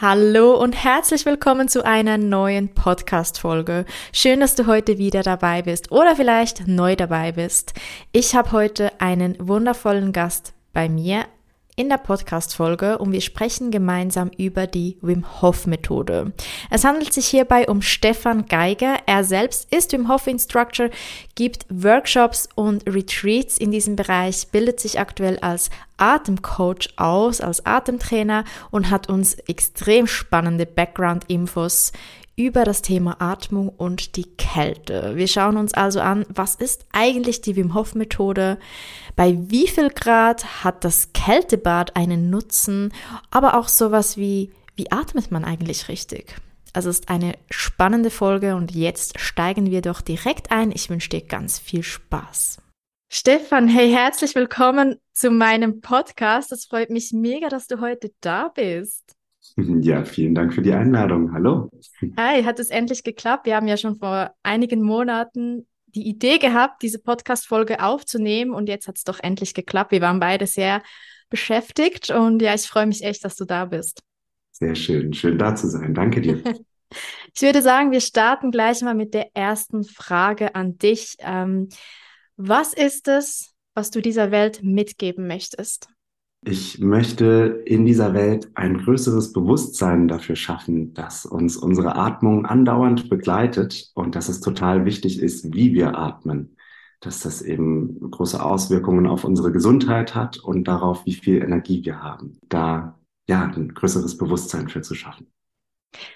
Hallo 0.00 0.54
und 0.54 0.74
herzlich 0.84 1.26
willkommen 1.26 1.66
zu 1.66 1.84
einer 1.84 2.18
neuen 2.18 2.68
Podcast-Folge. 2.68 3.84
Schön, 4.12 4.38
dass 4.38 4.54
du 4.54 4.68
heute 4.68 4.96
wieder 4.96 5.24
dabei 5.24 5.62
bist 5.62 5.90
oder 5.90 6.14
vielleicht 6.14 6.68
neu 6.68 6.94
dabei 6.94 7.32
bist. 7.32 7.74
Ich 8.12 8.36
habe 8.36 8.52
heute 8.52 8.92
einen 9.00 9.34
wundervollen 9.40 10.12
Gast 10.12 10.54
bei 10.72 10.88
mir 10.88 11.24
in 11.78 11.88
der 11.88 11.98
Podcast-Folge 11.98 12.98
und 12.98 13.12
wir 13.12 13.20
sprechen 13.20 13.70
gemeinsam 13.70 14.32
über 14.36 14.66
die 14.66 14.98
Wim 15.00 15.40
Hof 15.40 15.68
Methode. 15.68 16.32
Es 16.70 16.84
handelt 16.84 17.12
sich 17.12 17.28
hierbei 17.28 17.68
um 17.68 17.82
Stefan 17.82 18.46
Geiger. 18.46 18.96
Er 19.06 19.22
selbst 19.22 19.72
ist 19.72 19.92
Wim 19.92 20.08
Hof 20.08 20.26
Instructor, 20.26 20.90
gibt 21.36 21.66
Workshops 21.70 22.48
und 22.56 22.84
Retreats 22.88 23.58
in 23.58 23.70
diesem 23.70 23.94
Bereich, 23.94 24.48
bildet 24.48 24.80
sich 24.80 24.98
aktuell 24.98 25.38
als 25.38 25.70
Atemcoach 25.98 26.88
aus, 26.96 27.40
als 27.40 27.64
Atemtrainer 27.64 28.44
und 28.72 28.90
hat 28.90 29.08
uns 29.08 29.34
extrem 29.34 30.08
spannende 30.08 30.66
Background-Infos 30.66 31.92
über 32.38 32.64
das 32.64 32.82
Thema 32.82 33.16
Atmung 33.18 33.68
und 33.68 34.14
die 34.14 34.24
Kälte. 34.36 35.16
Wir 35.16 35.26
schauen 35.26 35.56
uns 35.56 35.74
also 35.74 36.00
an, 36.00 36.24
was 36.28 36.54
ist 36.54 36.86
eigentlich 36.92 37.40
die 37.40 37.56
Wim 37.56 37.74
Hof 37.74 37.96
Methode? 37.96 38.58
Bei 39.18 39.36
wie 39.50 39.66
viel 39.66 39.90
Grad 39.90 40.62
hat 40.62 40.84
das 40.84 41.12
Kältebad 41.12 41.96
einen 41.96 42.30
Nutzen? 42.30 42.92
Aber 43.32 43.58
auch 43.58 43.66
sowas 43.66 44.16
wie, 44.16 44.52
wie 44.76 44.92
atmet 44.92 45.32
man 45.32 45.44
eigentlich 45.44 45.88
richtig? 45.88 46.36
Also 46.72 46.88
es 46.88 47.00
ist 47.00 47.08
eine 47.08 47.32
spannende 47.50 48.10
Folge 48.10 48.54
und 48.54 48.70
jetzt 48.76 49.18
steigen 49.18 49.72
wir 49.72 49.82
doch 49.82 50.02
direkt 50.02 50.52
ein. 50.52 50.70
Ich 50.70 50.88
wünsche 50.88 51.08
dir 51.08 51.22
ganz 51.22 51.58
viel 51.58 51.82
Spaß. 51.82 52.62
Stefan, 53.08 53.66
hey, 53.66 53.90
herzlich 53.90 54.36
willkommen 54.36 55.00
zu 55.12 55.32
meinem 55.32 55.80
Podcast. 55.80 56.52
Es 56.52 56.66
freut 56.66 56.90
mich 56.90 57.12
mega, 57.12 57.48
dass 57.48 57.66
du 57.66 57.80
heute 57.80 58.12
da 58.20 58.52
bist. 58.54 59.16
Ja, 59.56 60.04
vielen 60.04 60.36
Dank 60.36 60.54
für 60.54 60.62
die 60.62 60.74
Einladung. 60.74 61.32
Hallo. 61.32 61.70
Hi, 62.16 62.44
hat 62.44 62.60
es 62.60 62.70
endlich 62.70 63.02
geklappt? 63.02 63.46
Wir 63.46 63.56
haben 63.56 63.66
ja 63.66 63.78
schon 63.78 63.98
vor 63.98 64.30
einigen 64.44 64.80
Monaten 64.80 65.66
die 65.98 66.08
Idee 66.08 66.38
gehabt, 66.38 66.82
diese 66.82 67.00
Podcast-Folge 67.00 67.82
aufzunehmen 67.82 68.52
und 68.52 68.68
jetzt 68.68 68.86
hat 68.86 68.96
es 68.96 69.04
doch 69.04 69.18
endlich 69.20 69.52
geklappt. 69.52 69.90
Wir 69.90 70.00
waren 70.00 70.20
beide 70.20 70.46
sehr 70.46 70.82
beschäftigt 71.28 72.10
und 72.10 72.40
ja, 72.40 72.54
ich 72.54 72.62
freue 72.62 72.86
mich 72.86 73.02
echt, 73.02 73.24
dass 73.24 73.34
du 73.34 73.44
da 73.44 73.64
bist. 73.64 74.02
Sehr 74.52 74.76
schön, 74.76 75.12
schön 75.12 75.38
da 75.38 75.56
zu 75.56 75.68
sein. 75.68 75.94
Danke 75.94 76.20
dir. 76.20 76.42
ich 77.34 77.42
würde 77.42 77.62
sagen, 77.62 77.90
wir 77.90 78.00
starten 78.00 78.52
gleich 78.52 78.80
mal 78.82 78.94
mit 78.94 79.12
der 79.12 79.30
ersten 79.34 79.82
Frage 79.82 80.54
an 80.54 80.78
dich. 80.78 81.16
Ähm, 81.18 81.68
was 82.36 82.74
ist 82.74 83.08
es, 83.08 83.54
was 83.74 83.90
du 83.90 84.00
dieser 84.00 84.30
Welt 84.30 84.62
mitgeben 84.62 85.26
möchtest? 85.26 85.88
Ich 86.44 86.78
möchte 86.78 87.62
in 87.66 87.84
dieser 87.84 88.14
Welt 88.14 88.50
ein 88.54 88.78
größeres 88.78 89.32
Bewusstsein 89.32 90.06
dafür 90.06 90.36
schaffen, 90.36 90.94
dass 90.94 91.26
uns 91.26 91.56
unsere 91.56 91.96
Atmung 91.96 92.46
andauernd 92.46 93.10
begleitet 93.10 93.90
und 93.94 94.14
dass 94.14 94.28
es 94.28 94.40
total 94.40 94.84
wichtig 94.84 95.20
ist, 95.20 95.52
wie 95.52 95.74
wir 95.74 95.98
atmen. 95.98 96.56
Dass 97.00 97.20
das 97.20 97.42
eben 97.42 98.10
große 98.10 98.42
Auswirkungen 98.42 99.06
auf 99.06 99.24
unsere 99.24 99.52
Gesundheit 99.52 100.14
hat 100.14 100.38
und 100.38 100.64
darauf, 100.64 101.04
wie 101.06 101.14
viel 101.14 101.42
Energie 101.42 101.84
wir 101.84 102.02
haben. 102.02 102.38
Da 102.48 102.98
ja 103.28 103.44
ein 103.44 103.74
größeres 103.74 104.16
Bewusstsein 104.16 104.68
für 104.68 104.82
zu 104.82 104.94
schaffen. 104.94 105.30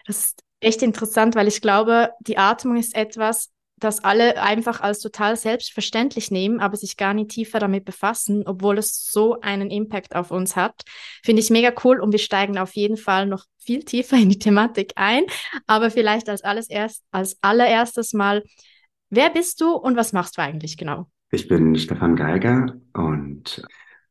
Das 0.06 0.26
ist 0.26 0.44
echt 0.60 0.82
interessant, 0.82 1.34
weil 1.34 1.48
ich 1.48 1.60
glaube, 1.60 2.10
die 2.20 2.38
Atmung 2.38 2.76
ist 2.76 2.94
etwas, 2.94 3.50
das 3.84 4.04
alle 4.04 4.40
einfach 4.42 4.80
als 4.80 5.00
total 5.00 5.36
selbstverständlich 5.36 6.30
nehmen, 6.30 6.60
aber 6.60 6.76
sich 6.76 6.96
gar 6.96 7.14
nicht 7.14 7.30
tiefer 7.30 7.58
damit 7.58 7.84
befassen, 7.84 8.44
obwohl 8.46 8.78
es 8.78 9.06
so 9.10 9.40
einen 9.40 9.70
Impact 9.70 10.14
auf 10.14 10.30
uns 10.30 10.56
hat. 10.56 10.82
Finde 11.24 11.40
ich 11.40 11.50
mega 11.50 11.72
cool 11.84 12.00
und 12.00 12.12
wir 12.12 12.18
steigen 12.18 12.58
auf 12.58 12.74
jeden 12.74 12.96
Fall 12.96 13.26
noch 13.26 13.44
viel 13.58 13.84
tiefer 13.84 14.16
in 14.16 14.28
die 14.28 14.38
Thematik 14.38 14.92
ein. 14.96 15.24
Aber 15.66 15.90
vielleicht 15.90 16.28
als 16.28 16.42
alles 16.42 16.68
erst, 16.68 17.04
als 17.10 17.36
allererstes 17.42 18.12
mal, 18.12 18.42
wer 19.10 19.30
bist 19.30 19.60
du 19.60 19.72
und 19.74 19.96
was 19.96 20.12
machst 20.12 20.38
du 20.38 20.42
eigentlich 20.42 20.76
genau? 20.76 21.06
Ich 21.30 21.48
bin 21.48 21.76
Stefan 21.76 22.16
Geiger 22.16 22.76
und 22.92 23.62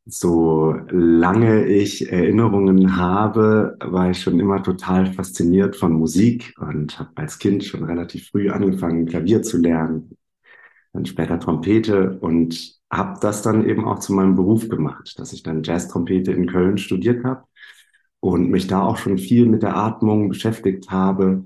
so 0.06 0.74
lange 0.90 1.66
ich 1.68 2.12
Erinnerungen 2.12 2.98
habe, 2.98 3.78
war 3.80 4.10
ich 4.12 4.22
schon 4.22 4.40
immer 4.40 4.64
total 4.64 5.14
fasziniert 5.14 5.76
von 5.76 5.94
Musik 5.94 6.54
und 6.60 7.00
habe 7.00 7.12
als 7.16 7.40
Kind 7.40 7.64
schon 7.64 7.84
relativ 7.84 8.30
früh 8.30 8.50
angefangen, 8.50 9.06
Klavier 9.06 9.44
zu 9.44 9.58
lernen, 9.58 10.18
dann 10.94 11.06
später 11.06 11.40
Trompete 11.40 12.20
und 12.20 12.80
habe 12.92 13.20
das 13.22 13.42
dann 13.42 13.68
eben 13.68 13.86
auch 13.86 14.00
zu 14.00 14.14
meinem 14.14 14.36
Beruf 14.36 14.68
gemacht, 14.70 15.18
dass 15.18 15.34
ich 15.34 15.44
dann 15.44 15.64
Jazz-Trompete 15.64 16.32
in 16.32 16.48
Köln 16.48 16.78
studiert 16.78 17.24
habe 17.24 17.46
und 18.20 18.50
mich 18.50 18.68
da 18.68 18.82
auch 18.84 18.98
schon 18.98 19.18
viel 19.18 19.46
mit 19.46 19.64
der 19.64 19.78
Atmung 19.78 20.30
beschäftigt 20.30 20.90
habe, 20.92 21.46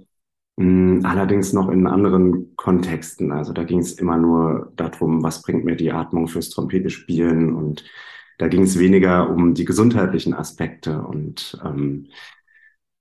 hm, 0.57 1.01
allerdings 1.05 1.53
noch 1.53 1.69
in 1.69 1.87
anderen 1.87 2.55
Kontexten. 2.55 3.31
Also 3.31 3.53
da 3.53 3.63
ging 3.63 3.79
es 3.79 3.93
immer 3.93 4.17
nur 4.17 4.71
darum, 4.75 5.23
was 5.23 5.41
bringt 5.41 5.65
mir 5.65 5.75
die 5.75 5.91
Atmung 5.91 6.27
fürs 6.27 6.49
Trompete 6.49 6.89
spielen 6.89 7.53
und 7.53 7.83
da 8.37 8.47
ging 8.47 8.63
es 8.63 8.79
weniger 8.79 9.29
um 9.29 9.53
die 9.53 9.65
gesundheitlichen 9.65 10.33
Aspekte. 10.33 11.01
Und 11.01 11.57
ähm, 11.63 12.07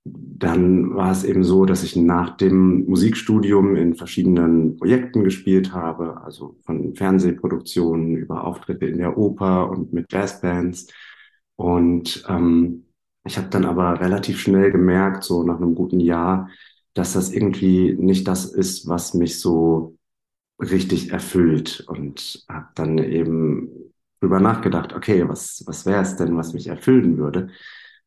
dann 0.05 0.93
war 0.95 1.11
es 1.11 1.23
eben 1.23 1.43
so, 1.43 1.65
dass 1.65 1.83
ich 1.83 1.95
nach 1.95 2.37
dem 2.37 2.85
Musikstudium 2.85 3.75
in 3.75 3.95
verschiedenen 3.95 4.77
Projekten 4.77 5.23
gespielt 5.23 5.73
habe, 5.73 6.21
also 6.23 6.57
von 6.63 6.95
Fernsehproduktionen 6.95 8.15
über 8.15 8.43
Auftritte 8.45 8.85
in 8.85 8.99
der 8.99 9.17
Oper 9.17 9.69
und 9.69 9.93
mit 9.93 10.11
Jazzbands. 10.11 10.87
Und 11.55 12.23
ähm, 12.29 12.85
ich 13.25 13.37
habe 13.37 13.49
dann 13.49 13.65
aber 13.65 13.99
relativ 13.99 14.39
schnell 14.39 14.71
gemerkt, 14.71 15.23
so 15.23 15.43
nach 15.43 15.57
einem 15.57 15.73
guten 15.73 15.99
Jahr, 15.99 16.49
dass 16.93 17.13
das 17.13 17.31
irgendwie 17.31 17.93
nicht 17.93 18.27
das 18.27 18.45
ist, 18.45 18.87
was 18.87 19.15
mich 19.15 19.39
so 19.39 19.97
richtig 20.59 21.11
erfüllt 21.11 21.83
und 21.87 22.45
habe 22.47 22.67
dann 22.75 22.99
eben 22.99 23.93
drüber 24.25 24.39
nachgedacht, 24.39 24.93
okay, 24.93 25.27
was, 25.27 25.63
was 25.67 25.85
wäre 25.85 26.01
es 26.01 26.15
denn, 26.15 26.35
was 26.35 26.53
mich 26.53 26.67
erfüllen 26.67 27.17
würde? 27.19 27.49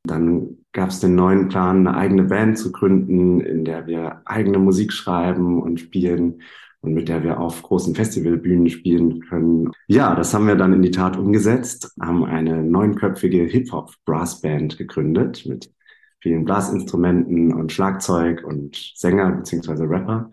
Dann 0.02 0.58
gab 0.72 0.90
es 0.90 0.98
den 0.98 1.14
neuen 1.14 1.48
Plan, 1.48 1.86
eine 1.86 1.96
eigene 1.96 2.24
Band 2.24 2.58
zu 2.58 2.72
gründen, 2.72 3.40
in 3.40 3.64
der 3.64 3.86
wir 3.86 4.22
eigene 4.24 4.58
Musik 4.58 4.92
schreiben 4.92 5.62
und 5.62 5.78
spielen 5.78 6.42
und 6.80 6.94
mit 6.94 7.08
der 7.08 7.22
wir 7.22 7.38
auf 7.38 7.62
großen 7.62 7.94
Festivalbühnen 7.94 8.68
spielen 8.68 9.20
können. 9.20 9.70
Ja, 9.86 10.16
das 10.16 10.34
haben 10.34 10.48
wir 10.48 10.56
dann 10.56 10.72
in 10.72 10.82
die 10.82 10.90
Tat 10.90 11.16
umgesetzt, 11.16 11.94
haben 12.00 12.24
eine 12.24 12.64
neunköpfige 12.64 13.44
Hip-Hop-Brass-Band 13.44 14.76
gegründet 14.76 15.46
mit 15.46 15.70
vielen 16.20 16.44
Blasinstrumenten 16.44 17.54
und 17.54 17.70
Schlagzeug 17.70 18.42
und 18.44 18.92
Sänger 18.96 19.30
beziehungsweise 19.30 19.88
Rapper 19.88 20.30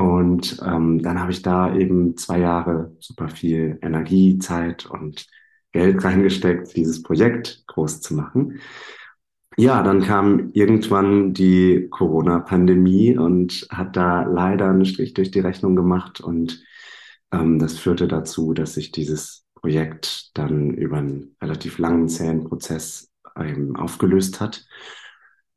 und 0.00 0.58
ähm, 0.64 1.02
dann 1.02 1.20
habe 1.20 1.32
ich 1.32 1.42
da 1.42 1.74
eben 1.76 2.16
zwei 2.16 2.38
Jahre 2.38 2.96
super 3.00 3.28
viel 3.28 3.78
Energie, 3.82 4.38
Zeit 4.38 4.86
und 4.86 5.26
Geld 5.72 6.02
reingesteckt, 6.04 6.74
dieses 6.74 7.02
Projekt 7.02 7.64
groß 7.66 8.00
zu 8.00 8.14
machen. 8.14 8.60
Ja, 9.56 9.82
dann 9.82 10.00
kam 10.02 10.50
irgendwann 10.54 11.34
die 11.34 11.88
Corona-Pandemie 11.90 13.18
und 13.18 13.66
hat 13.70 13.96
da 13.96 14.22
leider 14.22 14.70
einen 14.70 14.86
Strich 14.86 15.12
durch 15.12 15.30
die 15.30 15.40
Rechnung 15.40 15.76
gemacht. 15.76 16.20
Und 16.20 16.62
ähm, 17.32 17.58
das 17.58 17.78
führte 17.78 18.08
dazu, 18.08 18.54
dass 18.54 18.74
sich 18.74 18.92
dieses 18.92 19.44
Projekt 19.54 20.30
dann 20.38 20.70
über 20.70 20.98
einen 20.98 21.36
relativ 21.42 21.78
langen, 21.78 22.08
zähen 22.08 22.44
Prozess 22.44 23.10
ähm, 23.36 23.76
aufgelöst 23.76 24.40
hat. 24.40 24.64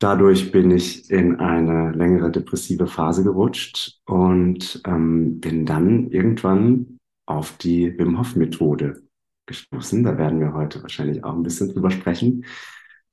Dadurch 0.03 0.51
bin 0.51 0.69
ich 0.69 1.09
in 1.09 1.39
eine 1.39 1.93
längere 1.93 2.29
depressive 2.29 2.87
Phase 2.87 3.23
gerutscht 3.23 4.01
und 4.05 4.81
ähm, 4.85 5.39
bin 5.39 5.65
dann 5.65 6.09
irgendwann 6.09 6.99
auf 7.25 7.55
die 7.55 7.97
Wim 7.97 8.19
Hof 8.19 8.35
Methode 8.35 9.01
gestoßen. 9.45 10.03
Da 10.03 10.17
werden 10.17 10.41
wir 10.41 10.51
heute 10.51 10.81
wahrscheinlich 10.81 11.23
auch 11.23 11.33
ein 11.33 11.43
bisschen 11.43 11.69
drüber 11.69 11.89
sprechen. 11.89 12.43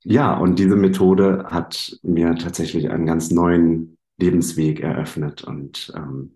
Ja, 0.02 0.37
und 0.37 0.58
diese 0.58 0.75
Methode 0.75 1.44
hat 1.48 1.96
mir 2.02 2.34
tatsächlich 2.34 2.90
einen 2.90 3.06
ganz 3.06 3.31
neuen 3.31 3.96
Lebensweg 4.19 4.81
eröffnet 4.81 5.44
und 5.44 5.92
ähm, 5.94 6.32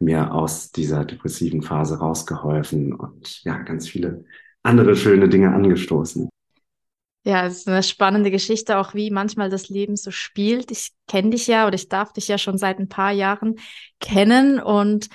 mir 0.00 0.34
aus 0.34 0.72
dieser 0.72 1.04
depressiven 1.04 1.62
Phase 1.62 2.00
rausgeholfen 2.00 2.92
und 2.92 3.44
ja, 3.44 3.56
ganz 3.62 3.86
viele 3.86 4.24
andere 4.64 4.96
schöne 4.96 5.28
Dinge 5.28 5.54
angestoßen. 5.54 6.28
Ja, 7.24 7.46
es 7.46 7.58
ist 7.58 7.68
eine 7.68 7.82
spannende 7.84 8.32
Geschichte, 8.32 8.78
auch 8.78 8.94
wie 8.94 9.10
manchmal 9.10 9.48
das 9.48 9.68
Leben 9.68 9.96
so 9.96 10.10
spielt. 10.10 10.72
Ich 10.72 10.90
kenne 11.06 11.30
dich 11.30 11.46
ja 11.46 11.66
oder 11.66 11.76
ich 11.76 11.88
darf 11.88 12.12
dich 12.12 12.26
ja 12.26 12.36
schon 12.36 12.58
seit 12.58 12.80
ein 12.80 12.88
paar 12.88 13.12
Jahren 13.12 13.56
kennen 14.00 14.58
und 14.60 15.08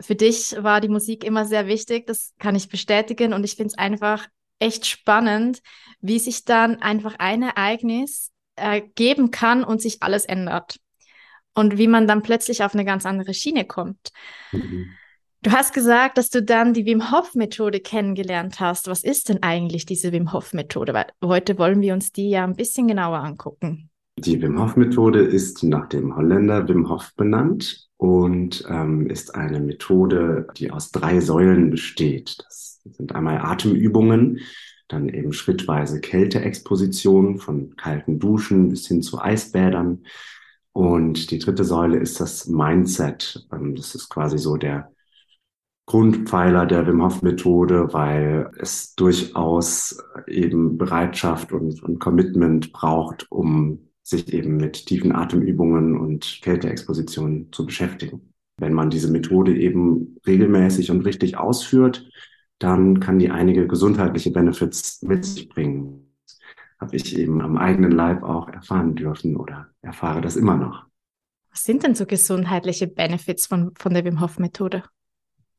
für 0.00 0.14
dich 0.14 0.54
war 0.58 0.80
die 0.80 0.88
Musik 0.88 1.24
immer 1.24 1.46
sehr 1.46 1.66
wichtig, 1.66 2.06
das 2.06 2.34
kann 2.38 2.54
ich 2.54 2.68
bestätigen 2.68 3.32
und 3.32 3.44
ich 3.44 3.54
finde 3.54 3.68
es 3.68 3.78
einfach 3.78 4.26
echt 4.58 4.86
spannend, 4.86 5.62
wie 6.00 6.18
sich 6.18 6.44
dann 6.44 6.82
einfach 6.82 7.14
ein 7.18 7.42
Ereignis 7.42 8.32
äh, 8.56 8.82
geben 8.94 9.30
kann 9.30 9.64
und 9.64 9.80
sich 9.80 10.02
alles 10.02 10.26
ändert 10.26 10.78
und 11.54 11.78
wie 11.78 11.86
man 11.86 12.06
dann 12.06 12.22
plötzlich 12.22 12.62
auf 12.62 12.74
eine 12.74 12.84
ganz 12.84 13.06
andere 13.06 13.32
Schiene 13.32 13.64
kommt. 13.64 14.10
Mhm. 14.52 14.90
Du 15.44 15.52
hast 15.52 15.74
gesagt, 15.74 16.16
dass 16.16 16.30
du 16.30 16.42
dann 16.42 16.72
die 16.72 16.86
Wim 16.86 17.12
Hof 17.12 17.34
Methode 17.34 17.78
kennengelernt 17.78 18.60
hast. 18.60 18.88
Was 18.88 19.04
ist 19.04 19.28
denn 19.28 19.42
eigentlich 19.42 19.84
diese 19.84 20.10
Wim 20.10 20.32
Hof 20.32 20.54
Methode? 20.54 20.94
Weil 20.94 21.08
heute 21.22 21.58
wollen 21.58 21.82
wir 21.82 21.92
uns 21.92 22.12
die 22.12 22.30
ja 22.30 22.44
ein 22.44 22.56
bisschen 22.56 22.88
genauer 22.88 23.18
angucken. 23.18 23.90
Die 24.16 24.40
Wim 24.40 24.58
Hof 24.58 24.76
Methode 24.76 25.20
ist 25.20 25.62
nach 25.62 25.86
dem 25.90 26.16
Holländer 26.16 26.66
Wim 26.66 26.88
Hof 26.88 27.12
benannt 27.14 27.90
und 27.98 28.64
ähm, 28.70 29.06
ist 29.10 29.34
eine 29.34 29.60
Methode, 29.60 30.46
die 30.56 30.70
aus 30.70 30.92
drei 30.92 31.20
Säulen 31.20 31.68
besteht. 31.68 32.38
Das 32.38 32.80
sind 32.82 33.14
einmal 33.14 33.36
Atemübungen, 33.36 34.40
dann 34.88 35.10
eben 35.10 35.34
schrittweise 35.34 36.00
Kälteexposition 36.00 37.36
von 37.36 37.76
kalten 37.76 38.18
Duschen 38.18 38.70
bis 38.70 38.86
hin 38.86 39.02
zu 39.02 39.20
Eisbädern. 39.20 40.06
Und 40.72 41.30
die 41.30 41.38
dritte 41.38 41.64
Säule 41.64 41.98
ist 41.98 42.18
das 42.18 42.46
Mindset. 42.46 43.46
Ähm, 43.52 43.74
das 43.74 43.94
ist 43.94 44.08
quasi 44.08 44.38
so 44.38 44.56
der 44.56 44.93
Grundpfeiler 45.86 46.66
der 46.66 46.86
Wim 46.86 47.02
Hof 47.02 47.22
Methode, 47.22 47.92
weil 47.92 48.50
es 48.58 48.94
durchaus 48.94 49.98
eben 50.26 50.78
Bereitschaft 50.78 51.52
und, 51.52 51.82
und 51.82 51.98
Commitment 51.98 52.72
braucht, 52.72 53.30
um 53.30 53.90
sich 54.02 54.32
eben 54.32 54.56
mit 54.56 54.86
tiefen 54.86 55.12
Atemübungen 55.12 55.98
und 55.98 56.40
Kälteexpositionen 56.42 57.52
zu 57.52 57.66
beschäftigen. 57.66 58.32
Wenn 58.56 58.72
man 58.72 58.90
diese 58.90 59.10
Methode 59.10 59.56
eben 59.56 60.16
regelmäßig 60.26 60.90
und 60.90 61.02
richtig 61.02 61.36
ausführt, 61.36 62.08
dann 62.58 63.00
kann 63.00 63.18
die 63.18 63.30
einige 63.30 63.66
gesundheitliche 63.66 64.30
Benefits 64.30 65.02
mit 65.02 65.24
sich 65.24 65.48
bringen. 65.48 66.14
Habe 66.78 66.96
ich 66.96 67.18
eben 67.18 67.40
am 67.40 67.56
eigenen 67.56 67.90
Leib 67.90 68.22
auch 68.22 68.48
erfahren 68.48 68.94
dürfen 68.94 69.36
oder 69.36 69.68
erfahre 69.82 70.20
das 70.20 70.36
immer 70.36 70.56
noch. 70.56 70.84
Was 71.50 71.62
sind 71.62 71.82
denn 71.82 71.94
so 71.94 72.06
gesundheitliche 72.06 72.86
Benefits 72.86 73.46
von, 73.46 73.72
von 73.76 73.94
der 73.94 74.04
Wim 74.04 74.20
Hof 74.20 74.38
Methode? 74.38 74.84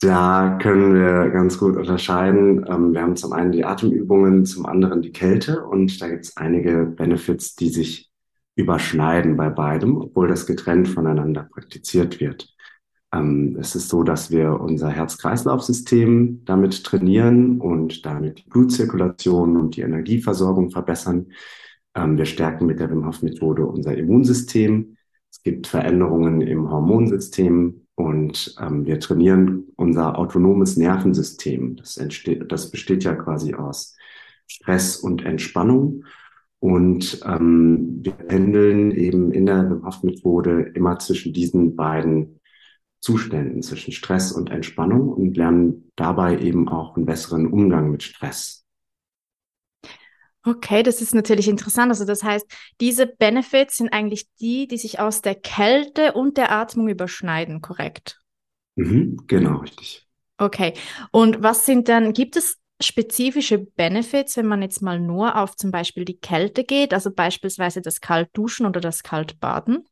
Da 0.05 0.59
können 0.61 0.93
wir 0.93 1.31
ganz 1.31 1.57
gut 1.57 1.75
unterscheiden. 1.75 2.63
Ähm, 2.69 2.93
wir 2.93 3.01
haben 3.01 3.15
zum 3.15 3.33
einen 3.33 3.51
die 3.51 3.65
Atemübungen, 3.65 4.45
zum 4.45 4.67
anderen 4.67 5.01
die 5.01 5.11
Kälte 5.11 5.65
und 5.65 5.99
da 5.99 6.07
gibt 6.07 6.25
es 6.25 6.37
einige 6.37 6.85
Benefits, 6.85 7.55
die 7.55 7.69
sich 7.69 8.11
überschneiden 8.55 9.35
bei 9.35 9.49
beidem, 9.49 9.97
obwohl 9.97 10.27
das 10.27 10.45
getrennt 10.45 10.87
voneinander 10.89 11.49
praktiziert 11.51 12.19
wird. 12.19 12.53
Ähm, 13.11 13.57
es 13.59 13.73
ist 13.73 13.89
so, 13.89 14.03
dass 14.03 14.29
wir 14.29 14.61
unser 14.61 14.89
Herz-Kreislauf-System 14.89 16.45
damit 16.45 16.83
trainieren 16.83 17.59
und 17.59 18.05
damit 18.05 18.45
die 18.45 18.49
Blutzirkulation 18.49 19.57
und 19.57 19.75
die 19.75 19.81
Energieversorgung 19.81 20.69
verbessern. 20.69 21.31
Ähm, 21.95 22.15
wir 22.19 22.25
stärken 22.25 22.67
mit 22.67 22.79
der 22.79 22.91
Wim 22.91 23.07
Hof 23.07 23.23
Methode 23.23 23.65
unser 23.65 23.97
Immunsystem. 23.97 24.97
Es 25.31 25.41
gibt 25.41 25.65
Veränderungen 25.65 26.41
im 26.41 26.69
Hormonsystem, 26.69 27.84
und 27.95 28.55
ähm, 28.59 28.85
wir 28.85 28.99
trainieren 28.99 29.67
unser 29.77 30.17
autonomes 30.19 30.75
Nervensystem. 30.75 31.77
Das, 31.77 31.97
entsteht, 31.97 32.51
das 32.51 32.69
besteht 32.69 33.05
ja 33.05 33.15
quasi 33.15 33.53
aus 33.53 33.95
Stress 34.47 34.97
und 34.97 35.23
Entspannung. 35.25 36.03
Und 36.59 37.21
ähm, 37.25 37.99
wir 38.01 38.13
pendeln 38.13 38.91
eben 38.91 39.31
in 39.31 39.45
der 39.45 39.69
Wim 39.69 39.81
Methode 40.03 40.71
immer 40.73 40.99
zwischen 40.99 41.33
diesen 41.33 41.75
beiden 41.75 42.41
Zuständen, 42.99 43.61
zwischen 43.61 43.91
Stress 43.91 44.31
und 44.31 44.49
Entspannung 44.49 45.09
und 45.09 45.37
lernen 45.37 45.91
dabei 45.95 46.39
eben 46.39 46.67
auch 46.67 46.95
einen 46.95 47.05
besseren 47.05 47.47
Umgang 47.47 47.91
mit 47.91 48.03
Stress. 48.03 48.64
Okay, 50.45 50.83
das 50.83 51.01
ist 51.01 51.15
natürlich 51.15 51.47
interessant. 51.47 51.89
Also 51.89 52.05
das 52.05 52.23
heißt, 52.23 52.45
diese 52.79 53.07
Benefits 53.07 53.77
sind 53.77 53.91
eigentlich 53.91 54.27
die, 54.39 54.67
die 54.67 54.77
sich 54.77 54.99
aus 54.99 55.21
der 55.21 55.33
Kälte 55.33 56.13
und 56.13 56.37
der 56.37 56.51
Atmung 56.51 56.87
überschneiden, 56.87 57.61
korrekt? 57.61 58.19
Mhm, 58.75 59.23
genau, 59.25 59.57
richtig. 59.57 60.07
Okay. 60.37 60.73
Und 61.11 61.41
was 61.41 61.65
sind 61.65 61.89
dann, 61.89 62.13
gibt 62.13 62.35
es 62.35 62.57
spezifische 62.81 63.57
Benefits, 63.57 64.37
wenn 64.37 64.45
man 64.45 64.61
jetzt 64.61 64.81
mal 64.81 64.99
nur 64.99 65.37
auf 65.37 65.55
zum 65.55 65.71
Beispiel 65.71 66.05
die 66.05 66.19
Kälte 66.19 66.63
geht, 66.63 66.93
also 66.93 67.09
beispielsweise 67.09 67.81
das 67.81 67.99
Kaltduschen 67.99 68.67
oder 68.67 68.81
das 68.81 69.01
Kaltbaden? 69.01 69.85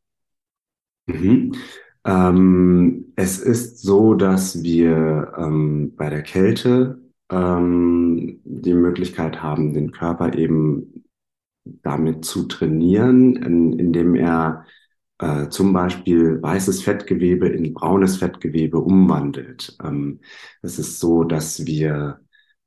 Mhm. 1.08 1.56
Ähm, 2.06 3.14
es 3.16 3.40
ist 3.40 3.82
so, 3.82 4.14
dass 4.14 4.62
wir 4.62 5.34
ähm, 5.38 5.96
bei 5.96 6.10
der 6.10 6.22
Kälte 6.22 7.03
ähm, 7.30 8.42
die 8.44 8.74
Möglichkeit 8.74 9.42
haben, 9.42 9.74
den 9.74 9.92
Körper 9.92 10.34
eben 10.36 11.06
damit 11.66 12.26
zu 12.26 12.44
trainieren, 12.44 13.36
in, 13.38 13.80
indem 13.80 14.16
er 14.16 14.66
äh, 15.20 15.50
zum 15.50 15.74
Beispiel 15.74 16.42
weißes 16.42 16.82
Fettgewebe 16.84 17.48
in 17.48 17.74
braunes 17.74 18.18
Fettgewebe 18.18 18.80
umwandelt. 18.80 19.78
Ähm, 19.84 20.20
es 20.62 20.80
ist 20.80 21.00
so, 21.00 21.24
dass 21.24 21.66
wir 21.66 22.20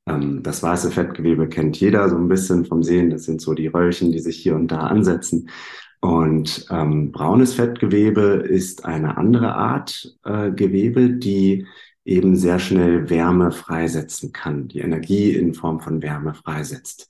ähm, 0.07 0.41
das 0.43 0.63
weiße 0.63 0.91
Fettgewebe 0.91 1.49
kennt 1.49 1.79
jeder 1.79 2.09
so 2.09 2.17
ein 2.17 2.27
bisschen 2.27 2.65
vom 2.65 2.83
Sehen. 2.83 3.09
Das 3.09 3.25
sind 3.25 3.41
so 3.41 3.53
die 3.53 3.67
Röllchen, 3.67 4.11
die 4.11 4.19
sich 4.19 4.37
hier 4.37 4.55
und 4.55 4.71
da 4.71 4.79
ansetzen. 4.79 5.49
Und 5.99 6.65
ähm, 6.69 7.11
braunes 7.11 7.55
Fettgewebe 7.55 8.43
ist 8.47 8.85
eine 8.85 9.17
andere 9.17 9.55
Art 9.55 10.15
äh, 10.23 10.51
Gewebe, 10.51 11.09
die 11.11 11.65
eben 12.07 12.37
sehr 12.37 12.57
schnell 12.57 13.09
Wärme 13.09 13.51
freisetzen 13.51 14.31
kann, 14.31 14.69
die 14.69 14.79
Energie 14.79 15.31
in 15.31 15.53
Form 15.53 15.81
von 15.81 16.01
Wärme 16.01 16.33
freisetzt. 16.33 17.09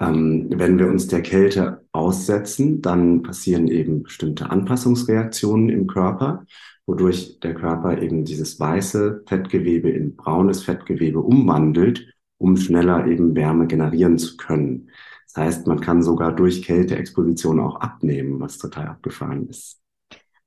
Ähm, 0.00 0.48
wenn 0.50 0.78
wir 0.78 0.86
uns 0.86 1.08
der 1.08 1.22
Kälte 1.22 1.84
aussetzen, 1.90 2.80
dann 2.80 3.22
passieren 3.22 3.66
eben 3.66 4.04
bestimmte 4.04 4.48
Anpassungsreaktionen 4.50 5.68
im 5.70 5.88
Körper, 5.88 6.46
wodurch 6.86 7.40
der 7.40 7.54
Körper 7.54 8.00
eben 8.00 8.24
dieses 8.24 8.60
weiße 8.60 9.24
Fettgewebe 9.26 9.90
in 9.90 10.14
braunes 10.14 10.62
Fettgewebe 10.62 11.20
umwandelt, 11.20 12.14
um 12.38 12.56
schneller 12.56 13.06
eben 13.08 13.34
Wärme 13.34 13.66
generieren 13.66 14.18
zu 14.18 14.36
können. 14.36 14.90
Das 15.26 15.44
heißt, 15.44 15.66
man 15.66 15.80
kann 15.80 16.02
sogar 16.02 16.34
durch 16.34 16.62
Kälteexposition 16.62 17.58
auch 17.58 17.80
abnehmen, 17.80 18.38
was 18.38 18.56
total 18.58 18.86
abgefahren 18.86 19.48
ist. 19.48 19.80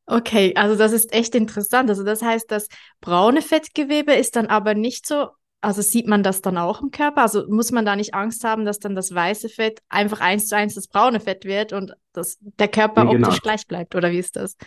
Okay, 0.06 0.54
also 0.56 0.76
das 0.76 0.92
ist 0.92 1.14
echt 1.14 1.36
interessant. 1.36 1.90
Also 1.90 2.04
das 2.04 2.22
heißt, 2.22 2.52
das 2.52 2.68
braune 3.00 3.42
Fettgewebe 3.42 4.14
ist 4.14 4.36
dann 4.36 4.48
aber 4.48 4.74
nicht 4.74 5.06
so, 5.06 5.30
also 5.62 5.82
sieht 5.82 6.08
man 6.08 6.24
das 6.24 6.42
dann 6.42 6.58
auch 6.58 6.82
im 6.82 6.92
Körper? 6.92 7.22
Also 7.22 7.46
muss 7.48 7.72
man 7.72 7.86
da 7.86 7.96
nicht 7.96 8.14
Angst 8.14 8.44
haben, 8.44 8.66
dass 8.66 8.80
dann 8.80 8.96
das 8.96 9.14
weiße 9.14 9.48
Fett 9.48 9.80
einfach 9.90 10.20
eins 10.20 10.48
zu 10.48 10.56
eins 10.56 10.76
das 10.76 10.88
braune 10.88 11.20
Fett 11.20 11.46
wird 11.46 11.72
und 11.72 11.94
dass 12.14 12.38
der 12.42 12.68
Körper 12.68 13.06
genau. 13.06 13.28
optisch 13.28 13.42
gleich 13.42 13.68
bleibt, 13.68 13.96
oder 13.96 14.12
wie 14.12 14.20
ist 14.20 14.36
das? 14.36 14.58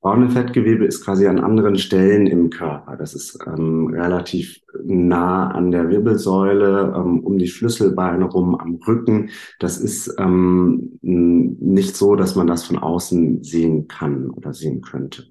Braune 0.00 0.30
Fettgewebe 0.30 0.84
ist 0.84 1.04
quasi 1.04 1.26
an 1.26 1.40
anderen 1.40 1.78
Stellen 1.78 2.26
im 2.26 2.50
Körper. 2.50 2.96
Das 2.96 3.14
ist 3.14 3.38
ähm, 3.46 3.88
relativ 3.88 4.60
nah 4.84 5.50
an 5.50 5.70
der 5.70 5.88
Wirbelsäule, 5.88 6.94
ähm, 6.96 7.20
um 7.20 7.38
die 7.38 7.48
Schlüsselbeine 7.48 8.24
rum, 8.26 8.54
am 8.54 8.76
Rücken. 8.86 9.30
Das 9.58 9.78
ist 9.78 10.14
ähm, 10.18 10.98
nicht 11.02 11.96
so, 11.96 12.16
dass 12.16 12.36
man 12.36 12.46
das 12.46 12.64
von 12.64 12.78
außen 12.78 13.42
sehen 13.42 13.88
kann 13.88 14.30
oder 14.30 14.52
sehen 14.52 14.80
könnte. 14.80 15.24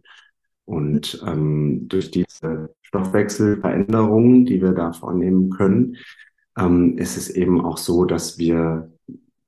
Und 0.66 1.24
ähm, 1.26 1.88
durch 1.88 2.12
diese 2.12 2.76
Stoffwechselveränderungen, 2.82 4.46
die 4.46 4.62
wir 4.62 4.72
da 4.72 4.94
vornehmen 4.94 5.52
können, 5.52 5.98
ähm, 6.58 6.98
ist 6.98 7.18
es 7.18 7.30
eben 7.30 7.62
auch 7.64 7.78
so, 7.78 8.06
dass 8.06 8.38
wir 8.38 8.92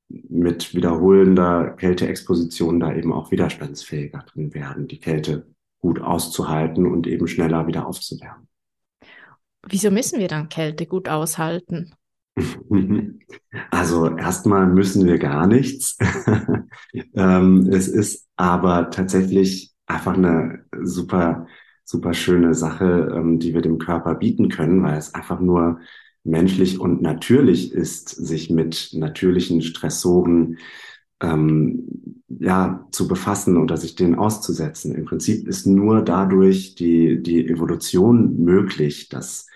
mit 0.09 0.73
wiederholender 0.73 1.71
Kälteexposition 1.71 2.79
da 2.79 2.93
eben 2.93 3.11
auch 3.11 3.31
widerstandsfähiger 3.31 4.23
drin 4.31 4.53
werden, 4.53 4.87
die 4.87 4.99
Kälte 4.99 5.47
gut 5.79 6.01
auszuhalten 6.01 6.85
und 6.85 7.07
eben 7.07 7.27
schneller 7.27 7.67
wieder 7.67 7.85
aufzuwärmen. 7.87 8.47
Wieso 9.67 9.91
müssen 9.91 10.19
wir 10.19 10.27
dann 10.27 10.49
Kälte 10.49 10.85
gut 10.85 11.09
aushalten? 11.09 11.93
Also 13.71 14.15
erstmal 14.15 14.67
müssen 14.67 15.05
wir 15.07 15.17
gar 15.17 15.47
nichts. 15.47 15.97
ähm, 17.15 17.67
es 17.71 17.87
ist 17.87 18.27
aber 18.35 18.91
tatsächlich 18.91 19.73
einfach 19.87 20.13
eine 20.13 20.65
super, 20.83 21.47
super 21.83 22.13
schöne 22.13 22.53
Sache, 22.53 23.11
ähm, 23.15 23.39
die 23.39 23.55
wir 23.55 23.61
dem 23.61 23.79
Körper 23.79 24.13
bieten 24.15 24.49
können, 24.49 24.83
weil 24.83 24.97
es 24.97 25.15
einfach 25.15 25.39
nur 25.39 25.79
menschlich 26.27 26.79
und 26.79 27.01
natürlich 27.01 27.72
ist, 27.72 28.10
sich 28.10 28.50
mit 28.50 28.91
natürlichen 28.93 29.62
Stressoren 29.62 30.57
ähm, 31.22 32.24
ja, 32.27 32.88
zu 32.91 33.07
befassen 33.07 33.57
oder 33.57 33.77
sich 33.77 33.96
denen 33.96 34.15
auszusetzen. 34.15 34.93
Im 34.93 35.05
Prinzip 35.05 35.48
ist 35.48 35.65
nur 35.65 36.01
dadurch 36.01 36.75
die, 36.75 37.22
die 37.22 37.48
Evolution 37.48 38.43
möglich, 38.43 39.10
dass, 39.10 39.48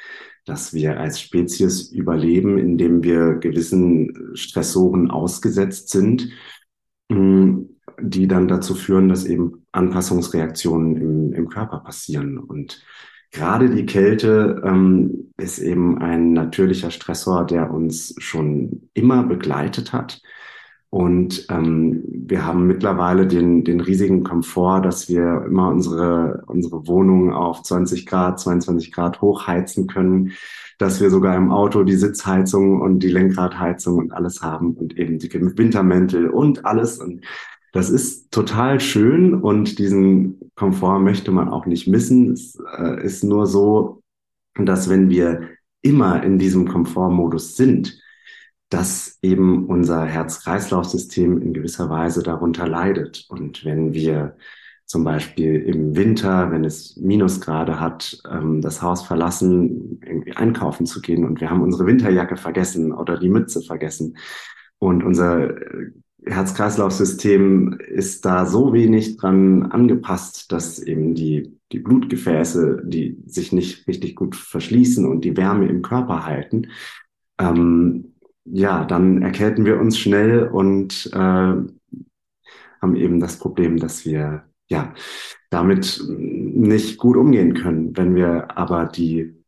dass 0.45 0.73
wir 0.73 0.99
als 0.99 1.19
Spezies 1.19 1.91
überleben, 1.91 2.57
indem 2.57 3.03
wir 3.03 3.35
gewissen 3.35 4.31
Stressoren 4.35 5.11
ausgesetzt 5.11 5.89
sind, 5.89 6.29
die 7.09 8.27
dann 8.27 8.47
dazu 8.47 8.73
führen, 8.73 9.09
dass 9.09 9.25
eben 9.25 9.65
Anpassungsreaktionen 9.71 10.95
im, 10.97 11.33
im 11.33 11.49
Körper 11.49 11.79
passieren. 11.79 12.37
Und 12.37 12.83
gerade 13.31 13.69
die 13.69 13.85
Kälte 13.85 14.61
ähm, 14.65 15.31
ist 15.37 15.59
eben 15.59 15.97
ein 15.99 16.33
natürlicher 16.33 16.91
Stressor, 16.91 17.45
der 17.45 17.71
uns 17.71 18.15
schon 18.19 18.89
immer 18.93 19.23
begleitet 19.23 19.93
hat 19.93 20.21
und 20.91 21.45
ähm, 21.49 22.03
wir 22.05 22.45
haben 22.45 22.67
mittlerweile 22.67 23.25
den, 23.25 23.63
den 23.63 23.79
riesigen 23.79 24.25
Komfort, 24.25 24.81
dass 24.81 25.07
wir 25.07 25.45
immer 25.47 25.69
unsere, 25.69 26.43
unsere 26.47 26.85
Wohnung 26.85 27.31
auf 27.31 27.63
20 27.63 28.05
Grad, 28.05 28.41
22 28.41 28.91
Grad 28.91 29.21
hochheizen 29.21 29.87
können, 29.87 30.33
dass 30.79 30.99
wir 30.99 31.09
sogar 31.09 31.37
im 31.37 31.49
Auto 31.49 31.85
die 31.85 31.95
Sitzheizung 31.95 32.81
und 32.81 32.99
die 32.99 33.07
Lenkradheizung 33.07 33.99
und 33.99 34.11
alles 34.11 34.41
haben 34.41 34.73
und 34.73 34.97
eben 34.97 35.17
die 35.17 35.31
Wintermäntel 35.33 36.29
und 36.29 36.65
alles. 36.65 36.97
Und 36.97 37.21
das 37.71 37.89
ist 37.89 38.31
total 38.31 38.79
schön 38.79 39.33
und 39.33 39.79
diesen 39.79 40.51
Komfort 40.55 40.99
möchte 40.99 41.31
man 41.31 41.49
auch 41.49 41.65
nicht 41.65 41.87
missen. 41.87 42.31
Es 42.33 42.57
äh, 42.77 43.03
ist 43.03 43.23
nur 43.23 43.47
so, 43.47 44.03
dass 44.55 44.89
wenn 44.89 45.09
wir 45.09 45.49
immer 45.81 46.23
in 46.23 46.37
diesem 46.37 46.67
Komfortmodus 46.67 47.55
sind, 47.55 47.99
dass 48.69 49.19
eben 49.21 49.65
unser 49.67 50.05
Herz-Kreislauf-System 50.05 51.41
in 51.41 51.53
gewisser 51.53 51.89
Weise 51.89 52.23
darunter 52.23 52.67
leidet. 52.67 53.25
Und 53.29 53.65
wenn 53.65 53.93
wir 53.93 54.37
zum 54.85 55.03
Beispiel 55.05 55.55
im 55.55 55.95
Winter, 55.95 56.51
wenn 56.51 56.65
es 56.65 56.97
Minusgrade 56.97 57.79
hat, 57.79 58.21
ähm, 58.29 58.61
das 58.61 58.81
Haus 58.81 59.03
verlassen, 59.03 60.01
irgendwie 60.05 60.33
einkaufen 60.33 60.85
zu 60.85 61.01
gehen 61.01 61.25
und 61.25 61.39
wir 61.39 61.49
haben 61.49 61.61
unsere 61.61 61.85
Winterjacke 61.85 62.35
vergessen 62.35 62.91
oder 62.91 63.17
die 63.17 63.29
Mütze 63.29 63.61
vergessen 63.61 64.17
und 64.79 65.03
unser 65.03 65.51
äh, 65.51 65.91
Herz-Kreislauf-System 66.25 67.79
ist 67.79 68.25
da 68.25 68.45
so 68.45 68.73
wenig 68.73 69.17
dran 69.17 69.63
angepasst, 69.63 70.51
dass 70.51 70.79
eben 70.79 71.15
die, 71.15 71.57
die 71.71 71.79
Blutgefäße, 71.79 72.83
die 72.85 73.17
sich 73.25 73.51
nicht 73.51 73.87
richtig 73.87 74.15
gut 74.15 74.35
verschließen 74.35 75.05
und 75.07 75.21
die 75.21 75.35
Wärme 75.35 75.67
im 75.67 75.81
Körper 75.81 76.25
halten, 76.25 76.67
ähm, 77.39 78.13
ja, 78.45 78.85
dann 78.85 79.21
erkälten 79.21 79.65
wir 79.65 79.79
uns 79.79 79.97
schnell 79.97 80.47
und 80.47 81.09
äh, 81.13 81.17
haben 82.81 82.95
eben 82.95 83.19
das 83.19 83.37
Problem, 83.37 83.77
dass 83.77 84.05
wir 84.05 84.43
ja 84.67 84.93
damit 85.49 86.03
nicht 86.07 86.97
gut 86.97 87.17
umgehen 87.17 87.53
können. 87.53 87.95
Wenn 87.95 88.15
wir 88.15 88.57
aber 88.57 88.85
die 88.85 89.43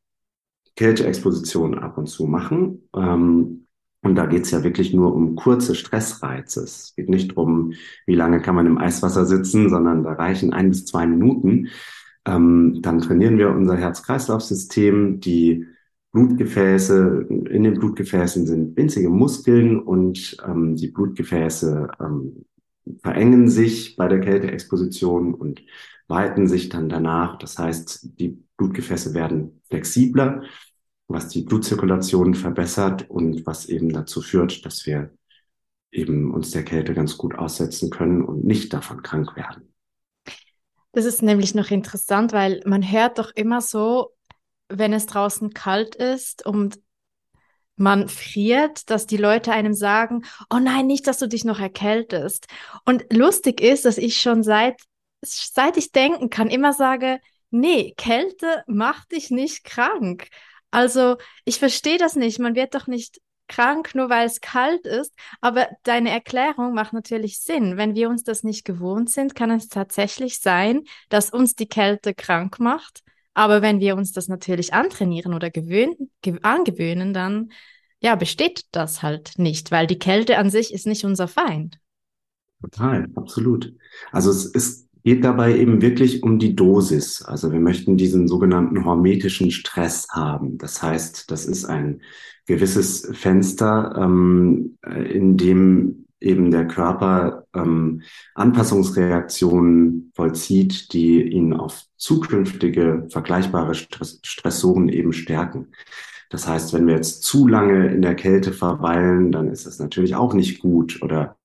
Kälteexposition 0.76 1.78
ab 1.78 1.98
und 1.98 2.08
zu 2.08 2.28
machen, 2.28 2.90
ähm, 2.96 3.63
und 4.04 4.16
da 4.16 4.26
geht's 4.26 4.52
ja 4.52 4.64
wirklich 4.64 4.94
nur 4.94 5.16
um 5.16 5.36
kurze 5.36 5.76
Stressreize. 5.76 6.64
Es 6.64 6.94
geht 6.96 7.10
nicht 7.10 7.32
darum, 7.32 7.74
wie 8.06 8.16
lange 8.16 8.42
kann 8.42 8.56
man 8.56 8.68
im 8.68 8.78
Eiswasser 8.78 9.26
sitzen, 9.26 9.70
sondern 9.70 10.04
da 10.04 10.14
reichen 10.14 10.54
ein 10.54 10.70
bis 10.70 10.86
zwei 10.86 11.08
Minuten. 11.08 11.70
Ähm, 12.26 12.80
dann 12.82 13.00
trainieren 13.00 13.38
wir 13.38 13.50
unser 13.50 13.78
Herz-Kreislauf-System, 13.78 15.20
die 15.22 15.66
Blutgefäße, 16.12 17.28
in 17.50 17.64
den 17.64 17.74
Blutgefäßen 17.74 18.46
sind 18.46 18.78
winzige 18.78 19.10
Muskeln 19.10 19.80
und 19.80 20.38
ähm, 20.46 20.76
die 20.76 20.90
Blutgefäße 20.90 21.88
ähm, 22.00 22.46
verengen 23.02 23.50
sich 23.50 23.96
bei 23.96 24.08
der 24.08 24.20
Kälteexposition 24.20 25.34
und 25.34 25.64
weiten 26.08 26.48
sich 26.48 26.70
dann 26.70 26.90
danach. 26.90 27.40
Das 27.40 27.58
heißt, 27.58 28.20
die 28.20 28.38
Blutgefäße 28.58 29.14
werden 29.14 29.62
flexibler, 29.70 30.44
was 31.14 31.30
die 31.30 31.44
Blutzirkulation 31.44 32.34
verbessert 32.36 33.10
und 33.10 33.46
was 33.46 33.68
eben 33.68 33.94
dazu 33.94 34.22
führt, 34.22 34.66
dass 34.66 34.86
wir 34.86 35.12
eben 35.92 36.34
uns 36.34 36.52
der 36.52 36.64
Kälte 36.64 36.94
ganz 36.94 37.18
gut 37.18 37.36
aussetzen 37.36 37.90
können 37.90 38.24
und 38.24 38.44
nicht 38.44 38.74
davon 38.74 39.04
krank 39.04 39.36
werden. 39.36 39.74
Das 40.92 41.06
ist 41.06 41.22
nämlich 41.22 41.56
noch 41.56 41.72
interessant, 41.72 42.34
weil 42.34 42.62
man 42.66 42.84
hört 42.84 43.20
doch 43.20 43.32
immer 43.36 43.62
so, 43.62 44.12
wenn 44.70 44.94
es 44.94 45.06
draußen 45.06 45.54
kalt 45.54 45.96
ist 45.96 46.46
und 46.46 46.80
man 47.76 48.08
friert, 48.08 48.90
dass 48.90 49.08
die 49.08 49.18
Leute 49.18 49.52
einem 49.52 49.74
sagen, 49.74 50.24
oh 50.50 50.60
nein, 50.60 50.86
nicht, 50.86 51.08
dass 51.08 51.18
du 51.20 51.28
dich 51.28 51.46
noch 51.46 51.60
erkältest. 51.60 52.48
Und 52.86 53.06
lustig 53.12 53.62
ist, 53.62 53.86
dass 53.86 53.98
ich 53.98 54.18
schon 54.18 54.44
seit, 54.44 54.80
seit 55.22 55.78
ich 55.78 55.92
denken 55.92 56.30
kann, 56.30 56.50
immer 56.50 56.74
sage, 56.74 57.20
nee, 57.50 57.94
Kälte 57.98 58.64
macht 58.68 59.12
dich 59.12 59.32
nicht 59.32 59.64
krank. 59.64 60.28
Also 60.74 61.18
ich 61.46 61.60
verstehe 61.60 62.00
das 62.00 62.16
nicht. 62.16 62.40
Man 62.40 62.56
wird 62.56 62.74
doch 62.74 62.88
nicht 62.88 63.22
krank, 63.48 63.94
nur 63.94 64.10
weil 64.10 64.26
es 64.26 64.42
kalt 64.42 64.88
ist. 64.88 65.14
Aber 65.40 65.68
deine 65.84 66.10
Erklärung 66.10 66.74
macht 66.74 66.94
natürlich 66.94 67.40
Sinn. 67.40 67.78
Wenn 67.78 67.94
wir 67.94 68.10
uns 68.10 68.24
das 68.24 68.42
nicht 68.42 68.66
gewohnt 68.66 69.12
sind, 69.12 69.36
kann 69.36 69.52
es 69.52 69.68
tatsächlich 69.68 70.40
sein, 70.40 70.82
dass 71.10 71.30
uns 71.30 71.54
die 71.54 71.68
Kälte 71.68 72.16
krank 72.16 72.60
macht. 72.60 73.04
Aber 73.36 73.62
wenn 73.62 73.82
wir 73.82 73.96
uns 73.96 74.14
das 74.14 74.28
natürlich 74.28 74.74
antrainieren 74.74 75.36
oder 75.36 75.52
gewöhnen, 75.52 76.12
ge 76.24 76.40
angewöhnen, 76.42 77.14
dann 77.14 77.52
ja, 78.00 78.16
besteht 78.16 78.66
das 78.72 79.04
halt 79.04 79.34
nicht, 79.38 79.70
weil 79.70 79.86
die 79.86 80.00
Kälte 80.00 80.40
an 80.40 80.50
sich 80.50 80.74
ist 80.74 80.88
nicht 80.88 81.06
unser 81.06 81.28
Feind. 81.28 81.78
Total, 82.62 83.08
absolut. 83.16 83.76
Also 84.12 84.32
es, 84.32 84.46
es 84.56 84.83
geht 85.04 85.24
dabei 85.24 85.58
eben 85.58 85.82
wirklich 85.82 86.24
um 86.24 86.40
die 86.40 86.56
Dosis. 86.56 87.22
Also 87.22 87.52
wir 87.52 87.60
möchten 87.60 87.98
diesen 87.98 88.28
sogenannten 88.28 88.86
hormetischen 88.86 89.52
Stress 89.52 90.08
haben. 90.12 90.58
Das 90.58 90.82
heißt, 90.82 91.30
das 91.30 91.46
ist 91.46 91.66
ein 91.66 92.02
gewisses 92.46 93.10
Fenster, 93.14 93.96
ähm, 93.98 94.78
in 95.10 95.38
dem 95.38 96.06
eben 96.24 96.52
der 96.52 96.68
Körper 96.68 97.46
ähm, 97.54 98.02
Anpassungsreaktionen 98.34 100.12
vollzieht, 100.16 100.94
die 100.94 101.22
ihn 101.22 101.54
auf 101.54 101.84
zukünftige 101.98 103.08
vergleichbare 103.10 103.76
Stress 103.76 104.20
Stressoren 104.24 104.88
eben 104.88 105.12
stärken. 105.12 105.68
Das 106.30 106.48
heißt, 106.48 106.74
wenn 106.74 106.88
wir 106.88 106.96
jetzt 106.96 107.24
zu 107.24 107.48
lange 107.48 107.94
in 107.94 108.02
der 108.02 108.16
Kälte 108.16 108.54
verweilen, 108.54 109.32
dann 109.32 109.50
ist 109.50 109.68
das 109.68 109.80
natürlich 109.80 110.16
auch 110.16 110.34
nicht 110.34 110.62
gut. 110.62 111.02
Oder 111.04 111.36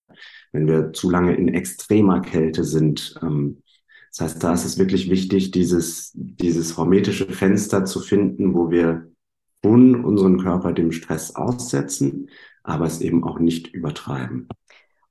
wenn 0.53 0.67
wir 0.67 0.93
zu 0.93 1.11
lange 1.11 1.35
in 1.35 1.49
extremer 1.49 2.21
Kälte 2.21 2.65
sind. 2.65 3.19
Ähm, 3.23 3.63
das 4.11 4.21
heißt, 4.21 4.43
da 4.43 4.55
ist 4.55 4.65
es 4.65 4.79
wirklich 4.79 5.11
wichtig, 5.11 5.51
dieses, 5.51 6.13
dieses 6.15 6.77
hormetische 6.77 7.27
Fenster 7.27 7.85
zu 7.85 8.01
finden, 8.01 8.55
wo 8.55 8.71
wir 8.71 9.11
schon 9.65 10.05
unseren 10.05 10.39
Körper 10.39 10.73
dem 10.73 10.93
Stress 10.93 11.35
aussetzen, 11.35 12.31
aber 12.63 12.87
es 12.87 13.01
eben 13.01 13.25
auch 13.25 13.39
nicht 13.39 13.69
übertreiben. 13.69 14.49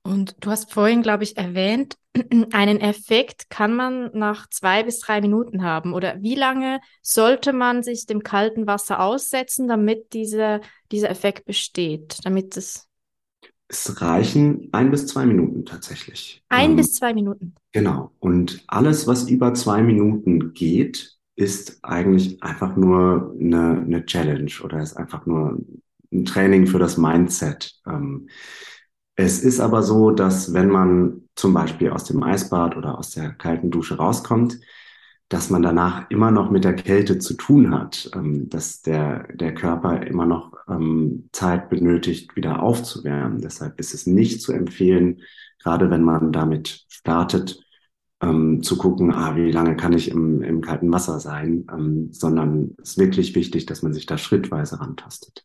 Und 0.02 0.36
du 0.40 0.50
hast 0.50 0.72
vorhin, 0.72 1.02
glaube 1.02 1.24
ich, 1.24 1.36
erwähnt, 1.36 1.96
einen 2.52 2.80
Effekt 2.80 3.50
kann 3.50 3.76
man 3.76 4.10
nach 4.14 4.48
zwei 4.48 4.82
bis 4.82 5.00
drei 5.00 5.20
Minuten 5.20 5.62
haben. 5.62 5.92
Oder 5.92 6.22
wie 6.22 6.34
lange 6.34 6.80
sollte 7.02 7.52
man 7.52 7.82
sich 7.82 8.06
dem 8.06 8.22
kalten 8.22 8.66
Wasser 8.66 9.00
aussetzen, 9.00 9.68
damit 9.68 10.14
diese, 10.14 10.60
dieser 10.92 11.10
Effekt 11.10 11.44
besteht, 11.44 12.20
damit 12.24 12.56
es 12.56 12.87
es 13.68 14.00
reichen 14.00 14.68
ein 14.72 14.90
bis 14.90 15.06
zwei 15.06 15.26
Minuten 15.26 15.64
tatsächlich. 15.66 16.42
Ein 16.48 16.70
ähm, 16.70 16.76
bis 16.76 16.94
zwei 16.94 17.12
Minuten. 17.12 17.54
Genau. 17.72 18.12
Und 18.18 18.64
alles, 18.66 19.06
was 19.06 19.28
über 19.28 19.52
zwei 19.54 19.82
Minuten 19.82 20.54
geht, 20.54 21.18
ist 21.36 21.78
eigentlich 21.82 22.42
einfach 22.42 22.76
nur 22.76 23.36
eine, 23.38 23.82
eine 23.82 24.06
Challenge 24.06 24.50
oder 24.64 24.82
ist 24.82 24.96
einfach 24.96 25.26
nur 25.26 25.58
ein 26.10 26.24
Training 26.24 26.66
für 26.66 26.78
das 26.78 26.96
Mindset. 26.96 27.74
Ähm, 27.86 28.28
es 29.14 29.40
ist 29.44 29.60
aber 29.60 29.82
so, 29.82 30.10
dass 30.10 30.54
wenn 30.54 30.68
man 30.68 31.28
zum 31.34 31.52
Beispiel 31.52 31.90
aus 31.90 32.04
dem 32.04 32.22
Eisbad 32.22 32.76
oder 32.76 32.98
aus 32.98 33.10
der 33.10 33.30
kalten 33.30 33.70
Dusche 33.70 33.96
rauskommt, 33.96 34.58
dass 35.28 35.50
man 35.50 35.62
danach 35.62 36.10
immer 36.10 36.30
noch 36.30 36.50
mit 36.50 36.64
der 36.64 36.74
Kälte 36.74 37.18
zu 37.18 37.34
tun 37.34 37.70
hat, 37.70 38.10
ähm, 38.14 38.48
dass 38.48 38.82
der, 38.82 39.28
der 39.34 39.54
Körper 39.54 40.06
immer 40.06 40.26
noch 40.26 40.54
ähm, 40.68 41.28
Zeit 41.32 41.68
benötigt, 41.68 42.34
wieder 42.34 42.62
aufzuwärmen. 42.62 43.40
Deshalb 43.40 43.78
ist 43.78 43.92
es 43.92 44.06
nicht 44.06 44.40
zu 44.40 44.52
empfehlen, 44.52 45.20
gerade 45.62 45.90
wenn 45.90 46.02
man 46.02 46.32
damit 46.32 46.86
startet, 46.88 47.60
ähm, 48.20 48.62
zu 48.62 48.78
gucken, 48.78 49.12
ah, 49.12 49.36
wie 49.36 49.52
lange 49.52 49.76
kann 49.76 49.92
ich 49.92 50.10
im, 50.10 50.42
im 50.42 50.60
kalten 50.60 50.92
Wasser 50.92 51.20
sein, 51.20 51.66
ähm, 51.72 52.08
sondern 52.12 52.74
es 52.82 52.90
ist 52.90 52.98
wirklich 52.98 53.34
wichtig, 53.34 53.66
dass 53.66 53.82
man 53.82 53.94
sich 53.94 54.06
da 54.06 54.18
schrittweise 54.18 54.80
rantastet. 54.80 55.44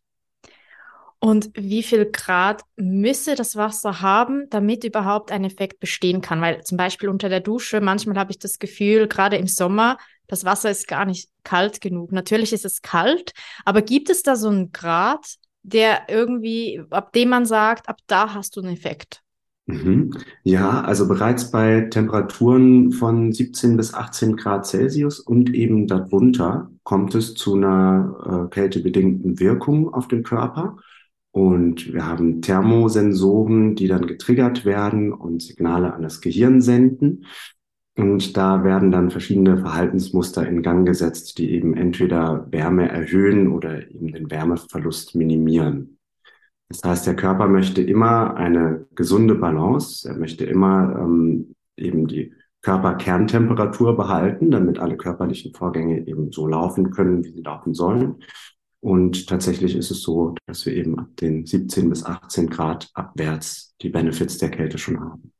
Und 1.24 1.52
wie 1.54 1.84
viel 1.84 2.12
Grad 2.12 2.64
müsse 2.76 3.36
das 3.36 3.56
Wasser 3.56 4.02
haben, 4.02 4.50
damit 4.50 4.84
überhaupt 4.84 5.32
ein 5.32 5.46
Effekt 5.46 5.80
bestehen 5.80 6.20
kann? 6.20 6.42
Weil 6.42 6.62
zum 6.66 6.78
Beispiel 6.78 7.08
unter 7.08 7.30
der 7.30 7.40
Dusche, 7.40 7.80
manchmal 7.80 8.18
habe 8.18 8.32
ich 8.32 8.40
das 8.40 8.60
Gefühl, 8.60 9.08
gerade 9.08 9.38
im 9.38 9.48
Sommer, 9.48 9.98
das 10.28 10.44
Wasser 10.44 10.70
ist 10.70 10.86
gar 10.86 11.06
nicht 11.06 11.30
kalt 11.46 11.80
genug. 11.80 12.12
Natürlich 12.12 12.52
ist 12.52 12.66
es 12.66 12.82
kalt, 12.82 13.32
aber 13.64 13.82
gibt 13.82 14.10
es 14.10 14.24
da 14.24 14.36
so 14.36 14.50
einen 14.50 14.74
Grad, 14.74 15.36
der 15.62 16.10
irgendwie, 16.10 16.82
ab 16.90 17.14
dem 17.14 17.30
man 17.30 17.46
sagt, 17.46 17.88
ab 17.88 18.00
da 18.08 18.34
hast 18.34 18.58
du 18.58 18.62
einen 18.62 18.74
Effekt? 18.74 19.22
Mhm. 19.66 20.12
Ja, 20.44 20.82
also 20.82 21.08
bereits 21.08 21.52
bei 21.52 21.88
Temperaturen 21.90 22.92
von 22.92 23.32
17 23.32 23.78
bis 23.78 23.94
18 23.94 24.36
Grad 24.36 24.66
Celsius 24.66 25.22
und 25.22 25.54
eben 25.54 25.88
darunter 25.88 26.70
kommt 26.84 27.16
es 27.16 27.34
zu 27.34 27.56
einer 27.56 28.50
äh, 28.50 28.50
kältebedingten 28.54 29.40
Wirkung 29.40 29.94
auf 29.94 30.10
den 30.10 30.24
Körper. 30.24 30.76
Und 31.34 31.92
wir 31.92 32.06
haben 32.06 32.44
Thermosensoren, 32.44 33.74
die 33.74 33.88
dann 33.88 34.06
getriggert 34.06 34.66
werden 34.66 35.12
und 35.12 35.42
Signale 35.42 35.92
an 35.92 36.04
das 36.04 36.22
Gehirn 36.22 36.62
senden. 36.62 37.26
Und 37.98 38.38
da 38.38 38.64
werden 38.64 38.92
dann 38.92 39.10
verschiedene 39.10 39.58
Verhaltensmuster 39.58 40.48
in 40.48 40.62
Gang 40.62 40.86
gesetzt, 40.86 41.40
die 41.40 41.52
eben 41.52 41.76
entweder 41.76 42.46
Wärme 42.52 42.88
erhöhen 42.88 43.48
oder 43.48 43.90
eben 43.90 44.14
den 44.14 44.30
Wärmeverlust 44.30 45.16
minimieren. 45.16 45.98
Das 46.70 46.84
heißt, 46.84 47.08
der 47.08 47.16
Körper 47.16 47.48
möchte 47.48 47.82
immer 47.82 48.36
eine 48.36 48.86
gesunde 48.94 49.34
Balance. 49.34 50.08
Er 50.08 50.16
möchte 50.16 50.46
immer 50.46 51.00
ähm, 51.00 51.56
eben 51.78 52.06
die 52.06 52.32
Körperkerntemperatur 52.62 53.98
behalten, 53.98 54.52
damit 54.52 54.78
alle 54.78 54.98
körperlichen 54.98 55.52
Vorgänge 55.56 56.06
eben 56.08 56.32
so 56.32 56.48
laufen 56.48 56.92
können, 56.92 57.24
wie 57.24 57.32
sie 57.32 57.42
laufen 57.42 57.74
sollen. 57.74 58.18
Und 58.84 59.28
tatsächlich 59.28 59.76
ist 59.76 59.92
es 59.92 60.02
so, 60.02 60.36
dass 60.46 60.66
wir 60.66 60.74
eben 60.74 61.00
ab 61.00 61.08
den 61.22 61.46
17 61.46 61.90
bis 61.90 62.06
18 62.06 62.50
Grad 62.50 62.90
abwärts 62.94 63.76
die 63.82 63.90
Benefits 63.90 64.38
der 64.38 64.52
Kälte 64.52 64.78
schon 64.78 65.00
haben. 65.00 65.32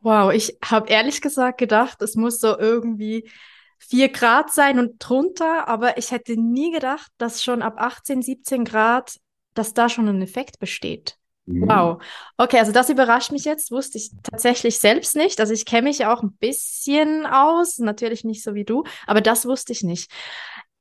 Wow, 0.00 0.32
ich 0.32 0.56
habe 0.64 0.90
ehrlich 0.90 1.20
gesagt 1.20 1.58
gedacht, 1.58 2.02
es 2.02 2.16
muss 2.16 2.40
so 2.40 2.58
irgendwie 2.58 3.30
4 3.78 4.08
Grad 4.08 4.52
sein 4.52 4.78
und 4.80 4.96
drunter, 4.98 5.68
aber 5.68 5.96
ich 5.96 6.10
hätte 6.10 6.40
nie 6.40 6.72
gedacht, 6.72 7.10
dass 7.18 7.44
schon 7.44 7.62
ab 7.62 7.74
18, 7.78 8.22
17 8.22 8.64
Grad 8.64 9.16
dass 9.56 9.74
da 9.74 9.88
schon 9.88 10.08
ein 10.08 10.22
Effekt 10.22 10.58
besteht. 10.58 11.16
Mhm. 11.46 11.68
Wow. 11.68 12.02
Okay, 12.36 12.58
also 12.58 12.72
das 12.72 12.90
überrascht 12.90 13.32
mich 13.32 13.44
jetzt, 13.44 13.70
wusste 13.70 13.98
ich 13.98 14.10
tatsächlich 14.22 14.78
selbst 14.78 15.16
nicht. 15.16 15.40
Also 15.40 15.52
ich 15.52 15.64
kenne 15.64 15.88
mich 15.88 15.98
ja 15.98 16.12
auch 16.12 16.22
ein 16.22 16.32
bisschen 16.32 17.24
aus, 17.26 17.78
natürlich 17.78 18.24
nicht 18.24 18.42
so 18.42 18.54
wie 18.54 18.64
du, 18.64 18.84
aber 19.06 19.20
das 19.20 19.46
wusste 19.46 19.72
ich 19.72 19.82
nicht. 19.82 20.10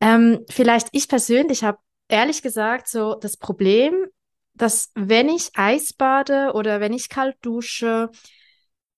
Ähm, 0.01 0.45
vielleicht 0.49 0.89
ich 0.91 1.07
persönlich 1.07 1.63
habe 1.63 1.79
ehrlich 2.07 2.41
gesagt 2.41 2.87
so 2.87 3.15
das 3.15 3.37
Problem, 3.37 4.05
dass 4.53 4.91
wenn 4.95 5.29
ich 5.29 5.51
Eis 5.55 5.93
bade 5.93 6.51
oder 6.53 6.79
wenn 6.79 6.93
ich 6.93 7.09
kalt 7.09 7.37
dusche, 7.41 8.09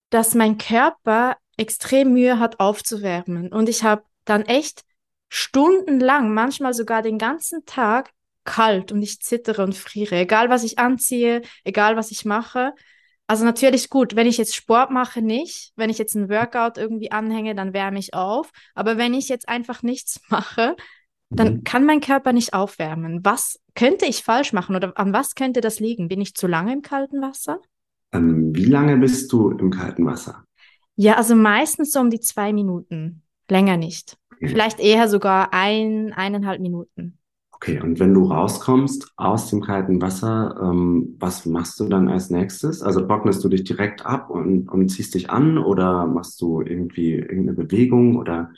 dass 0.10 0.36
mein 0.36 0.58
Körper 0.58 1.38
extrem 1.58 2.14
Mühe 2.14 2.40
hat 2.40 2.60
aufzuwärmen 2.60 3.52
und 3.52 3.70
ich 3.70 3.84
habe 3.84 4.04
dann 4.26 4.44
echt 4.44 4.84
stundenlang, 5.30 6.34
manchmal 6.34 6.74
sogar 6.74 7.02
den 7.02 7.18
ganzen 7.18 7.66
Tag 7.66 8.12
kalt 8.46 8.92
und 8.92 9.02
ich 9.02 9.20
zittere 9.22 9.64
und 9.64 9.76
friere, 9.76 10.16
egal 10.16 10.50
was 10.50 10.64
ich 10.64 10.80
anziehe, 10.80 11.42
egal 11.64 11.98
was 11.98 12.12
ich 12.12 12.24
mache. 12.26 12.74
Also 13.28 13.44
natürlich 13.44 13.90
gut, 13.90 14.16
wenn 14.16 14.26
ich 14.26 14.38
jetzt 14.38 14.56
Sport 14.56 14.90
mache, 14.90 15.22
nicht. 15.22 15.74
Wenn 15.76 15.90
ich 15.90 15.98
jetzt 15.98 16.16
ein 16.16 16.30
Workout 16.30 16.78
irgendwie 16.78 17.12
anhänge, 17.12 17.56
dann 17.56 17.74
wärme 17.74 18.00
ich 18.00 18.14
auf. 18.14 18.52
Aber 18.74 18.98
wenn 18.98 19.14
ich 19.14 19.28
jetzt 19.28 19.50
einfach 19.50 19.84
nichts 19.84 20.22
mache, 20.30 20.76
dann 21.30 21.56
mhm. 21.56 21.64
kann 21.66 21.86
mein 21.86 22.00
Körper 22.00 22.32
nicht 22.32 22.54
aufwärmen. 22.54 23.24
Was 23.24 23.60
könnte 23.76 24.06
ich 24.06 24.24
falsch 24.24 24.54
machen 24.54 24.76
oder 24.76 24.98
an 24.98 25.12
was 25.12 25.36
könnte 25.36 25.60
das 25.60 25.80
liegen? 25.82 26.08
Bin 26.08 26.22
ich 26.22 26.36
zu 26.36 26.48
lange 26.48 26.72
im 26.72 26.82
kalten 26.82 27.22
Wasser? 27.22 27.60
Ähm, 28.14 28.56
wie 28.56 28.66
lange 28.66 28.96
bist 28.98 29.32
du 29.34 29.52
im 29.52 29.72
kalten 29.72 30.06
Wasser? 30.06 30.46
Ja, 30.96 31.16
also 31.16 31.36
meistens 31.36 31.92
so 31.92 32.00
um 32.00 32.10
die 32.10 32.22
zwei 32.22 32.54
Minuten. 32.54 33.24
Länger 33.50 33.78
nicht. 33.78 34.18
Vielleicht 34.40 34.80
eher 34.80 35.08
sogar 35.08 35.54
ein, 35.54 36.14
eineinhalb 36.14 36.62
Minuten. 36.62 37.18
Okay, 37.60 37.82
und 37.82 38.00
wenn 38.00 38.14
du 38.14 38.26
rauskommst 38.26 39.14
aus 39.16 39.50
dem 39.50 39.62
kalten 39.62 40.00
Wasser, 40.00 40.56
ähm, 40.62 41.16
was 41.18 41.48
machst 41.48 41.80
du 41.80 41.86
dann 41.86 42.08
als 42.08 42.30
nächstes? 42.30 42.84
Also 42.84 43.02
trocknest 43.02 43.44
du 43.44 43.50
dich 43.50 43.64
direkt 43.64 44.06
ab 44.06 44.30
und, 44.30 44.70
und 44.70 44.90
ziehst 44.90 45.16
dich 45.16 45.32
an 45.32 45.58
oder 45.58 46.06
machst 46.06 46.40
du 46.40 46.62
irgendwie 46.62 47.14
irgendeine 47.14 47.54
Bewegung 47.54 48.16
oder? 48.16 48.52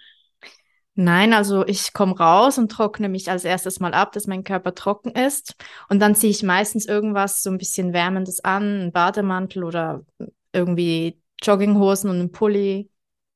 Nein, 0.96 1.32
also 1.32 1.66
ich 1.66 1.94
komme 1.94 2.18
raus 2.18 2.58
und 2.58 2.74
trockne 2.74 3.08
mich 3.08 3.32
als 3.32 3.46
erstes 3.46 3.80
mal 3.80 3.94
ab, 3.94 4.12
dass 4.12 4.28
mein 4.28 4.44
Körper 4.44 4.76
trocken 4.76 5.12
ist. 5.12 5.56
Und 5.88 6.02
dann 6.02 6.14
ziehe 6.14 6.32
ich 6.32 6.44
meistens 6.44 6.86
irgendwas 6.86 7.42
so 7.42 7.50
ein 7.50 7.58
bisschen 7.58 7.94
Wärmendes 7.94 8.44
an, 8.44 8.64
einen 8.64 8.92
Bademantel 8.92 9.64
oder 9.64 10.04
irgendwie 10.52 11.22
Jogginghosen 11.42 12.10
und 12.10 12.20
einen 12.20 12.32
Pulli. 12.34 12.90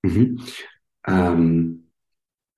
Mhm. 0.03 0.41
Ähm, 1.07 1.82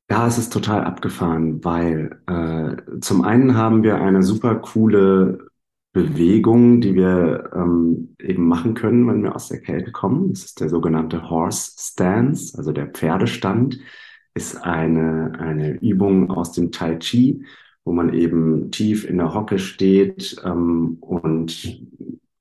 ja, 0.09 0.27
es 0.27 0.37
ist 0.37 0.53
total 0.53 0.83
abgefahren, 0.83 1.63
weil 1.63 2.19
äh, 2.27 2.99
zum 3.01 3.23
einen 3.23 3.55
haben 3.55 3.83
wir 3.83 3.95
eine 3.95 4.21
super 4.23 4.55
coole 4.55 5.49
Bewegung, 5.93 6.81
die 6.81 6.93
wir 6.93 7.51
ähm, 7.55 8.15
eben 8.19 8.47
machen 8.47 8.73
können, 8.73 9.07
wenn 9.07 9.23
wir 9.23 9.35
aus 9.35 9.47
der 9.47 9.61
Kälte 9.61 9.91
kommen. 9.91 10.29
Das 10.29 10.43
ist 10.43 10.59
der 10.59 10.69
sogenannte 10.69 11.29
Horse 11.29 11.71
Stance, 11.79 12.57
also 12.57 12.71
der 12.71 12.87
Pferdestand, 12.87 13.79
ist 14.35 14.57
eine, 14.57 15.39
eine 15.39 15.79
Übung 15.79 16.29
aus 16.29 16.51
dem 16.51 16.71
Tai 16.71 16.97
Chi, 16.97 17.45
wo 17.85 17.93
man 17.93 18.13
eben 18.13 18.71
tief 18.71 19.09
in 19.09 19.17
der 19.17 19.33
Hocke 19.33 19.57
steht 19.57 20.35
ähm, 20.43 20.97
und 20.99 21.81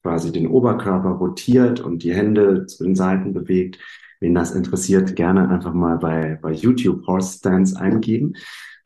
quasi 0.03 0.33
den 0.33 0.49
Oberkörper 0.49 1.11
rotiert 1.11 1.81
und 1.81 2.03
die 2.03 2.13
Hände 2.13 2.67
zu 2.67 2.85
den 2.85 2.95
Seiten 2.95 3.33
bewegt 3.33 3.79
Wen 4.25 4.35
das 4.35 4.53
interessiert, 4.53 5.17
gerne 5.17 5.51
einfach 5.51 5.75
mal 5.75 5.99
bei, 5.99 6.39
bei 6.41 6.51
YouTube 6.51 7.07
Horse 7.07 7.37
Stance 7.37 7.79
eingeben. 7.79 8.33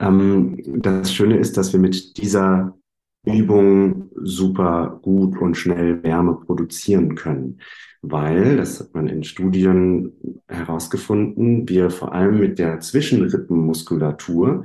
Ähm, 0.00 0.60
das 0.82 1.14
Schöne 1.14 1.36
ist, 1.36 1.56
dass 1.56 1.72
wir 1.72 1.78
mit 1.78 2.16
dieser 2.16 2.76
Übung 3.24 4.10
super 4.16 4.98
gut 5.00 5.38
und 5.38 5.54
schnell 5.54 6.02
Wärme 6.02 6.40
produzieren 6.44 7.14
können, 7.14 7.60
weil, 8.02 8.56
das 8.56 8.80
hat 8.80 8.92
man 8.94 9.06
in 9.06 9.22
Studien 9.22 10.12
herausgefunden, 10.48 11.68
wir 11.68 11.90
vor 11.90 12.12
allem 12.12 12.40
mit 12.40 12.58
der 12.58 12.80
Zwischenrippenmuskulatur 12.80 14.64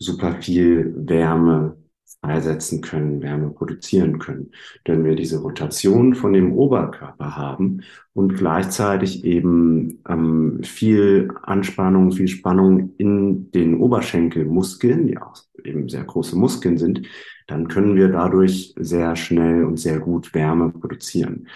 super 0.00 0.42
viel 0.42 0.94
Wärme 0.96 1.76
freisetzen 2.20 2.80
können, 2.80 3.22
Wärme 3.22 3.50
produzieren 3.50 4.18
können. 4.18 4.50
Wenn 4.84 5.04
wir 5.04 5.14
diese 5.14 5.38
Rotation 5.38 6.14
von 6.14 6.32
dem 6.32 6.52
Oberkörper 6.52 7.36
haben 7.36 7.82
und 8.12 8.34
gleichzeitig 8.34 9.24
eben 9.24 10.02
ähm, 10.08 10.60
viel 10.64 11.30
Anspannung, 11.42 12.12
viel 12.12 12.28
Spannung 12.28 12.94
in 12.98 13.50
den 13.52 13.76
Oberschenkelmuskeln, 13.76 15.06
die 15.06 15.18
auch 15.18 15.36
eben 15.64 15.88
sehr 15.88 16.04
große 16.04 16.36
Muskeln 16.36 16.76
sind, 16.76 17.06
dann 17.46 17.68
können 17.68 17.96
wir 17.96 18.08
dadurch 18.08 18.74
sehr 18.78 19.16
schnell 19.16 19.64
und 19.64 19.78
sehr 19.78 20.00
gut 20.00 20.34
Wärme 20.34 20.70
produzieren. 20.70 21.48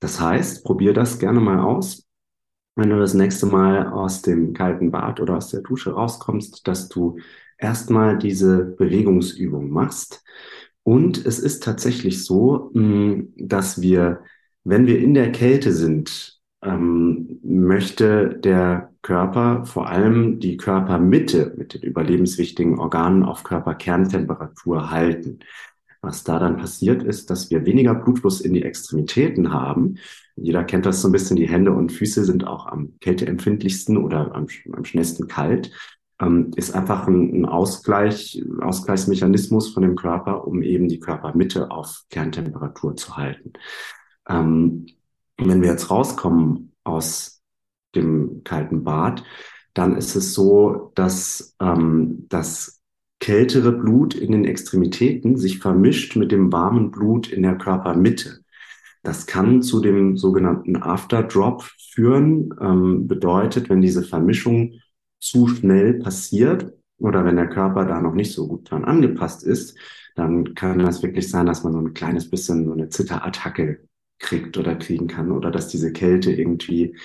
Das 0.00 0.20
heißt, 0.20 0.64
probier 0.64 0.92
das 0.92 1.18
gerne 1.18 1.40
mal 1.40 1.58
aus 1.60 2.06
wenn 2.76 2.90
du 2.90 2.98
das 2.98 3.14
nächste 3.14 3.46
Mal 3.46 3.88
aus 3.88 4.20
dem 4.20 4.52
kalten 4.52 4.90
Bad 4.90 5.18
oder 5.20 5.36
aus 5.38 5.48
der 5.48 5.62
Dusche 5.62 5.92
rauskommst, 5.92 6.68
dass 6.68 6.88
du 6.90 7.18
erstmal 7.58 8.18
diese 8.18 8.64
Bewegungsübung 8.64 9.70
machst. 9.70 10.24
Und 10.82 11.24
es 11.26 11.38
ist 11.38 11.62
tatsächlich 11.62 12.24
so, 12.24 12.70
mm, 12.74 13.32
dass 13.36 13.82
wir, 13.82 14.20
wenn 14.64 14.86
wir 14.86 14.98
in 15.00 15.14
der 15.14 15.32
Kälte 15.32 15.72
sind, 15.72 16.40
ähm, 16.62 17.40
möchte 17.42 18.38
der 18.38 18.92
Körper 19.02 19.64
vor 19.66 19.88
allem 19.88 20.40
die 20.40 20.56
Körpermitte 20.56 21.54
mit 21.56 21.74
den 21.74 21.82
überlebenswichtigen 21.82 22.78
Organen 22.78 23.24
auf 23.24 23.44
Körperkerntemperatur 23.44 24.90
halten. 24.90 25.40
Was 26.02 26.24
da 26.24 26.38
dann 26.38 26.56
passiert 26.56 27.02
ist, 27.02 27.30
dass 27.30 27.50
wir 27.50 27.66
weniger 27.66 27.94
Blutfluss 27.94 28.40
in 28.40 28.52
die 28.52 28.62
Extremitäten 28.62 29.52
haben. 29.52 29.96
Jeder 30.36 30.62
kennt 30.64 30.86
das 30.86 31.02
so 31.02 31.08
ein 31.08 31.12
bisschen, 31.12 31.36
die 31.36 31.48
Hände 31.48 31.72
und 31.72 31.90
Füße 31.90 32.24
sind 32.24 32.46
auch 32.46 32.66
am 32.66 32.94
kälteempfindlichsten 33.00 33.96
oder 33.96 34.34
am, 34.34 34.46
am 34.72 34.84
schnellsten 34.84 35.26
kalt 35.26 35.72
ähm, 36.20 36.50
ist 36.56 36.74
einfach 36.74 37.06
ein, 37.06 37.40
ein 37.40 37.44
Ausgleich, 37.44 38.42
Ausgleichsmechanismus 38.60 39.72
von 39.72 39.82
dem 39.82 39.96
Körper, 39.96 40.46
um 40.46 40.62
eben 40.62 40.88
die 40.88 41.00
Körpermitte 41.00 41.70
auf 41.70 42.04
Kerntemperatur 42.10 42.96
zu 42.96 43.16
halten. 43.16 43.52
Ähm, 44.28 44.86
wenn 45.38 45.62
wir 45.62 45.70
jetzt 45.70 45.90
rauskommen 45.90 46.72
aus 46.84 47.42
dem 47.94 48.42
kalten 48.44 48.84
Bad, 48.84 49.24
dann 49.74 49.96
ist 49.96 50.16
es 50.16 50.32
so, 50.32 50.92
dass 50.94 51.54
ähm, 51.60 52.26
das 52.28 52.80
kältere 53.20 53.72
Blut 53.72 54.14
in 54.14 54.32
den 54.32 54.44
Extremitäten 54.44 55.36
sich 55.36 55.58
vermischt 55.58 56.16
mit 56.16 56.32
dem 56.32 56.52
warmen 56.52 56.90
Blut 56.90 57.28
in 57.28 57.42
der 57.42 57.56
Körpermitte. 57.56 58.40
Das 59.02 59.26
kann 59.26 59.62
zu 59.62 59.80
dem 59.80 60.16
sogenannten 60.16 60.76
Afterdrop 60.76 61.62
führen, 61.92 62.54
ähm, 62.60 63.06
bedeutet, 63.06 63.68
wenn 63.68 63.80
diese 63.80 64.02
Vermischung 64.02 64.80
zu 65.18 65.48
schnell 65.48 65.94
passiert 65.94 66.72
oder 66.98 67.24
wenn 67.24 67.36
der 67.36 67.48
Körper 67.48 67.84
da 67.84 68.00
noch 68.00 68.14
nicht 68.14 68.32
so 68.32 68.48
gut 68.48 68.70
dran 68.70 68.84
angepasst 68.84 69.44
ist, 69.44 69.76
dann 70.14 70.54
kann 70.54 70.78
das 70.78 71.02
wirklich 71.02 71.30
sein, 71.30 71.46
dass 71.46 71.62
man 71.62 71.72
so 71.72 71.80
ein 71.80 71.94
kleines 71.94 72.30
bisschen 72.30 72.66
so 72.66 72.72
eine 72.72 72.88
Zitterattacke 72.88 73.80
kriegt 74.18 74.56
oder 74.56 74.74
kriegen 74.76 75.08
kann 75.08 75.30
oder 75.30 75.50
dass 75.50 75.68
diese 75.68 75.92
Kälte 75.92 76.32
irgendwie 76.32 76.96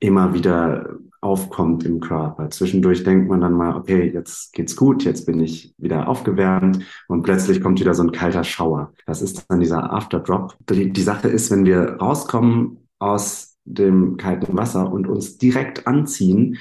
immer 0.00 0.34
wieder 0.34 0.98
aufkommt 1.20 1.84
im 1.84 2.00
Körper. 2.00 2.50
Zwischendurch 2.50 3.02
denkt 3.02 3.28
man 3.28 3.40
dann 3.40 3.52
mal, 3.52 3.74
okay, 3.74 4.10
jetzt 4.12 4.52
geht's 4.52 4.76
gut, 4.76 5.04
jetzt 5.04 5.26
bin 5.26 5.40
ich 5.40 5.74
wieder 5.76 6.08
aufgewärmt 6.08 6.84
und 7.08 7.22
plötzlich 7.22 7.60
kommt 7.60 7.80
wieder 7.80 7.94
so 7.94 8.04
ein 8.04 8.12
kalter 8.12 8.44
Schauer. 8.44 8.92
Das 9.06 9.22
ist 9.22 9.46
dann 9.48 9.60
dieser 9.60 9.92
Afterdrop. 9.92 10.56
Die, 10.70 10.92
die 10.92 11.02
Sache 11.02 11.28
ist, 11.28 11.50
wenn 11.50 11.64
wir 11.64 11.96
rauskommen 12.00 12.88
aus 13.00 13.56
dem 13.64 14.16
kalten 14.16 14.56
Wasser 14.56 14.90
und 14.90 15.08
uns 15.08 15.38
direkt 15.38 15.86
anziehen, 15.86 16.56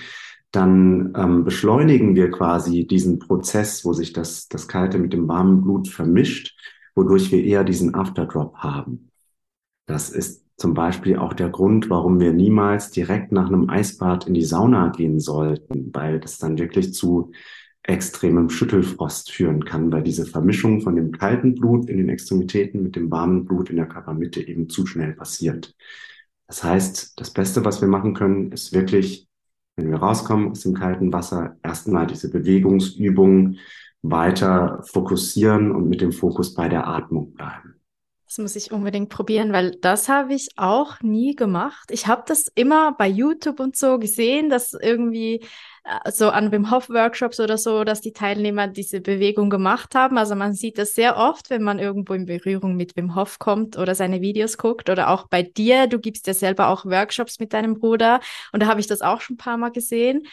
dann 0.51 1.13
ähm, 1.15 1.43
beschleunigen 1.43 2.15
wir 2.15 2.31
quasi 2.31 2.88
diesen 2.88 3.19
Prozess, 3.19 3.83
wo 3.86 3.93
sich 3.93 4.13
das, 4.13 4.47
das 4.47 4.67
kalte 4.67 4.97
mit 4.97 5.13
dem 5.13 5.27
warmen 5.27 5.62
Blut 5.62 5.88
vermischt, 5.88 6.57
wodurch 6.95 7.31
wir 7.31 7.43
eher 7.43 7.63
diesen 7.63 7.95
Afterdrop 7.95 8.55
haben. 8.57 9.12
Das 9.86 10.10
ist 10.10 10.45
zum 10.57 10.73
Beispiel 10.73 11.17
auch 11.17 11.33
der 11.33 11.49
Grund, 11.49 11.89
warum 11.89 12.19
wir 12.19 12.33
niemals 12.33 12.89
direkt 12.91 13.31
nach 13.31 13.47
einem 13.47 13.69
Eisbad 13.69 14.27
in 14.27 14.33
die 14.33 14.43
Sauna 14.43 14.89
gehen 14.89 15.19
sollten, 15.19 15.91
weil 15.93 16.19
das 16.19 16.39
dann 16.39 16.57
wirklich 16.57 16.93
zu 16.93 17.31
extremem 17.83 18.49
Schüttelfrost 18.49 19.31
führen 19.31 19.63
kann, 19.63 19.91
weil 19.91 20.03
diese 20.03 20.25
Vermischung 20.25 20.81
von 20.81 20.95
dem 20.95 21.12
kalten 21.12 21.55
Blut 21.55 21.89
in 21.89 21.97
den 21.97 22.10
Extremitäten 22.10 22.83
mit 22.83 22.95
dem 22.95 23.10
warmen 23.10 23.45
Blut 23.45 23.69
in 23.69 23.77
der 23.77 23.88
Körpermitte 23.88 24.45
eben 24.45 24.67
zu 24.67 24.86
schnell 24.86 25.13
passiert. 25.13 25.73
Das 26.47 26.63
heißt, 26.63 27.19
das 27.19 27.31
Beste, 27.31 27.63
was 27.63 27.79
wir 27.81 27.88
machen 27.88 28.13
können, 28.13 28.51
ist 28.51 28.73
wirklich, 28.73 29.27
wenn 29.78 29.92
wir 29.92 29.98
rauskommen 29.98 30.52
aus 30.52 30.62
dem 30.62 30.74
kalten 30.74 31.13
Wasser, 31.13 31.56
erstmal 31.63 32.08
diese 32.08 32.32
Bewegungsübung 32.32 33.58
weiter 34.02 34.82
fokussieren 34.84 35.72
und 35.72 35.88
mit 35.88 36.02
dem 36.02 36.12
Fokus 36.12 36.54
bei 36.54 36.68
der 36.68 36.88
Atmung 36.88 37.34
bleiben. 37.34 37.76
Das 38.26 38.40
muss 38.40 38.56
ich 38.58 38.72
unbedingt 38.74 39.10
probieren, 39.10 39.54
weil 39.54 39.72
das 39.80 40.10
habe 40.10 40.34
ich 40.34 40.50
auch 40.58 41.02
nie 41.02 41.36
gemacht. 41.36 41.90
Ich 41.92 42.08
habe 42.08 42.24
das 42.26 42.52
immer 42.56 42.94
bei 42.94 43.08
YouTube 43.08 43.60
und 43.60 43.78
so 43.78 44.00
gesehen, 44.00 44.50
dass 44.50 44.74
irgendwie 44.74 45.46
so 46.10 46.30
an 46.30 46.52
Wim 46.52 46.71
Hof 46.71 46.89
Workshops 46.89 47.39
oder 47.39 47.58
so, 47.58 47.84
dass 47.84 48.02
die 48.02 48.13
Teilnehmer 48.13 48.67
diese 48.67 49.02
Bewegung 49.02 49.50
gemacht 49.50 49.95
haben. 49.95 50.17
Also 50.17 50.36
man 50.36 50.54
sieht 50.54 50.78
das 50.78 50.93
sehr 50.93 51.17
oft, 51.17 51.50
wenn 51.50 51.63
man 51.63 51.80
irgendwo 51.80 52.13
in 52.13 52.26
Berührung 52.26 52.76
mit 52.76 52.95
Wim 52.95 53.15
Hof 53.15 53.39
kommt 53.39 53.78
oder 53.78 53.95
seine 53.95 54.21
Videos 54.21 54.58
guckt 54.58 54.89
oder 54.89 55.10
auch 55.10 55.28
bei 55.28 55.43
dir. 55.43 55.88
Du 55.88 56.00
gibst 56.00 56.28
ja 56.28 56.34
selber 56.34 56.67
auch 56.69 56.86
Workshops 56.86 57.39
mit 57.39 57.54
deinem 57.54 57.76
Bruder 57.76 58.19
und 58.52 58.62
da 58.62 58.67
habe 58.67 58.80
ich 58.80 58.88
das 58.88 59.02
auch 59.02 59.21
schon 59.21 59.36
ein 59.36 59.38
paar 59.38 59.58
Mal 59.58 59.71
gesehen 59.71 60.23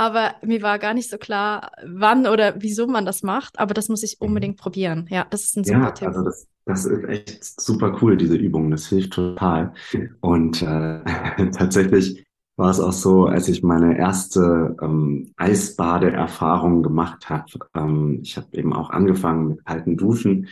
aber 0.00 0.36
mir 0.42 0.62
war 0.62 0.78
gar 0.78 0.94
nicht 0.94 1.10
so 1.10 1.18
klar, 1.18 1.72
wann 1.84 2.26
oder 2.26 2.54
wieso 2.58 2.86
man 2.86 3.04
das 3.04 3.22
macht. 3.22 3.58
Aber 3.58 3.74
das 3.74 3.90
muss 3.90 4.02
ich 4.02 4.16
mhm. 4.18 4.28
unbedingt 4.28 4.56
probieren. 4.56 5.06
Ja, 5.10 5.26
das 5.28 5.44
ist 5.44 5.58
ein 5.58 5.64
super 5.64 5.78
ja, 5.78 5.90
Tipp. 5.90 6.08
Also 6.08 6.22
das, 6.24 6.48
das 6.64 6.84
ist 6.86 7.04
echt 7.04 7.60
super 7.60 7.98
cool, 8.00 8.16
diese 8.16 8.36
Übung. 8.36 8.70
Das 8.70 8.86
hilft 8.86 9.12
total. 9.12 9.74
Und 10.20 10.62
äh, 10.62 11.00
tatsächlich 11.52 12.24
war 12.60 12.70
es 12.70 12.78
auch 12.78 12.92
so, 12.92 13.24
als 13.24 13.48
ich 13.48 13.62
meine 13.62 13.98
erste 13.98 14.76
ähm, 14.82 15.32
Eisbadeerfahrung 15.36 16.82
gemacht 16.82 17.28
habe. 17.30 17.46
Ähm, 17.74 18.20
ich 18.22 18.36
habe 18.36 18.46
eben 18.52 18.72
auch 18.72 18.90
angefangen 18.90 19.48
mit 19.48 19.64
kalten 19.64 19.96
Duschen. 19.96 20.48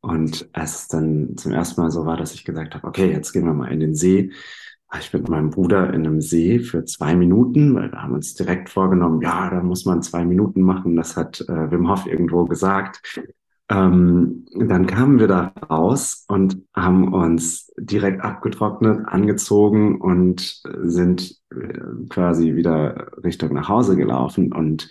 Und 0.00 0.48
als 0.52 0.74
es 0.74 0.88
dann 0.88 1.36
zum 1.36 1.52
ersten 1.52 1.80
Mal 1.80 1.90
so 1.92 2.04
war, 2.04 2.16
dass 2.16 2.34
ich 2.34 2.44
gesagt 2.44 2.74
habe, 2.74 2.86
okay, 2.86 3.10
jetzt 3.10 3.32
gehen 3.32 3.46
wir 3.46 3.54
mal 3.54 3.72
in 3.72 3.78
den 3.78 3.94
See, 3.94 4.32
ich 4.98 5.12
mit 5.12 5.28
meinem 5.28 5.50
Bruder 5.50 5.94
in 5.94 6.04
einem 6.06 6.20
See 6.20 6.58
für 6.58 6.84
zwei 6.84 7.14
Minuten, 7.14 7.74
weil 7.74 7.90
wir 7.90 8.02
haben 8.02 8.12
uns 8.12 8.34
direkt 8.34 8.68
vorgenommen, 8.68 9.22
ja, 9.22 9.48
da 9.48 9.62
muss 9.62 9.86
man 9.86 10.02
zwei 10.02 10.24
Minuten 10.24 10.60
machen. 10.60 10.96
Das 10.96 11.16
hat 11.16 11.40
äh, 11.42 11.70
Wim 11.70 11.88
Hof 11.88 12.06
irgendwo 12.06 12.44
gesagt. 12.44 13.00
Ähm, 13.72 14.44
dann 14.54 14.86
kamen 14.86 15.18
wir 15.18 15.28
da 15.28 15.54
raus 15.70 16.26
und 16.28 16.58
haben 16.74 17.14
uns 17.14 17.72
direkt 17.78 18.20
abgetrocknet, 18.20 19.08
angezogen 19.08 19.98
und 19.98 20.60
sind 20.82 21.40
äh, 21.50 21.78
quasi 22.10 22.54
wieder 22.54 23.12
Richtung 23.24 23.54
nach 23.54 23.70
Hause 23.70 23.96
gelaufen. 23.96 24.52
Und, 24.52 24.90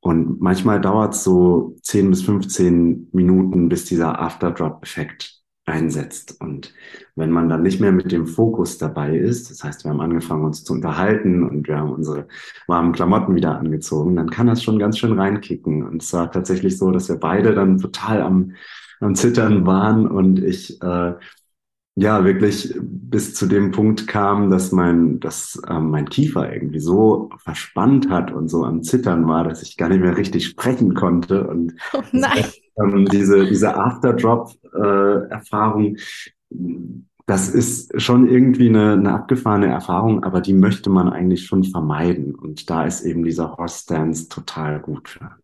und 0.00 0.40
manchmal 0.40 0.80
dauert 0.80 1.14
es 1.14 1.22
so 1.22 1.76
zehn 1.82 2.10
bis 2.10 2.22
15 2.22 3.10
Minuten, 3.12 3.68
bis 3.68 3.84
dieser 3.84 4.20
Afterdrop-Effekt 4.20 5.39
einsetzt. 5.70 6.40
Und 6.40 6.74
wenn 7.16 7.30
man 7.30 7.48
dann 7.48 7.62
nicht 7.62 7.80
mehr 7.80 7.92
mit 7.92 8.12
dem 8.12 8.26
Fokus 8.26 8.78
dabei 8.78 9.16
ist, 9.16 9.50
das 9.50 9.64
heißt, 9.64 9.84
wir 9.84 9.90
haben 9.90 10.00
angefangen, 10.00 10.44
uns 10.44 10.64
zu 10.64 10.72
unterhalten 10.72 11.42
und 11.42 11.68
wir 11.68 11.78
haben 11.78 11.92
unsere 11.92 12.26
warmen 12.66 12.92
Klamotten 12.92 13.34
wieder 13.34 13.58
angezogen, 13.58 14.16
dann 14.16 14.30
kann 14.30 14.46
das 14.46 14.62
schon 14.62 14.78
ganz 14.78 14.98
schön 14.98 15.18
reinkicken. 15.18 15.86
Und 15.86 16.02
es 16.02 16.12
war 16.12 16.30
tatsächlich 16.30 16.76
so, 16.78 16.90
dass 16.90 17.08
wir 17.08 17.16
beide 17.16 17.54
dann 17.54 17.78
total 17.78 18.22
am, 18.22 18.52
am 19.00 19.14
Zittern 19.14 19.66
waren 19.66 20.06
und 20.06 20.42
ich 20.42 20.82
äh, 20.82 21.14
ja 21.96 22.24
wirklich 22.24 22.74
bis 22.80 23.34
zu 23.34 23.46
dem 23.46 23.72
Punkt 23.72 24.06
kam, 24.06 24.50
dass 24.50 24.72
mein, 24.72 25.20
dass 25.20 25.60
äh, 25.68 25.78
mein 25.78 26.08
Kiefer 26.08 26.52
irgendwie 26.52 26.80
so 26.80 27.30
verspannt 27.38 28.08
hat 28.10 28.32
und 28.32 28.48
so 28.48 28.64
am 28.64 28.82
Zittern 28.82 29.26
war, 29.26 29.44
dass 29.44 29.62
ich 29.62 29.76
gar 29.76 29.88
nicht 29.88 30.00
mehr 30.00 30.16
richtig 30.16 30.46
sprechen 30.46 30.94
konnte. 30.94 31.46
Und 31.46 31.74
oh 31.92 32.02
nein. 32.12 32.44
Ähm, 32.82 33.06
diese, 33.06 33.46
diese 33.46 33.76
Afterdrop-Erfahrung, 33.76 35.96
das 37.26 37.48
ist 37.48 38.00
schon 38.00 38.28
irgendwie 38.28 38.68
eine, 38.68 38.92
eine 38.94 39.12
abgefahrene 39.12 39.68
Erfahrung, 39.68 40.24
aber 40.24 40.40
die 40.40 40.54
möchte 40.54 40.90
man 40.90 41.08
eigentlich 41.08 41.46
schon 41.46 41.64
vermeiden. 41.64 42.34
Und 42.34 42.68
da 42.70 42.84
ist 42.84 43.02
eben 43.02 43.22
dieser 43.22 43.56
Horse 43.56 43.86
Dance 43.86 44.28
total 44.28 44.80
gut 44.80 45.08
für. 45.08 45.36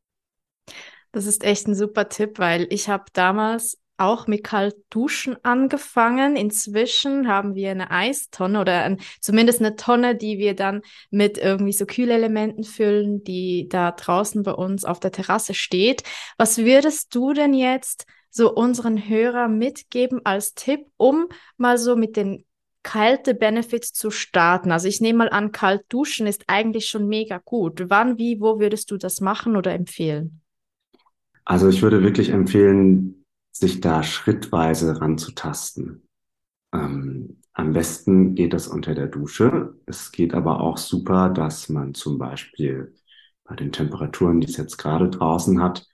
Das 1.12 1.26
ist 1.26 1.44
echt 1.44 1.68
ein 1.68 1.74
super 1.74 2.08
Tipp, 2.08 2.38
weil 2.38 2.66
ich 2.70 2.88
habe 2.88 3.04
damals 3.12 3.78
auch 3.98 4.26
mit 4.26 4.44
Kaltduschen 4.44 5.36
angefangen. 5.44 6.36
Inzwischen 6.36 7.28
haben 7.28 7.54
wir 7.54 7.70
eine 7.70 7.90
Eistonne 7.90 8.60
oder 8.60 8.82
ein, 8.82 9.00
zumindest 9.20 9.60
eine 9.60 9.76
Tonne, 9.76 10.14
die 10.16 10.38
wir 10.38 10.54
dann 10.54 10.82
mit 11.10 11.38
irgendwie 11.38 11.72
so 11.72 11.86
Kühlelementen 11.86 12.64
füllen, 12.64 13.24
die 13.24 13.68
da 13.68 13.92
draußen 13.92 14.42
bei 14.42 14.52
uns 14.52 14.84
auf 14.84 15.00
der 15.00 15.12
Terrasse 15.12 15.54
steht. 15.54 16.02
Was 16.38 16.58
würdest 16.58 17.14
du 17.14 17.32
denn 17.32 17.54
jetzt 17.54 18.06
so 18.30 18.52
unseren 18.52 19.08
Hörer 19.08 19.48
mitgeben 19.48 20.20
als 20.24 20.54
Tipp, 20.54 20.86
um 20.96 21.28
mal 21.56 21.78
so 21.78 21.96
mit 21.96 22.16
den 22.16 22.44
kalte 22.82 23.34
Benefits 23.34 23.92
zu 23.92 24.10
starten? 24.10 24.70
Also 24.70 24.88
ich 24.88 25.00
nehme 25.00 25.18
mal 25.18 25.30
an, 25.30 25.52
kalt 25.52 25.84
duschen 25.88 26.26
ist 26.26 26.44
eigentlich 26.46 26.86
schon 26.86 27.08
mega 27.08 27.40
gut. 27.44 27.84
Wann, 27.88 28.18
wie, 28.18 28.40
wo 28.40 28.60
würdest 28.60 28.90
du 28.90 28.96
das 28.96 29.20
machen 29.20 29.56
oder 29.56 29.72
empfehlen? 29.72 30.42
Also 31.46 31.68
ich 31.68 31.80
würde 31.80 32.02
wirklich 32.02 32.30
empfehlen, 32.30 33.15
sich 33.58 33.80
da 33.80 34.02
schrittweise 34.02 35.00
ranzutasten. 35.00 36.08
Ähm, 36.72 37.42
am 37.52 37.72
besten 37.72 38.34
geht 38.34 38.52
das 38.52 38.68
unter 38.68 38.94
der 38.94 39.06
Dusche. 39.06 39.74
Es 39.86 40.12
geht 40.12 40.34
aber 40.34 40.60
auch 40.60 40.76
super, 40.76 41.30
dass 41.30 41.68
man 41.68 41.94
zum 41.94 42.18
Beispiel 42.18 42.94
bei 43.44 43.56
den 43.56 43.72
Temperaturen, 43.72 44.40
die 44.40 44.48
es 44.48 44.56
jetzt 44.56 44.76
gerade 44.76 45.08
draußen 45.08 45.62
hat, 45.62 45.86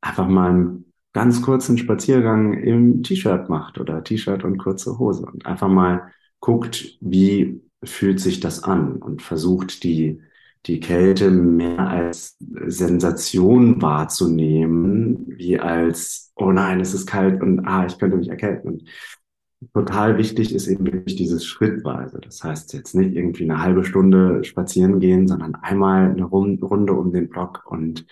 einfach 0.00 0.28
mal 0.28 0.50
einen 0.50 0.92
ganz 1.12 1.42
kurzen 1.42 1.76
Spaziergang 1.76 2.54
im 2.54 3.02
T-Shirt 3.02 3.48
macht 3.48 3.78
oder 3.78 4.02
T-Shirt 4.04 4.44
und 4.44 4.58
kurze 4.58 4.98
Hose 4.98 5.26
und 5.26 5.44
einfach 5.46 5.68
mal 5.68 6.12
guckt, 6.40 6.96
wie 7.00 7.62
fühlt 7.82 8.20
sich 8.20 8.40
das 8.40 8.62
an 8.62 8.96
und 8.96 9.22
versucht 9.22 9.82
die 9.84 10.22
die 10.66 10.80
Kälte 10.80 11.30
mehr 11.30 11.88
als 11.88 12.36
Sensation 12.66 13.80
wahrzunehmen, 13.80 15.24
wie 15.26 15.58
als, 15.58 16.32
oh 16.36 16.52
nein, 16.52 16.80
es 16.80 16.92
ist 16.92 17.06
kalt 17.06 17.42
und 17.42 17.60
ah, 17.60 17.86
ich 17.86 17.98
könnte 17.98 18.18
mich 18.18 18.28
erkälten. 18.28 18.70
Und 18.70 18.84
total 19.72 20.18
wichtig 20.18 20.54
ist 20.54 20.66
eben 20.66 20.84
wirklich 20.84 21.16
dieses 21.16 21.46
Schrittweise. 21.46 22.20
Das 22.20 22.44
heißt 22.44 22.74
jetzt 22.74 22.94
nicht 22.94 23.14
irgendwie 23.14 23.44
eine 23.44 23.62
halbe 23.62 23.84
Stunde 23.84 24.44
spazieren 24.44 25.00
gehen, 25.00 25.26
sondern 25.28 25.54
einmal 25.54 26.10
eine 26.10 26.24
Runde 26.24 26.92
um 26.92 27.12
den 27.12 27.28
Block 27.28 27.64
und 27.66 28.06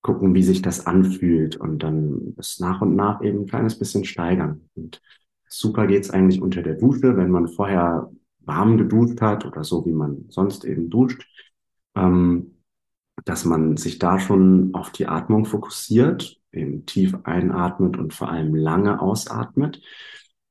gucken, 0.00 0.34
wie 0.34 0.42
sich 0.42 0.62
das 0.62 0.86
anfühlt 0.86 1.56
und 1.56 1.82
dann 1.82 2.34
es 2.38 2.60
nach 2.60 2.80
und 2.80 2.96
nach 2.96 3.22
eben 3.22 3.40
ein 3.40 3.46
kleines 3.46 3.78
bisschen 3.78 4.04
steigern. 4.04 4.62
Und 4.74 5.02
super 5.48 5.86
geht's 5.86 6.10
eigentlich 6.10 6.40
unter 6.40 6.62
der 6.62 6.74
Dusche, 6.76 7.16
wenn 7.16 7.30
man 7.30 7.48
vorher 7.48 8.10
warm 8.40 8.78
geduscht 8.78 9.20
hat 9.20 9.44
oder 9.44 9.64
so, 9.64 9.84
wie 9.84 9.92
man 9.92 10.24
sonst 10.30 10.64
eben 10.64 10.88
duscht 10.88 11.26
ähm, 11.98 12.54
dass 13.24 13.44
man 13.44 13.76
sich 13.76 13.98
da 13.98 14.18
schon 14.18 14.74
auf 14.74 14.90
die 14.90 15.06
Atmung 15.06 15.44
fokussiert, 15.44 16.40
eben 16.52 16.86
tief 16.86 17.14
einatmet 17.24 17.96
und 17.96 18.14
vor 18.14 18.30
allem 18.30 18.54
lange 18.54 19.00
ausatmet 19.00 19.82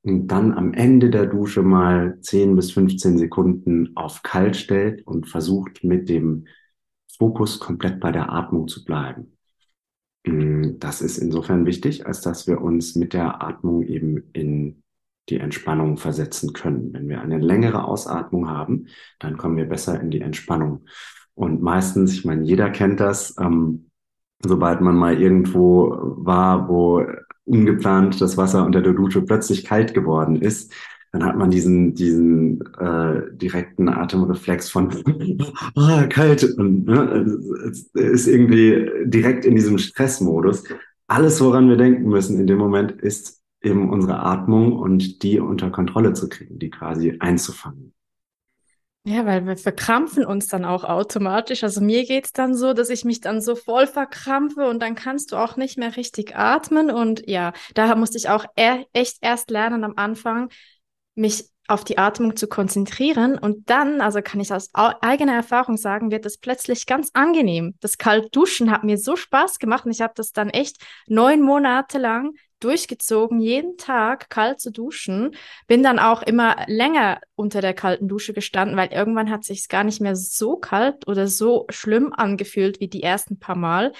und 0.07 0.27
dann 0.27 0.53
am 0.53 0.73
Ende 0.73 1.09
der 1.09 1.25
Dusche 1.25 1.63
mal 1.63 2.19
10 2.21 2.55
bis 2.55 2.71
15 2.71 3.17
Sekunden 3.17 3.95
auf 3.95 4.23
kalt 4.23 4.55
stellt 4.55 5.05
und 5.05 5.27
versucht 5.27 5.83
mit 5.83 6.07
dem 6.09 6.47
Fokus 7.17 7.59
komplett 7.59 7.99
bei 7.99 8.11
der 8.11 8.31
Atmung 8.31 8.67
zu 8.67 8.85
bleiben. 8.85 9.37
Mm, 10.25 10.77
das 10.79 11.01
ist 11.01 11.17
insofern 11.17 11.65
wichtig, 11.65 12.05
als 12.05 12.21
dass 12.21 12.47
wir 12.47 12.61
uns 12.61 12.95
mit 12.95 13.13
der 13.13 13.43
Atmung 13.43 13.83
eben 13.83 14.29
in 14.33 14.83
die 15.29 15.39
Entspannung 15.39 15.97
versetzen 15.97 16.53
können. 16.53 16.93
Wenn 16.93 17.09
wir 17.09 17.21
eine 17.21 17.39
längere 17.39 17.83
Ausatmung 17.83 18.49
haben, 18.49 18.87
dann 19.19 19.35
kommen 19.35 19.57
wir 19.57 19.65
besser 19.65 19.99
in 19.99 20.09
die 20.09 20.21
Entspannung. 20.21 20.85
Und 21.37 21.61
meistens, 21.61 22.13
ich 22.13 22.25
meine, 22.25 22.43
jeder 22.43 22.71
kennt 22.71 22.99
das, 22.99 23.35
ähm, 23.39 23.91
sobald 24.43 24.81
man 24.81 24.95
mal 24.95 25.21
irgendwo 25.21 25.95
war, 26.17 26.67
wo 26.67 27.05
ungeplant 27.45 28.19
das 28.19 28.37
Wasser 28.37 28.65
unter 28.65 28.81
der 28.81 28.93
Dusche 28.93 29.21
plötzlich 29.21 29.63
kalt 29.63 29.93
geworden 29.93 30.41
ist, 30.41 30.73
dann 31.11 31.23
hat 31.23 31.37
man 31.37 31.51
diesen, 31.51 31.93
diesen 31.93 32.61
äh, 32.79 33.21
direkten 33.33 33.87
Atemreflex 33.87 34.71
von 34.71 34.89
ah, 35.75 36.07
kalt 36.07 36.43
und 36.57 36.85
ne, 36.85 37.39
es 37.69 37.83
ist 37.93 38.27
irgendwie 38.27 38.89
direkt 39.05 39.45
in 39.45 39.53
diesem 39.53 39.77
Stressmodus. 39.77 40.63
Alles, 41.05 41.39
woran 41.39 41.69
wir 41.69 41.77
denken 41.77 42.09
müssen 42.09 42.39
in 42.39 42.47
dem 42.47 42.57
Moment, 42.57 42.93
ist 42.93 43.43
eben 43.61 43.91
unsere 43.91 44.21
Atmung 44.21 44.73
und 44.73 45.21
die 45.21 45.39
unter 45.39 45.69
Kontrolle 45.69 46.13
zu 46.13 46.29
kriegen, 46.29 46.57
die 46.57 46.71
quasi 46.71 47.17
einzufangen. 47.19 47.93
Ja, 49.09 49.25
weil 49.25 49.45
wir 49.45 49.55
verkrampfen 49.55 50.25
uns 50.25 50.47
dann 50.47 50.65
auch 50.65 50.83
automatisch. 50.83 51.63
Also 51.63 51.79
mir 51.79 52.03
geht's 52.05 52.33
dann 52.33 52.53
so, 52.53 52.73
dass 52.73 52.89
ich 52.89 53.05
mich 53.05 53.21
dann 53.21 53.39
so 53.41 53.55
voll 53.55 53.87
verkrampfe 53.87 54.67
und 54.67 54.81
dann 54.81 54.95
kannst 54.95 55.31
du 55.31 55.37
auch 55.37 55.55
nicht 55.55 55.77
mehr 55.77 55.95
richtig 55.95 56.35
atmen. 56.35 56.91
Und 56.91 57.25
ja, 57.25 57.53
daher 57.73 57.95
musste 57.95 58.17
ich 58.17 58.27
auch 58.27 58.43
e 58.57 58.83
echt 58.91 59.19
erst 59.21 59.49
lernen 59.49 59.85
am 59.85 59.93
Anfang, 59.95 60.49
mich 61.15 61.45
auf 61.69 61.85
die 61.85 61.97
Atmung 61.97 62.35
zu 62.35 62.47
konzentrieren. 62.47 63.37
Und 63.37 63.69
dann, 63.69 64.01
also 64.01 64.21
kann 64.21 64.41
ich 64.41 64.51
aus 64.51 64.71
eigener 64.73 65.35
Erfahrung 65.35 65.77
sagen, 65.77 66.11
wird 66.11 66.25
es 66.25 66.37
plötzlich 66.37 66.85
ganz 66.85 67.09
angenehm. 67.13 67.75
Das 67.79 67.97
Kaltduschen 67.97 68.71
hat 68.71 68.83
mir 68.83 68.97
so 68.97 69.15
Spaß 69.15 69.59
gemacht 69.59 69.85
und 69.85 69.91
ich 69.91 70.01
habe 70.01 70.13
das 70.17 70.33
dann 70.33 70.49
echt 70.49 70.85
neun 71.07 71.41
Monate 71.41 71.97
lang 71.97 72.33
durchgezogen, 72.59 73.39
jeden 73.39 73.77
Tag 73.77 74.29
kalt 74.29 74.59
zu 74.59 74.71
duschen. 74.71 75.35
Bin 75.67 75.83
dann 75.83 75.99
auch 75.99 76.21
immer 76.23 76.55
länger 76.67 77.19
unter 77.35 77.61
der 77.61 77.73
kalten 77.73 78.07
Dusche 78.07 78.33
gestanden, 78.33 78.77
weil 78.77 78.91
irgendwann 78.91 79.29
hat 79.29 79.43
sich 79.43 79.67
gar 79.67 79.83
nicht 79.83 80.01
mehr 80.01 80.15
so 80.15 80.57
kalt 80.57 81.07
oder 81.07 81.27
so 81.27 81.65
schlimm 81.69 82.13
angefühlt 82.13 82.79
wie 82.79 82.87
die 82.87 83.03
ersten 83.03 83.39
paar 83.39 83.55
Mal. 83.55 83.93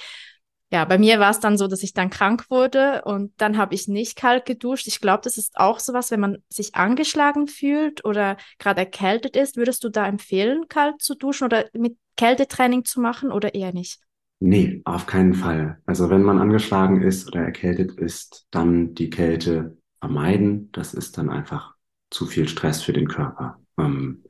Ja, 0.70 0.84
bei 0.84 0.98
mir 0.98 1.20
war 1.20 1.32
es 1.32 1.40
dann 1.40 1.58
so, 1.58 1.68
dass 1.68 1.82
ich 1.82 1.94
dann 1.94 2.10
krank 2.10 2.50
wurde 2.50 3.04
und 3.06 3.32
dann 3.38 3.58
habe 3.58 3.74
ich 3.74 3.88
nicht 3.88 4.18
kalt 4.18 4.46
geduscht. 4.46 4.88
Ich 4.88 5.00
glaube, 5.00 5.22
das 5.24 5.38
ist 5.38 5.56
auch 5.56 5.80
sowas, 5.80 6.12
wenn 6.12 6.20
man 6.20 6.44
sich 6.50 6.76
angeschlagen 6.76 7.48
fühlt 7.48 8.04
oder 8.04 8.36
gerade 8.60 8.82
erkältet 8.82 9.38
ist, 9.38 9.56
würdest 9.56 9.84
du 9.86 9.90
da 9.90 10.06
empfehlen, 10.06 10.68
kalt 10.68 11.02
zu 11.02 11.16
duschen 11.16 11.46
oder 11.46 11.66
mit 11.72 11.98
Kältetraining 12.18 12.84
zu 12.84 13.00
machen 13.00 13.32
oder 13.32 13.56
eher 13.56 13.72
nicht? 13.72 14.02
Nee, 14.40 14.82
auf 14.86 15.08
keinen 15.08 15.34
Fall. 15.34 15.82
Also 15.86 16.10
wenn 16.10 16.22
man 16.22 16.38
angeschlagen 16.40 17.02
ist 17.02 17.28
oder 17.28 17.42
erkältet 17.42 17.94
ist, 18.00 18.46
dann 18.52 18.94
die 18.94 19.10
Kälte 19.10 19.78
vermeiden. 20.00 20.70
Das 20.74 20.94
ist 20.94 21.18
dann 21.18 21.30
einfach 21.30 21.76
zu 22.12 22.28
viel 22.28 22.48
Stress 22.48 22.84
für 22.84 22.94
den 22.94 23.08
Körper. 23.08 23.60
Ähm, 23.80 24.24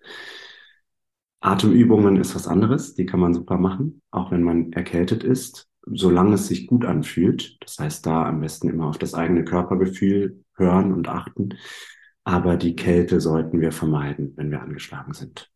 Atemübungen 1.40 2.18
ist 2.18 2.36
was 2.36 2.48
anderes, 2.48 2.96
die 2.96 3.06
kann 3.06 3.20
man 3.20 3.34
super 3.34 3.58
machen, 3.58 4.02
auch 4.12 4.32
wenn 4.32 4.44
man 4.44 4.74
erkältet 4.74 5.24
ist, 5.24 5.68
solange 5.86 6.36
es 6.36 6.48
sich 6.48 6.68
gut 6.68 6.86
anfühlt. 6.86 7.58
Das 7.62 7.78
heißt, 7.80 8.06
da 8.06 8.26
am 8.28 8.42
besten 8.42 8.70
immer 8.70 8.86
auf 8.88 8.98
das 8.98 9.14
eigene 9.14 9.44
Körpergefühl 9.46 10.44
hören 10.56 10.94
und 10.94 11.08
achten. 11.08 11.50
Aber 12.24 12.58
die 12.58 12.76
Kälte 12.76 13.22
sollten 13.22 13.62
wir 13.62 13.72
vermeiden, 13.72 14.34
wenn 14.36 14.52
wir 14.52 14.62
angeschlagen 14.62 15.14
sind. 15.14 15.50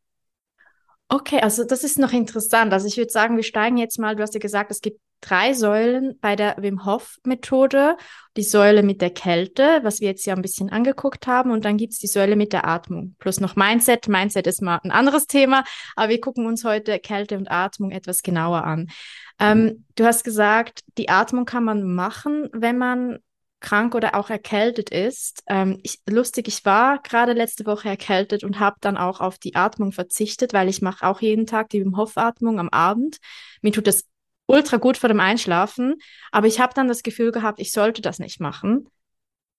Okay, 1.13 1.41
also 1.41 1.65
das 1.65 1.83
ist 1.83 1.99
noch 1.99 2.13
interessant. 2.13 2.71
Also 2.71 2.87
ich 2.87 2.95
würde 2.95 3.11
sagen, 3.11 3.35
wir 3.35 3.43
steigen 3.43 3.75
jetzt 3.75 3.99
mal, 3.99 4.15
du 4.15 4.23
hast 4.23 4.33
ja 4.33 4.39
gesagt, 4.39 4.71
es 4.71 4.79
gibt 4.79 5.01
drei 5.19 5.53
Säulen 5.53 6.17
bei 6.21 6.37
der 6.37 6.55
Wim 6.57 6.85
Hof 6.85 7.17
Methode. 7.25 7.97
Die 8.37 8.43
Säule 8.43 8.81
mit 8.81 9.01
der 9.01 9.09
Kälte, 9.09 9.81
was 9.83 9.99
wir 9.99 10.07
jetzt 10.07 10.25
ja 10.25 10.33
ein 10.33 10.41
bisschen 10.41 10.69
angeguckt 10.69 11.27
haben, 11.27 11.51
und 11.51 11.65
dann 11.65 11.75
gibt's 11.75 11.99
die 11.99 12.07
Säule 12.07 12.37
mit 12.37 12.53
der 12.53 12.65
Atmung. 12.65 13.17
Plus 13.19 13.41
noch 13.41 13.57
Mindset. 13.57 14.07
Mindset 14.07 14.47
ist 14.47 14.61
mal 14.61 14.79
ein 14.85 14.91
anderes 14.91 15.27
Thema, 15.27 15.65
aber 15.97 16.07
wir 16.07 16.21
gucken 16.21 16.45
uns 16.45 16.63
heute 16.63 16.97
Kälte 16.97 17.37
und 17.37 17.51
Atmung 17.51 17.91
etwas 17.91 18.21
genauer 18.21 18.63
an. 18.63 18.89
Ähm, 19.37 19.83
du 19.95 20.05
hast 20.05 20.23
gesagt, 20.23 20.79
die 20.97 21.09
Atmung 21.09 21.43
kann 21.43 21.65
man 21.65 21.83
machen, 21.83 22.47
wenn 22.53 22.77
man 22.77 23.19
krank 23.61 23.95
oder 23.95 24.15
auch 24.15 24.29
erkältet 24.29 24.89
ist. 24.89 25.43
Ähm, 25.47 25.79
ich, 25.83 25.99
lustig, 26.09 26.47
ich 26.47 26.65
war 26.65 27.01
gerade 27.01 27.33
letzte 27.33 27.65
Woche 27.65 27.89
erkältet 27.89 28.43
und 28.43 28.59
habe 28.59 28.77
dann 28.81 28.97
auch 28.97 29.21
auf 29.21 29.37
die 29.37 29.55
Atmung 29.55 29.91
verzichtet, 29.91 30.53
weil 30.53 30.67
ich 30.67 30.81
mache 30.81 31.05
auch 31.07 31.21
jeden 31.21 31.45
Tag 31.45 31.69
die 31.69 31.81
Wim 31.81 31.95
Hof 31.97 32.17
Atmung 32.17 32.59
am 32.59 32.69
Abend. 32.69 33.17
Mir 33.61 33.71
tut 33.71 33.87
das 33.87 34.05
ultra 34.47 34.77
gut 34.77 34.97
vor 34.97 35.07
dem 35.07 35.19
Einschlafen, 35.19 35.95
aber 36.31 36.47
ich 36.47 36.59
habe 36.59 36.73
dann 36.73 36.87
das 36.89 37.03
Gefühl 37.03 37.31
gehabt, 37.31 37.59
ich 37.59 37.71
sollte 37.71 38.01
das 38.01 38.19
nicht 38.19 38.41
machen, 38.41 38.89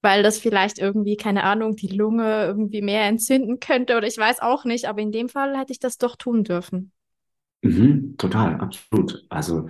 weil 0.03 0.23
das 0.23 0.39
vielleicht 0.39 0.79
irgendwie, 0.79 1.17
keine 1.17 1.45
Ahnung, 1.45 1.77
die 1.77 1.89
Lunge 1.89 2.45
irgendwie 2.45 2.83
mehr 2.83 3.05
entzünden 3.05 3.61
könnte 3.61 3.97
oder 3.97 4.07
ich 4.07 4.19
weiß 4.19 4.41
auch 4.41 4.65
nicht, 4.65 4.87
aber 4.87 5.01
in 5.01 5.13
dem 5.13 5.29
Fall 5.29 5.57
hätte 5.57 5.73
ich 5.73 5.79
das 5.79 5.97
doch 5.97 6.17
tun 6.17 6.45
dürfen. 6.45 6.93
Mhm, 7.63 8.17
total, 8.19 8.61
absolut. 8.61 9.25
Also 9.29 9.69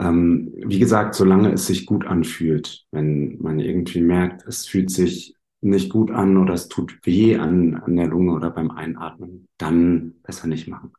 ähm, 0.00 0.52
wie 0.56 0.78
gesagt, 0.78 1.14
solange 1.14 1.52
es 1.52 1.66
sich 1.66 1.86
gut 1.86 2.06
anfühlt, 2.06 2.86
wenn 2.90 3.36
man 3.40 3.60
irgendwie 3.60 4.00
merkt, 4.00 4.46
es 4.46 4.66
fühlt 4.66 4.90
sich 4.90 5.36
nicht 5.60 5.90
gut 5.90 6.10
an 6.10 6.38
oder 6.38 6.54
es 6.54 6.68
tut 6.68 6.98
weh 7.04 7.36
an, 7.36 7.74
an 7.74 7.96
der 7.96 8.06
Lunge 8.06 8.32
oder 8.32 8.50
beim 8.50 8.70
Einatmen, 8.70 9.46
dann 9.58 10.14
besser 10.22 10.48
nicht 10.48 10.68
machen. 10.68 10.92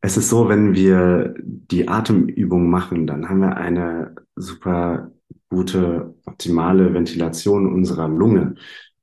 Es 0.00 0.16
ist 0.16 0.30
so, 0.30 0.48
wenn 0.48 0.74
wir 0.74 1.34
die 1.42 1.88
Atemübung 1.88 2.70
machen, 2.70 3.06
dann 3.06 3.28
haben 3.28 3.40
wir 3.40 3.58
eine 3.58 4.14
super 4.36 5.12
gute, 5.50 6.14
optimale 6.24 6.94
Ventilation 6.94 7.70
unserer 7.70 8.08
Lunge. 8.08 8.54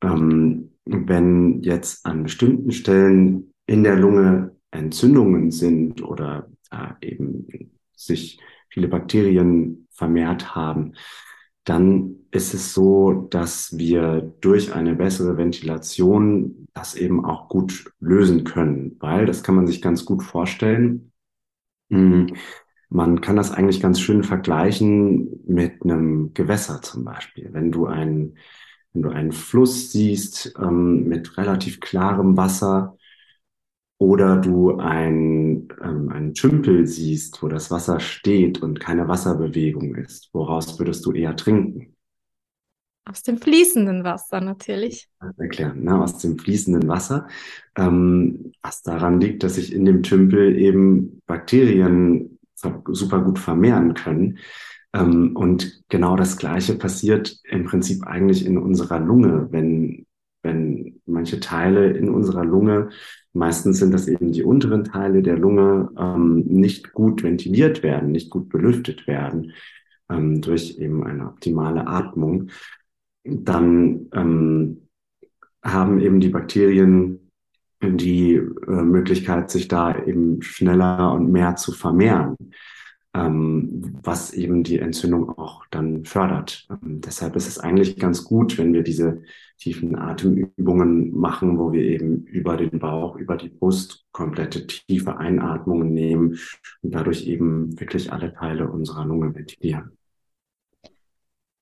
Ähm, 0.02 0.72
wenn 0.86 1.62
jetzt 1.62 2.06
an 2.08 2.24
bestimmten 2.24 2.72
Stellen 2.72 3.54
in 3.68 3.84
der 3.84 3.98
Lunge 3.98 4.56
Entzündungen 4.72 5.52
sind 5.52 6.02
oder 6.02 6.50
äh, 6.72 7.08
eben 7.08 7.48
sich 7.96 8.40
viele 8.70 8.88
Bakterien 8.88 9.88
vermehrt 9.92 10.56
haben, 10.56 10.94
dann 11.64 12.16
ist 12.32 12.54
es 12.54 12.74
so, 12.74 13.28
dass 13.30 13.78
wir 13.78 14.22
durch 14.42 14.74
eine 14.74 14.96
bessere 14.96 15.38
Ventilation 15.38 16.68
das 16.74 16.96
eben 16.96 17.26
auch 17.26 17.50
gut 17.50 17.92
lösen 18.00 18.44
können, 18.44 18.96
weil 19.00 19.26
das 19.26 19.44
kann 19.44 19.56
man 19.56 19.68
sich 19.68 19.82
ganz 19.82 20.06
gut 20.06 20.24
vorstellen. 20.24 21.12
Hm, 21.90 22.36
man 22.90 23.20
kann 23.20 23.36
das 23.36 23.52
eigentlich 23.52 23.82
ganz 23.82 24.00
schön 24.00 24.24
vergleichen 24.24 25.42
mit 25.46 25.84
einem 25.84 26.34
Gewässer 26.34 26.82
zum 26.82 27.04
Beispiel. 27.04 27.50
Wenn 27.52 27.72
du 27.72 27.86
einen, 27.86 28.38
wenn 28.94 29.02
du 29.02 29.10
einen 29.10 29.34
Fluss 29.34 29.92
siehst 29.92 30.54
ähm, 30.58 31.04
mit 31.04 31.38
relativ 31.38 31.82
klarem 31.82 32.38
Wasser, 32.38 32.98
oder 34.00 34.38
du 34.38 34.78
ein, 34.78 35.68
ähm, 35.82 36.10
einen 36.10 36.34
Tümpel 36.34 36.86
siehst, 36.86 37.42
wo 37.42 37.48
das 37.48 37.72
Wasser 37.72 38.00
steht 38.00 38.62
und 38.62 38.80
keine 38.80 39.08
Wasserbewegung 39.08 39.96
ist, 39.96 40.30
woraus 40.34 40.78
würdest 40.80 41.06
du 41.06 41.14
eher 41.14 41.36
trinken? 41.36 41.96
Aus 43.06 43.24
dem 43.24 43.38
fließenden 43.38 44.04
Wasser 44.04 44.42
natürlich. 44.42 45.08
Erklären, 45.38 45.84
ne? 45.84 46.02
aus 46.02 46.18
dem 46.18 46.38
fließenden 46.38 46.90
Wasser. 46.90 47.28
Ähm, 47.78 48.52
was 48.62 48.82
daran 48.82 49.22
liegt, 49.22 49.44
dass 49.44 49.56
sich 49.56 49.74
in 49.74 49.86
dem 49.86 50.04
Tümpel 50.04 50.58
eben 50.58 51.22
Bakterien 51.26 52.38
super 52.56 53.22
gut 53.22 53.40
vermehren 53.40 53.94
können. 53.94 54.40
Ähm, 54.94 55.36
und 55.36 55.84
genau 55.90 56.16
das 56.16 56.38
Gleiche 56.38 56.76
passiert 56.76 57.40
im 57.46 57.66
Prinzip 57.66 58.06
eigentlich 58.06 58.46
in 58.46 58.58
unserer 58.58 59.00
Lunge, 59.00 59.48
wenn, 59.52 60.06
wenn 60.44 61.00
manche 61.06 61.40
Teile 61.40 61.92
in 61.92 62.10
unserer 62.10 62.44
Lunge 62.44 62.90
Meistens 63.38 63.78
sind 63.78 63.94
das 63.94 64.08
eben 64.08 64.32
die 64.32 64.44
unteren 64.44 64.84
Teile 64.84 65.22
der 65.22 65.38
Lunge 65.38 65.92
ähm, 65.98 66.44
nicht 66.48 66.92
gut 66.92 67.22
ventiliert 67.22 67.84
werden, 67.84 68.12
nicht 68.12 68.32
gut 68.32 68.50
belüftet 68.50 69.06
werden 69.06 69.54
ähm, 70.10 70.42
durch 70.42 70.78
eben 70.80 71.04
eine 71.04 71.28
optimale 71.28 71.86
Atmung. 71.86 72.50
Dann 73.24 74.08
ähm, 74.14 74.88
haben 75.64 76.00
eben 76.00 76.20
die 76.20 76.30
Bakterien 76.30 77.30
die 77.82 78.34
äh, 78.36 78.82
Möglichkeit, 78.82 79.52
sich 79.52 79.68
da 79.68 80.04
eben 80.04 80.42
schneller 80.42 81.14
und 81.14 81.32
mehr 81.32 81.56
zu 81.58 81.74
vermehren 81.74 82.36
ähm, 83.18 83.98
was 84.04 84.34
eben 84.34 84.64
die 84.64 84.80
Entzündung 84.80 85.38
auch 85.38 85.66
dann 85.72 86.06
fördert. 86.06 86.68
Ähm, 86.70 87.02
deshalb 87.02 87.36
ist 87.36 87.48
es 87.48 87.58
eigentlich 87.58 87.98
ganz 87.98 88.24
gut, 88.24 88.58
wenn 88.58 88.74
wir 88.74 88.84
diese 88.84 89.24
tiefen 89.58 89.98
Atemübungen 89.98 91.18
machen, 91.18 91.58
wo 91.58 91.72
wir 91.72 91.84
eben 91.84 92.26
über 92.26 92.58
den 92.58 92.78
Bauch, 92.80 93.16
über 93.16 93.36
die 93.36 93.50
Brust 93.50 94.06
komplette 94.12 94.68
tiefe 94.68 95.18
Einatmungen 95.18 95.94
nehmen 95.94 96.38
und 96.82 96.94
dadurch 96.94 97.26
eben 97.26 97.80
wirklich 97.80 98.14
alle 98.14 98.34
Teile 98.34 98.70
unserer 98.70 99.06
Lunge 99.06 99.34
ventilieren. 99.34 99.98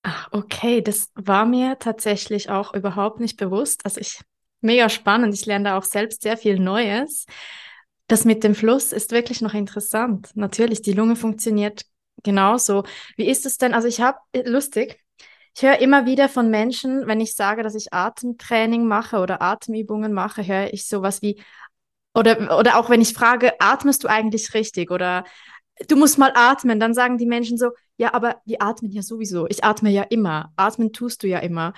Ach, 0.04 0.28
okay, 0.32 0.82
das 0.82 1.10
war 1.16 1.46
mir 1.46 1.78
tatsächlich 1.80 2.50
auch 2.50 2.74
überhaupt 2.74 3.20
nicht 3.20 3.38
bewusst. 3.38 3.86
Also 3.86 4.02
ich 4.02 4.20
mega 4.62 4.90
spannend. 4.90 5.34
Ich 5.34 5.46
lerne 5.46 5.66
da 5.66 5.78
auch 5.78 5.84
selbst 5.84 6.22
sehr 6.22 6.38
viel 6.38 6.60
Neues. 6.60 7.26
Das 8.08 8.26
mit 8.26 8.44
dem 8.44 8.56
Fluss 8.56 8.92
ist 8.92 9.12
wirklich 9.12 9.42
noch 9.42 9.54
interessant. 9.54 10.30
Natürlich, 10.36 10.82
die 10.82 10.94
Lunge 10.94 11.16
funktioniert 11.16 11.86
genauso. 12.24 12.84
Wie 13.18 13.28
ist 13.28 13.46
es 13.46 13.58
denn? 13.58 13.74
Also 13.74 13.88
ich 13.88 14.02
habe, 14.02 14.20
äh, 14.32 14.48
lustig, 14.48 15.00
ich 15.56 15.64
höre 15.64 15.80
immer 15.80 16.06
wieder 16.06 16.28
von 16.28 16.50
Menschen, 16.50 17.08
wenn 17.08 17.22
ich 17.22 17.34
sage, 17.36 17.64
dass 17.64 17.76
ich 17.76 17.94
Atemtraining 17.94 18.86
mache 18.86 19.20
oder 19.20 19.42
Atemübungen 19.42 20.12
mache, 20.12 20.46
höre 20.46 20.74
ich 20.74 20.86
sowas 20.88 21.22
wie, 21.22 21.42
oder, 22.14 22.60
oder 22.60 22.78
auch 22.78 22.90
wenn 22.90 23.02
ich 23.02 23.14
frage, 23.14 23.54
atmest 23.60 24.04
du 24.04 24.10
eigentlich 24.10 24.54
richtig? 24.54 24.92
Oder 24.92 25.24
du 25.88 25.96
musst 25.96 26.18
mal 26.18 26.32
atmen, 26.36 26.80
dann 26.80 26.94
sagen 26.94 27.18
die 27.18 27.26
Menschen 27.26 27.58
so, 27.58 27.72
ja, 27.98 28.14
aber 28.14 28.42
wir 28.46 28.62
atmen 28.62 28.92
ja 28.92 29.02
sowieso. 29.02 29.48
Ich 29.48 29.64
atme 29.64 29.90
ja 29.90 30.04
immer. 30.04 30.52
Atmen 30.58 30.92
tust 30.92 31.24
du 31.24 31.28
ja 31.28 31.40
immer. 31.40 31.74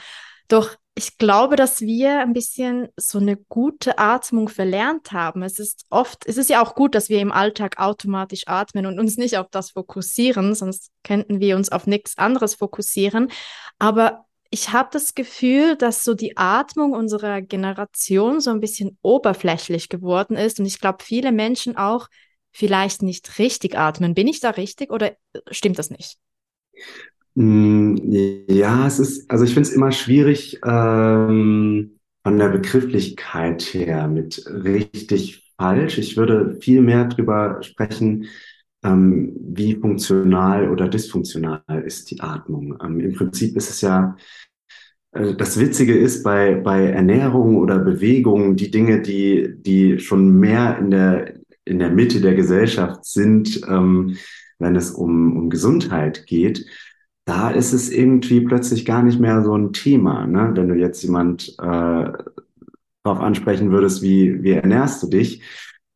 Doch 0.48 0.76
ich 0.97 1.19
glaube, 1.19 1.55
dass 1.55 1.81
wir 1.81 2.21
ein 2.21 2.33
bisschen 2.33 2.88
so 2.97 3.19
eine 3.19 3.38
gute 3.38 3.99
Atmung 3.99 4.49
verlernt 4.49 5.12
haben. 5.12 5.43
Es 5.43 5.60
ist 5.60 5.86
oft, 5.91 6.25
es 6.25 6.38
ist 6.38 6.49
ja 6.49 6.60
auch 6.60 6.73
gut, 6.73 6.95
dass 6.95 7.07
wir 7.10 7.19
im 7.19 7.31
Alltag 7.31 7.77
automatisch 7.77 8.47
atmen 8.47 8.88
und 8.88 8.99
uns 8.99 9.15
nicht 9.15 9.38
auf 9.38 9.47
das 9.51 9.69
fokussieren, 9.69 10.55
sonst 10.55 10.91
könnten 11.03 11.39
wir 11.39 11.55
uns 11.55 11.71
auf 11.71 11.86
nichts 11.86 12.17
anderes 12.17 12.55
fokussieren. 12.55 13.29
Aber 13.77 14.25
ich 14.49 14.73
habe 14.73 14.89
das 14.91 15.13
Gefühl, 15.13 15.75
dass 15.75 16.03
so 16.03 16.15
die 16.15 16.36
Atmung 16.36 16.93
unserer 16.93 17.43
Generation 17.43 18.41
so 18.41 18.49
ein 18.49 18.60
bisschen 18.60 18.97
oberflächlich 19.03 19.89
geworden 19.89 20.36
ist 20.36 20.60
und 20.60 20.65
ich 20.65 20.79
glaube, 20.79 21.03
viele 21.03 21.31
Menschen 21.31 21.77
auch 21.77 22.07
vielleicht 22.49 23.03
nicht 23.03 23.38
richtig 23.38 23.77
atmen. 23.77 24.15
Bin 24.15 24.27
ich 24.27 24.39
da 24.39 24.49
richtig 24.49 24.91
oder 24.91 25.12
stimmt 25.51 25.77
das 25.77 25.91
nicht? 25.91 26.17
Mm, 27.39 27.97
ja, 28.47 28.88
es 28.88 28.97
ist, 28.97 29.30
also 29.30 29.43
ich 29.43 29.54
finde 29.54 29.69
es 29.69 29.76
immer 29.76 29.91
schwierig 29.91 30.60
ähm, 30.65 32.00
von 32.23 32.39
der 32.39 32.50
Begrifflichkeit 32.50 33.62
her 33.76 34.08
mit 34.08 34.43
richtig 34.47 35.54
falsch. 35.56 36.00
Ich 36.00 36.17
würde 36.17 36.58
viel 36.62 36.82
mehr 36.82 37.06
drüber 37.06 37.60
sprechen, 37.62 38.26
ähm, 38.84 39.36
wie 39.39 39.76
funktional 39.76 40.71
oder 40.71 40.88
dysfunktional 40.88 41.62
ist 41.86 42.10
die 42.10 42.21
Atmung. 42.21 42.76
Ähm, 42.84 43.00
Im 43.02 43.13
Prinzip 43.13 43.56
ist 43.56 43.69
es 43.69 43.82
ja, 43.82 44.15
äh, 45.12 45.36
das 45.36 45.60
Witzige 45.60 45.95
ist 45.95 46.23
bei, 46.23 46.56
bei 46.56 46.88
Ernährung 46.88 47.58
oder 47.58 47.78
Bewegung, 47.78 48.56
die 48.56 48.71
Dinge, 48.71 49.04
die, 49.04 49.54
die 49.60 50.00
schon 50.00 50.39
mehr 50.39 50.80
in 50.80 50.89
der, 50.89 51.36
in 51.65 51.78
der 51.78 51.91
Mitte 51.91 52.19
der 52.19 52.34
Gesellschaft 52.34 53.06
sind, 53.06 53.62
ähm, 53.69 54.17
wenn 54.58 54.76
es 54.76 54.89
um, 54.89 55.38
um 55.38 55.50
Gesundheit 55.52 56.26
geht, 56.26 56.65
da 57.28 57.50
ist 57.50 57.74
es 57.74 57.90
irgendwie 57.90 58.40
plötzlich 58.40 58.86
gar 58.86 59.04
nicht 59.04 59.20
mehr 59.20 59.44
so 59.44 59.54
ein 59.54 59.74
Thema. 59.74 60.26
Ne? 60.26 60.52
Wenn 60.54 60.70
du 60.70 60.76
jetzt 60.76 61.04
jemand 61.04 61.50
äh, 61.60 62.12
darauf 63.04 63.20
ansprechen 63.20 63.70
würdest, 63.72 64.02
wie, 64.02 64.42
wie 64.44 64.52
ernährst 64.52 65.04
du 65.04 65.08
dich, 65.08 65.42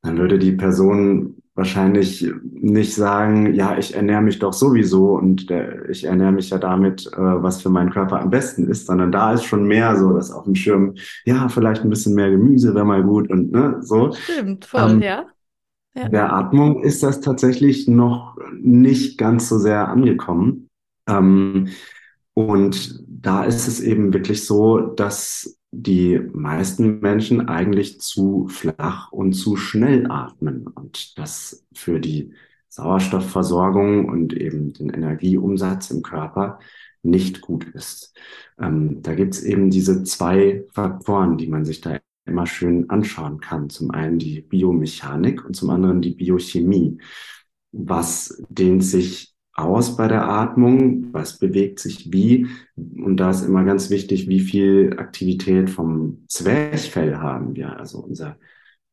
dann 0.02 0.18
würde 0.18 0.38
die 0.38 0.52
Person 0.52 1.38
wahrscheinlich 1.56 2.30
nicht 2.52 2.96
sagen, 2.96 3.54
ja, 3.54 3.78
ich 3.78 3.96
ernähre 3.96 4.22
mich 4.22 4.40
doch 4.40 4.52
sowieso 4.52 5.18
und 5.18 5.50
der, 5.50 5.90
ich 5.90 6.04
ernähre 6.04 6.34
mich 6.34 6.50
ja 6.50 6.58
damit, 6.58 7.08
äh, 7.08 7.18
was 7.18 7.62
für 7.62 7.70
meinen 7.70 7.92
Körper 7.92 8.20
am 8.20 8.30
besten 8.30 8.68
ist, 8.68 8.88
sondern 8.88 9.14
da 9.14 9.34
ist 9.34 9.46
schon 9.46 9.64
mehr 9.64 9.96
so, 9.96 10.12
dass 10.12 10.32
auf 10.32 10.44
dem 10.44 10.56
Schirm, 10.56 10.96
ja, 11.24 11.48
vielleicht 11.48 11.84
ein 11.84 11.90
bisschen 11.90 12.14
mehr 12.14 12.30
Gemüse 12.30 12.76
wäre 12.76 12.86
mal 12.86 13.04
gut 13.04 13.30
und 13.30 13.54
ne, 13.54 13.78
so. 13.80 14.12
Stimmt, 14.12 14.66
voll, 14.66 14.92
ähm, 14.92 15.02
ja. 15.02 15.26
ja. 15.96 16.10
Der 16.10 16.34
Atmung 16.34 16.84
ist 16.84 17.04
das 17.04 17.22
tatsächlich 17.22 17.88
noch 17.88 18.38
nicht 18.60 19.18
ganz 19.18 19.48
so 19.48 19.58
sehr 19.58 19.88
angekommen. 19.88 20.68
Ähm, 21.12 21.70
und 22.34 23.04
da 23.08 23.44
ist 23.44 23.68
es 23.68 23.82
eben 23.82 24.14
wirklich 24.14 24.46
so, 24.46 24.80
dass 24.80 25.58
die 25.72 26.20
meisten 26.34 27.00
Menschen 27.00 27.48
eigentlich 27.48 28.02
zu 28.02 28.48
flach 28.48 29.12
und 29.12 29.34
zu 29.34 29.56
schnell 29.56 30.10
atmen 30.10 30.68
und 30.68 31.18
das 31.18 31.66
für 31.74 32.00
die 32.00 32.34
Sauerstoffversorgung 32.70 34.10
und 34.10 34.34
eben 34.34 34.74
den 34.74 34.90
Energieumsatz 34.90 35.92
im 35.92 36.02
Körper 36.02 36.60
nicht 37.04 37.42
gut 37.42 37.66
ist. 37.74 38.16
Ähm, 38.60 39.02
da 39.02 39.14
gibt 39.14 39.34
es 39.34 39.44
eben 39.44 39.70
diese 39.70 40.04
zwei 40.04 40.66
Faktoren, 40.72 41.38
die 41.38 41.48
man 41.48 41.66
sich 41.66 41.82
da 41.82 42.00
immer 42.26 42.46
schön 42.46 42.90
anschauen 42.90 43.40
kann. 43.40 43.70
Zum 43.70 43.92
einen 43.92 44.20
die 44.20 44.42
Biomechanik 44.42 45.44
und 45.44 45.56
zum 45.56 45.70
anderen 45.70 46.02
die 46.02 46.16
Biochemie. 46.16 47.00
Was 47.72 48.42
dehnt 48.50 48.84
sich 48.84 49.31
aus 49.62 49.98
bei 49.98 50.08
der 50.08 50.28
Atmung, 50.28 51.14
was 51.14 51.40
bewegt 51.40 51.80
sich 51.80 52.12
wie. 52.12 52.48
Und 52.76 53.18
da 53.18 53.30
ist 53.30 53.44
immer 53.44 53.64
ganz 53.64 53.90
wichtig, 53.90 54.28
wie 54.28 54.40
viel 54.40 54.96
Aktivität 54.98 55.70
vom 55.70 56.26
Zwerchfell 56.28 57.18
haben 57.18 57.56
wir. 57.56 57.78
Also 57.78 58.00
unser 58.00 58.38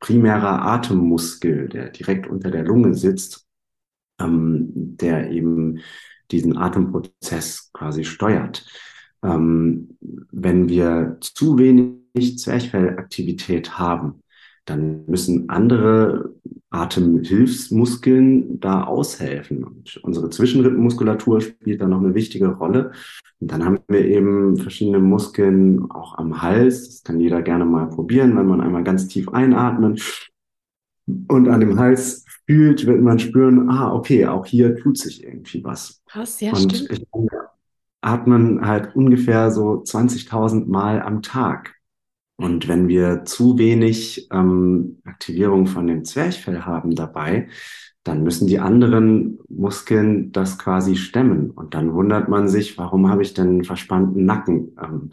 primärer 0.00 0.62
Atemmuskel, 0.62 1.68
der 1.68 1.90
direkt 1.90 2.26
unter 2.26 2.50
der 2.50 2.64
Lunge 2.64 2.94
sitzt, 2.94 3.46
ähm, 4.20 4.96
der 4.96 5.30
eben 5.30 5.80
diesen 6.30 6.56
Atemprozess 6.56 7.70
quasi 7.72 8.04
steuert. 8.04 8.66
Ähm, 9.22 9.96
wenn 10.30 10.68
wir 10.68 11.16
zu 11.20 11.58
wenig 11.58 12.38
Zwerchfellaktivität 12.38 13.78
haben, 13.78 14.22
dann 14.70 15.04
müssen 15.06 15.48
andere 15.48 16.34
Atemhilfsmuskeln 16.70 18.60
da 18.60 18.84
aushelfen. 18.84 19.64
Und 19.64 19.96
unsere 20.02 20.30
Zwischenrippenmuskulatur 20.30 21.40
spielt 21.40 21.80
da 21.80 21.88
noch 21.88 22.00
eine 22.00 22.14
wichtige 22.14 22.48
Rolle. 22.48 22.92
Und 23.40 23.50
dann 23.52 23.64
haben 23.64 23.78
wir 23.88 24.04
eben 24.04 24.56
verschiedene 24.56 24.98
Muskeln 24.98 25.90
auch 25.90 26.18
am 26.18 26.42
Hals. 26.42 26.88
Das 26.88 27.02
kann 27.04 27.20
jeder 27.20 27.42
gerne 27.42 27.64
mal 27.64 27.86
probieren, 27.86 28.36
wenn 28.36 28.46
man 28.46 28.60
einmal 28.60 28.84
ganz 28.84 29.08
tief 29.08 29.28
einatmet 29.28 30.30
und 31.28 31.48
an 31.48 31.60
dem 31.60 31.78
Hals 31.78 32.24
fühlt, 32.46 32.86
wird 32.86 33.00
man 33.02 33.18
spüren, 33.18 33.68
ah, 33.70 33.92
okay, 33.92 34.26
auch 34.26 34.46
hier 34.46 34.76
tut 34.76 34.98
sich 34.98 35.24
irgendwie 35.24 35.64
was. 35.64 36.02
Krass, 36.06 36.40
ja, 36.40 36.52
und 36.52 36.72
stimmt. 36.72 36.92
Ich 36.92 37.06
atmen 38.00 38.66
halt 38.66 38.94
ungefähr 38.94 39.50
so 39.50 39.82
20.000 39.82 40.66
Mal 40.66 41.02
am 41.02 41.22
Tag. 41.22 41.74
Und 42.40 42.68
wenn 42.68 42.86
wir 42.86 43.24
zu 43.24 43.58
wenig 43.58 44.28
ähm, 44.32 45.00
Aktivierung 45.04 45.66
von 45.66 45.88
dem 45.88 46.04
Zwerchfell 46.04 46.62
haben 46.62 46.94
dabei, 46.94 47.48
dann 48.04 48.22
müssen 48.22 48.46
die 48.46 48.60
anderen 48.60 49.40
Muskeln 49.48 50.30
das 50.30 50.56
quasi 50.56 50.94
stemmen. 50.96 51.50
Und 51.50 51.74
dann 51.74 51.92
wundert 51.92 52.28
man 52.28 52.48
sich, 52.48 52.78
warum 52.78 53.10
habe 53.10 53.22
ich 53.22 53.34
denn 53.34 53.48
einen 53.48 53.64
verspannten 53.64 54.24
Nacken? 54.24 54.76
Ähm, 54.82 55.10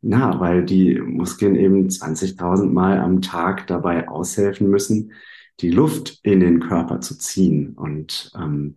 na, 0.00 0.38
weil 0.38 0.64
die 0.64 1.00
Muskeln 1.00 1.56
eben 1.56 1.88
20.000 1.88 2.70
Mal 2.70 3.00
am 3.00 3.22
Tag 3.22 3.66
dabei 3.66 4.08
aushelfen 4.08 4.70
müssen, 4.70 5.12
die 5.60 5.70
Luft 5.70 6.20
in 6.22 6.38
den 6.38 6.60
Körper 6.60 7.00
zu 7.00 7.18
ziehen. 7.18 7.74
Und 7.74 8.30
ähm, 8.38 8.76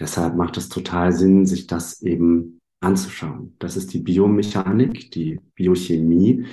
deshalb 0.00 0.34
macht 0.34 0.56
es 0.56 0.68
total 0.68 1.12
Sinn, 1.12 1.46
sich 1.46 1.68
das 1.68 2.02
eben 2.02 2.60
anzuschauen. 2.80 3.54
Das 3.60 3.76
ist 3.76 3.94
die 3.94 4.00
Biomechanik, 4.00 5.12
die 5.12 5.40
Biochemie, 5.54 6.46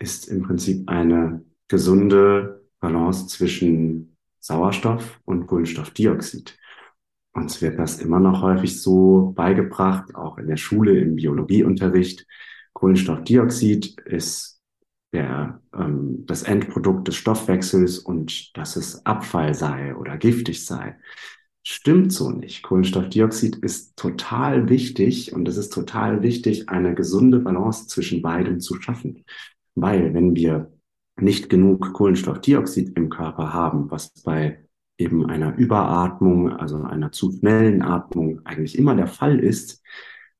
ist 0.00 0.28
im 0.28 0.42
Prinzip 0.42 0.88
eine 0.88 1.44
gesunde 1.68 2.66
Balance 2.80 3.26
zwischen 3.26 4.16
Sauerstoff 4.40 5.20
und 5.24 5.46
Kohlenstoffdioxid. 5.46 6.56
Uns 7.34 7.60
wird 7.60 7.78
das 7.78 8.00
immer 8.00 8.20
noch 8.20 8.42
häufig 8.42 8.80
so 8.80 9.32
beigebracht, 9.36 10.14
auch 10.14 10.38
in 10.38 10.48
der 10.48 10.56
Schule 10.56 10.98
im 10.98 11.16
Biologieunterricht. 11.16 12.26
Kohlenstoffdioxid 12.72 14.00
ist 14.00 14.60
der, 15.12 15.60
ähm, 15.74 16.24
das 16.26 16.42
Endprodukt 16.42 17.08
des 17.08 17.16
Stoffwechsels 17.16 17.98
und 17.98 18.56
dass 18.56 18.76
es 18.76 19.04
Abfall 19.06 19.54
sei 19.54 19.94
oder 19.94 20.16
giftig 20.16 20.64
sei. 20.64 20.96
Stimmt 21.62 22.12
so 22.12 22.30
nicht. 22.30 22.62
Kohlenstoffdioxid 22.62 23.56
ist 23.56 23.96
total 23.96 24.68
wichtig 24.68 25.32
und 25.34 25.46
es 25.48 25.56
ist 25.56 25.72
total 25.72 26.22
wichtig, 26.22 26.68
eine 26.68 26.94
gesunde 26.94 27.40
Balance 27.40 27.86
zwischen 27.88 28.22
beidem 28.22 28.60
zu 28.60 28.80
schaffen. 28.80 29.24
Weil 29.80 30.14
wenn 30.14 30.34
wir 30.34 30.72
nicht 31.20 31.48
genug 31.48 31.92
Kohlenstoffdioxid 31.92 32.96
im 32.96 33.10
Körper 33.10 33.52
haben, 33.52 33.90
was 33.90 34.10
bei 34.22 34.64
eben 34.98 35.26
einer 35.26 35.56
Überatmung, 35.56 36.52
also 36.52 36.82
einer 36.82 37.12
zu 37.12 37.32
schnellen 37.32 37.82
Atmung 37.82 38.40
eigentlich 38.44 38.76
immer 38.76 38.94
der 38.94 39.06
Fall 39.06 39.38
ist, 39.38 39.82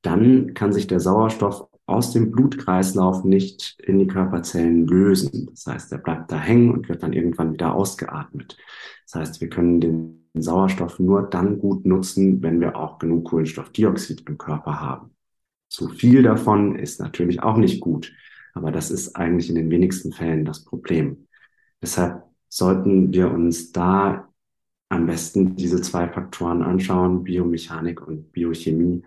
dann 0.02 0.54
kann 0.54 0.72
sich 0.72 0.86
der 0.86 1.00
Sauerstoff 1.00 1.68
aus 1.86 2.12
dem 2.12 2.30
Blutkreislauf 2.30 3.24
nicht 3.24 3.80
in 3.80 3.98
die 3.98 4.06
Körperzellen 4.06 4.86
lösen. 4.86 5.46
Das 5.50 5.66
heißt, 5.66 5.92
er 5.92 5.98
bleibt 5.98 6.30
da 6.30 6.38
hängen 6.38 6.72
und 6.72 6.88
wird 6.88 7.02
dann 7.02 7.12
irgendwann 7.12 7.52
wieder 7.52 7.74
ausgeatmet. 7.74 8.58
Das 9.06 9.14
heißt, 9.14 9.40
wir 9.40 9.48
können 9.48 9.80
den 9.80 10.30
Sauerstoff 10.34 10.98
nur 10.98 11.22
dann 11.22 11.58
gut 11.58 11.86
nutzen, 11.86 12.42
wenn 12.42 12.60
wir 12.60 12.76
auch 12.76 12.98
genug 12.98 13.24
Kohlenstoffdioxid 13.30 14.28
im 14.28 14.36
Körper 14.36 14.80
haben. 14.80 15.10
Zu 15.68 15.88
viel 15.88 16.22
davon 16.22 16.76
ist 16.76 17.00
natürlich 17.00 17.42
auch 17.42 17.56
nicht 17.56 17.80
gut. 17.80 18.12
Aber 18.58 18.72
das 18.72 18.90
ist 18.90 19.14
eigentlich 19.14 19.48
in 19.48 19.54
den 19.54 19.70
wenigsten 19.70 20.12
Fällen 20.12 20.44
das 20.44 20.64
Problem. 20.64 21.28
Deshalb 21.80 22.24
sollten 22.48 23.12
wir 23.12 23.30
uns 23.30 23.70
da 23.70 24.28
am 24.88 25.06
besten 25.06 25.54
diese 25.54 25.80
zwei 25.80 26.08
Faktoren 26.08 26.62
anschauen, 26.62 27.22
Biomechanik 27.22 28.04
und 28.04 28.32
Biochemie. 28.32 29.02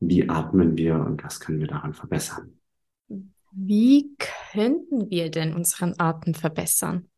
Wie 0.00 0.28
atmen 0.28 0.76
wir 0.76 0.96
und 0.96 1.22
was 1.22 1.38
können 1.38 1.60
wir 1.60 1.68
daran 1.68 1.94
verbessern? 1.94 2.58
Wie 3.52 4.16
könnten 4.50 5.08
wir 5.10 5.30
denn 5.30 5.54
unseren 5.54 5.94
Atem 5.98 6.34
verbessern? 6.34 7.08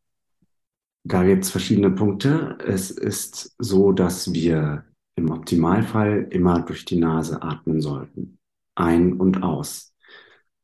Da 1.03 1.23
gibt 1.23 1.45
es 1.45 1.49
verschiedene 1.49 1.89
Punkte. 1.89 2.59
Es 2.63 2.91
ist 2.91 3.55
so, 3.57 3.91
dass 3.91 4.33
wir 4.33 4.85
im 5.15 5.31
Optimalfall 5.31 6.27
immer 6.29 6.61
durch 6.61 6.85
die 6.85 6.97
Nase 6.97 7.41
atmen 7.41 7.81
sollten. 7.81 8.37
Ein 8.75 9.13
und 9.13 9.41
aus. 9.41 9.90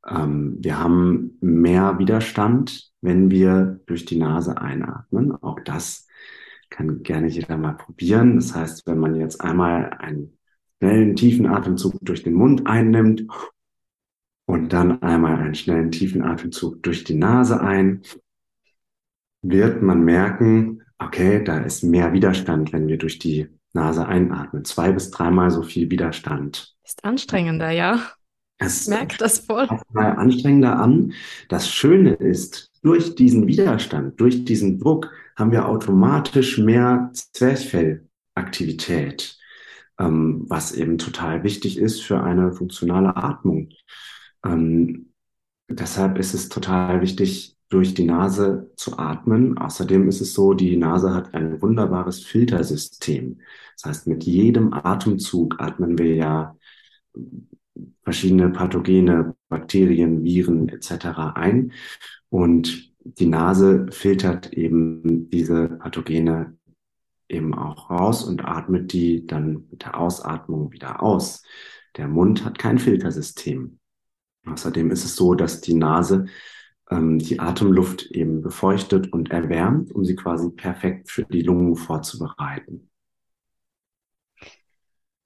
Ähm, 0.08 0.58
wir 0.60 0.80
haben 0.80 1.38
mehr 1.42 2.00
Widerstand, 2.00 2.92
wenn 3.02 3.30
wir 3.32 3.80
durch 3.86 4.06
die 4.06 4.18
Nase 4.18 4.60
einatmen. 4.60 5.32
Auch 5.32 5.60
das 5.62 6.08
kann 6.70 7.04
gerne 7.04 7.28
jeder 7.28 7.58
mal 7.58 7.74
probieren. 7.74 8.36
Das 8.36 8.56
heißt, 8.56 8.88
wenn 8.88 9.00
man 9.00 9.16
jetzt 9.16 9.42
einmal 9.42 9.92
einen 10.00 10.38
schnellen, 10.80 11.16
tiefen 11.16 11.48
Atemzug 11.48 11.96
durch 12.02 12.24
den 12.24 12.34
Mund 12.34 12.68
einnimmt 12.68 13.26
Und 14.46 14.74
dann 14.74 15.02
einmal 15.02 15.36
einen 15.38 15.56
schnellen 15.56 15.92
tiefen 15.92 16.22
Atemzug 16.24 16.82
durch 16.84 17.04
die 17.04 17.16
Nase 17.16 17.62
ein. 17.62 18.02
Wird 19.42 19.82
man 19.82 20.04
merken, 20.04 20.84
okay, 20.98 21.44
da 21.44 21.60
ist 21.60 21.84
mehr 21.84 22.14
Widerstand, 22.14 22.74
wenn 22.74 22.88
wir 22.88 22.98
durch 22.98 23.20
die 23.20 23.48
Nase 23.74 24.08
einatmen. 24.08 24.66
Zwei 24.66 24.92
bis 24.92 25.12
dreimal 25.12 25.52
so 25.52 25.64
viel 25.64 25.90
Widerstand. 25.92 26.76
Ist 26.84 27.04
anstrengender, 27.04 27.72
ja. 27.72 28.00
Es 28.60 28.88
merkt 28.88 29.22
das 29.22 29.38
voll. 29.40 29.68
Mal 29.92 30.14
anstrengender 30.14 30.80
an. 30.80 31.14
Das 31.48 31.70
Schöne 31.70 32.14
ist, 32.14 32.72
durch 32.82 33.14
diesen 33.16 33.46
Widerstand, 33.48 34.20
durch 34.20 34.46
diesen 34.46 34.80
Druck 34.80 35.12
haben 35.36 35.52
wir 35.52 35.68
automatisch 35.68 36.58
mehr 36.58 37.12
Zwerchfellaktivität, 37.14 39.38
ähm, 40.00 40.46
was 40.48 40.72
eben 40.72 40.98
total 40.98 41.44
wichtig 41.44 41.78
ist 41.78 42.02
für 42.02 42.24
eine 42.24 42.52
funktionale 42.54 43.16
Atmung. 43.16 43.70
Ähm, 44.44 45.12
deshalb 45.70 46.18
ist 46.18 46.34
es 46.34 46.50
total 46.50 47.02
wichtig, 47.02 47.54
durch 47.70 47.94
die 47.94 48.06
Nase 48.06 48.72
zu 48.78 48.98
atmen. 48.98 49.58
Außerdem 49.58 50.08
ist 50.08 50.22
es 50.22 50.34
so, 50.34 50.54
die 50.54 50.78
Nase 50.78 51.14
hat 51.14 51.34
ein 51.34 51.62
wunderbares 51.62 52.24
Filtersystem. 52.24 53.42
Das 53.76 53.90
heißt, 53.90 54.08
mit 54.08 54.24
jedem 54.24 54.74
Atemzug 54.74 55.60
atmen 55.60 55.98
wir 55.98 56.16
ja 56.16 56.56
verschiedene 58.04 58.50
Pathogene, 58.50 59.36
Bakterien, 59.50 60.24
Viren 60.24 60.70
etc. 60.70 61.36
ein. 61.36 61.72
Und 62.30 62.94
die 63.04 63.28
Nase 63.28 63.88
filtert 63.92 64.54
eben 64.54 65.30
diese 65.30 65.70
Pathogene 65.70 66.58
eben 67.30 67.54
auch 67.54 67.90
raus 67.90 68.24
und 68.24 68.46
atmet 68.46 68.94
die 68.94 69.26
dann 69.26 69.68
mit 69.70 69.84
der 69.84 70.00
Ausatmung 70.00 70.72
wieder 70.72 71.02
aus. 71.02 71.44
Der 71.98 72.08
Mund 72.08 72.46
hat 72.46 72.60
kein 72.60 72.80
Filtersystem. 72.80 73.80
Außerdem 74.46 74.92
ist 74.92 75.04
es 75.04 75.16
so, 75.16 75.34
dass 75.34 75.62
die 75.62 75.74
Nase 75.74 76.26
ähm, 76.90 77.20
die 77.20 77.40
Atemluft 77.40 78.12
eben 78.12 78.42
befeuchtet 78.42 79.12
und 79.12 79.32
erwärmt, 79.32 79.92
um 79.92 80.06
sie 80.06 80.16
quasi 80.16 80.50
perfekt 80.50 81.12
für 81.12 81.24
die 81.24 81.42
Lungen 81.42 81.76
vorzubereiten. 81.76 82.90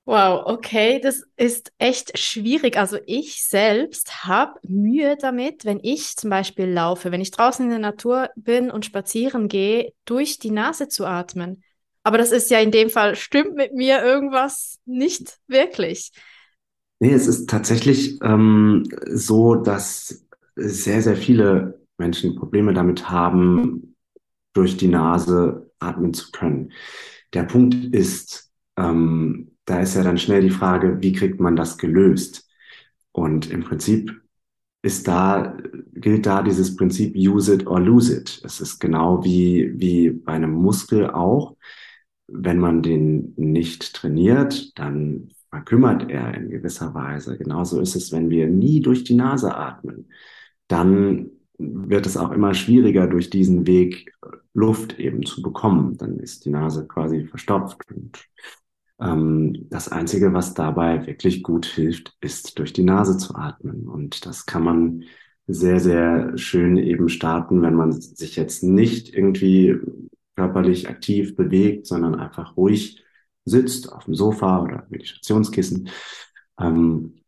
Wow, 0.06 0.43
okay, 0.47 0.99
das 0.99 1.24
ist 1.38 1.72
echt 1.78 2.18
schwierig. 2.18 2.76
Also 2.78 2.97
ich 3.06 3.45
selbst 3.45 4.26
habe 4.26 4.60
Mühe 4.68 5.16
damit, 5.16 5.64
wenn 5.64 5.80
ich 5.84 6.18
zum 6.18 6.32
Beispiel 6.32 6.66
laufe, 6.66 7.12
wenn 7.12 7.22
ich 7.22 7.30
draußen 7.30 7.64
in 7.64 7.70
der 7.70 7.80
Natur 7.80 8.30
bin 8.36 8.72
und 8.72 8.84
spazieren 8.84 9.47
gehe, 9.47 9.93
durch 10.06 10.39
die 10.39 10.49
Nase 10.49 10.88
zu 10.88 11.06
atmen. 11.06 11.64
Aber 12.04 12.18
das 12.18 12.32
ist 12.32 12.49
ja 12.49 12.60
in 12.60 12.72
dem 12.72 12.89
Fall, 12.89 13.16
stimmt 13.16 13.56
mit 13.56 13.74
mir 13.74 14.04
irgendwas 14.04 14.80
nicht 14.86 15.38
wirklich. 15.47 16.12
Nee, 16.99 17.14
es 17.14 17.28
ist 17.28 17.47
tatsächlich 17.47 18.20
ähm, 18.24 18.84
so, 19.06 19.56
dass 19.56 20.26
sehr, 20.56 21.04
sehr 21.04 21.16
viele 21.16 21.80
Menschen 21.97 22.36
Probleme 22.36 22.74
damit 22.74 23.10
haben, 23.10 23.95
durch 24.54 24.78
die 24.78 24.88
Nase 24.88 25.72
atmen 25.80 26.14
zu 26.14 26.32
können. 26.32 26.72
Der 27.34 27.43
Punkt 27.43 27.76
ist, 27.95 28.52
ähm, 28.78 29.51
da 29.72 29.80
ist 29.82 29.95
ja 29.95 30.03
dann 30.03 30.17
schnell 30.17 30.41
die 30.41 30.49
Frage, 30.49 31.01
wie 31.01 31.13
kriegt 31.13 31.39
man 31.39 31.55
das 31.55 31.78
gelöst? 31.78 32.49
Und 33.11 33.49
im 33.49 33.63
Prinzip 33.63 34.22
ist 34.84 35.07
da, 35.07 35.57
gilt 35.93 36.26
da 36.26 36.41
dieses 36.43 36.76
Prinzip 36.76 37.15
use 37.15 37.53
it 37.53 37.67
or 37.67 37.80
lose 37.80 38.15
it. 38.15 38.41
Es 38.43 38.61
ist 38.61 38.80
genau 38.80 39.24
wie, 39.24 39.72
wie 39.80 40.09
bei 40.11 40.34
einem 40.34 40.53
Muskel 40.53 41.09
auch. 41.09 41.55
Wenn 42.28 42.59
man 42.59 42.82
den 42.82 43.34
nicht 43.38 43.93
trainiert, 43.93 44.78
dann 44.80 45.30
verkümmert 45.49 46.09
er 46.09 46.34
in 46.34 46.49
gewisser 46.49 46.93
Weise. 46.93 47.38
Genauso 47.38 47.82
ist 47.82 47.95
es, 47.95 48.11
wenn 48.11 48.30
wir 48.30 48.47
nie 48.47 48.80
durch 48.82 49.03
die 49.03 49.15
Nase 49.15 49.55
atmen 49.55 50.07
dann 50.72 51.32
wird 51.57 52.05
es 52.05 52.17
auch 52.17 52.32
immer 52.32 52.53
schwieriger, 52.53 53.07
durch 53.07 53.30
diesen 53.30 53.67
Weg 53.67 54.13
Luft 54.53 54.97
eben 54.99 55.26
zu 55.26 55.41
bekommen. 55.41 55.97
Dann 55.97 56.17
ist 56.17 56.45
die 56.45 56.49
Nase 56.49 56.88
quasi 56.88 57.26
verstopft. 57.26 57.78
Und 57.91 58.26
das 59.02 59.88
Einzige, 59.88 60.32
was 60.34 60.54
dabei 60.54 61.08
wirklich 61.08 61.41
gut 61.41 61.66
hilft, 61.66 62.16
ist 62.22 62.60
durch 62.60 62.72
die 62.72 62.84
Nase 62.84 63.18
zu 63.18 63.34
atmen. 63.34 63.88
Und 63.88 64.28
das 64.28 64.45
kann 64.45 64.64
man 64.64 65.04
sehr, 65.47 65.80
sehr 65.80 66.38
schön 66.38 66.78
eben 66.78 67.10
starten, 67.10 67.64
wenn 67.64 67.74
man 67.74 67.91
sich 67.91 68.36
jetzt 68.36 68.62
nicht 68.64 69.14
irgendwie 69.14 69.76
körperlich 70.36 70.88
aktiv 70.88 71.36
bewegt, 71.36 71.88
sondern 71.88 72.16
einfach 72.16 72.56
ruhig 72.58 73.04
sitzt 73.43 73.91
auf 73.91 74.06
dem 74.06 74.14
Sofa 74.14 74.62
oder 74.62 74.86
Meditationskissen. 74.89 75.89
Ähm, 76.60 77.20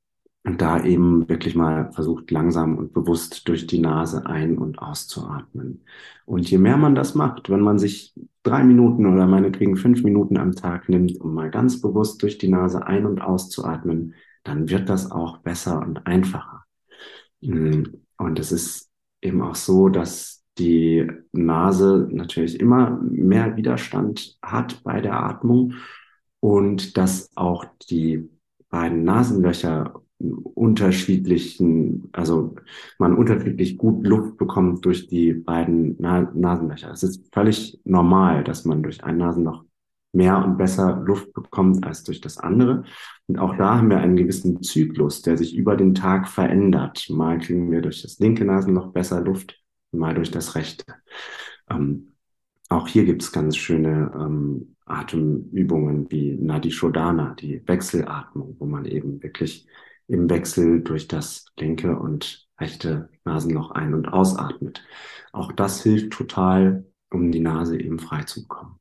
und 0.43 0.61
da 0.61 0.83
eben 0.83 1.29
wirklich 1.29 1.55
mal 1.55 1.91
versucht, 1.93 2.29
langsam 2.29 2.77
und 2.77 2.93
bewusst 2.93 3.47
durch 3.47 3.65
die 3.65 3.79
Nase 3.79 4.25
ein- 4.25 4.57
und 4.57 4.79
auszuatmen. 4.79 5.83
Und 6.25 6.49
je 6.49 6.57
mehr 6.57 6.77
man 6.77 6.95
das 6.95 7.15
macht, 7.15 7.49
wenn 7.49 7.61
man 7.61 7.79
sich 7.79 8.13
drei 8.43 8.63
Minuten 8.63 9.05
oder 9.05 9.25
meinetwegen 9.25 9.77
fünf 9.77 10.03
Minuten 10.03 10.37
am 10.37 10.53
Tag 10.53 10.89
nimmt, 10.89 11.19
um 11.21 11.33
mal 11.33 11.49
ganz 11.49 11.79
bewusst 11.79 12.21
durch 12.21 12.37
die 12.37 12.49
Nase 12.49 12.85
ein- 12.85 13.05
und 13.05 13.21
auszuatmen, 13.21 14.15
dann 14.43 14.69
wird 14.69 14.89
das 14.89 15.11
auch 15.11 15.37
besser 15.37 15.81
und 15.81 16.05
einfacher. 16.05 16.65
Mm, 17.41 17.83
und 18.17 18.39
es 18.39 18.51
ist 18.51 18.89
eben 19.21 19.41
auch 19.41 19.55
so, 19.55 19.87
dass 19.87 20.43
die 20.57 21.07
Nase 21.31 22.07
natürlich 22.11 22.59
immer 22.59 22.99
mehr 23.01 23.55
Widerstand 23.55 24.37
hat 24.41 24.83
bei 24.83 25.01
der 25.01 25.23
Atmung 25.23 25.73
und 26.41 26.97
dass 26.97 27.31
auch 27.35 27.65
die 27.89 28.29
beiden 28.69 29.03
Nasenlöcher 29.03 30.03
unterschiedlichen, 30.32 32.09
also 32.13 32.55
man 32.97 33.15
unterschiedlich 33.15 33.78
gut 33.78 34.05
Luft 34.05 34.38
bekommt 34.38 34.86
durch 34.86 35.07
die 35.07 35.34
beiden 35.34 35.95
Na 35.99 36.32
Nasenlöcher. 36.34 36.91
Es 36.91 37.03
ist 37.03 37.34
völlig 37.34 37.80
normal, 37.84 38.43
dass 38.43 38.65
man 38.65 38.84
durch 38.84 39.03
ein 39.03 39.17
Nasenloch 39.17 39.63
mehr 40.13 40.43
und 40.43 40.57
besser 40.57 41.01
Luft 41.05 41.34
bekommt 41.34 41.86
als 41.86 42.03
durch 42.03 42.21
das 42.21 42.38
andere. 42.38 42.84
Und 43.28 43.39
auch 43.39 43.57
da 43.57 43.78
haben 43.78 43.89
wir 43.89 43.97
einen 43.97 44.15
gewissen 44.15 44.61
Zyklus, 44.61 45.21
der 45.24 45.38
sich 45.38 45.55
über 45.55 45.76
den 45.76 45.95
Tag 45.95 46.28
verändert. 46.28 47.09
Mal 47.09 47.39
kriegen 47.39 47.71
wir 47.71 47.82
durch 47.82 48.01
das 48.03 48.19
linke 48.19 48.45
Nasenloch 48.45 48.91
besser 48.91 49.21
Luft, 49.21 49.59
mal 49.91 50.13
durch 50.13 50.32
das 50.32 50.55
rechte. 50.55 50.86
Ähm, 51.69 52.13
auch 52.69 52.88
hier 52.88 53.05
gibt 53.05 53.24
es 53.24 53.32
ganz 53.32 53.57
schöne 53.57 54.11
ähm, 54.15 54.76
Atemübungen 54.86 56.11
wie 56.11 56.36
Nadi 56.36 56.71
Shodhana, 56.71 57.36
die 57.39 57.61
Wechselatmung, 57.67 58.55
wo 58.59 58.65
man 58.65 58.86
eben 58.86 59.21
wirklich 59.24 59.67
im 60.08 60.30
Wechsel 60.30 60.82
durch 60.82 61.08
das 61.08 61.45
linke 61.58 61.97
und 61.97 62.47
rechte 62.60 63.10
Nasenloch 63.26 63.72
ein- 63.72 63.93
und 63.93 64.08
ausatmet. 64.08 64.84
Auch 65.32 65.51
das 65.51 65.82
hilft 65.82 66.14
total, 66.14 66.86
um 67.12 67.32
die 67.32 67.39
Nase 67.39 67.80
eben 67.80 67.99
frei 67.99 68.24
zu 68.24 68.41
bekommen. 68.41 68.80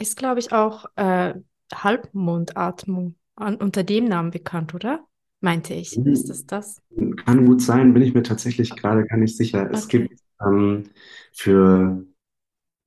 Ist, 0.00 0.16
glaube 0.16 0.40
ich, 0.40 0.52
auch 0.52 0.86
äh, 0.96 1.34
Halbmundatmung 1.72 3.16
an, 3.36 3.56
unter 3.56 3.82
dem 3.82 4.04
Namen 4.04 4.30
bekannt, 4.30 4.74
oder? 4.74 5.04
Meinte 5.40 5.74
ich. 5.74 5.90
Hm. 5.90 6.06
Ist 6.06 6.28
das 6.28 6.46
das? 6.46 6.82
Kann 7.24 7.46
gut 7.46 7.62
sein, 7.62 7.94
bin 7.94 8.02
ich 8.02 8.14
mir 8.14 8.22
tatsächlich 8.22 8.74
gerade 8.74 9.04
gar 9.04 9.18
nicht 9.18 9.36
sicher. 9.36 9.70
Es 9.70 9.84
okay. 9.84 10.08
gibt 10.08 10.20
ähm, 10.44 10.84
für 11.32 12.04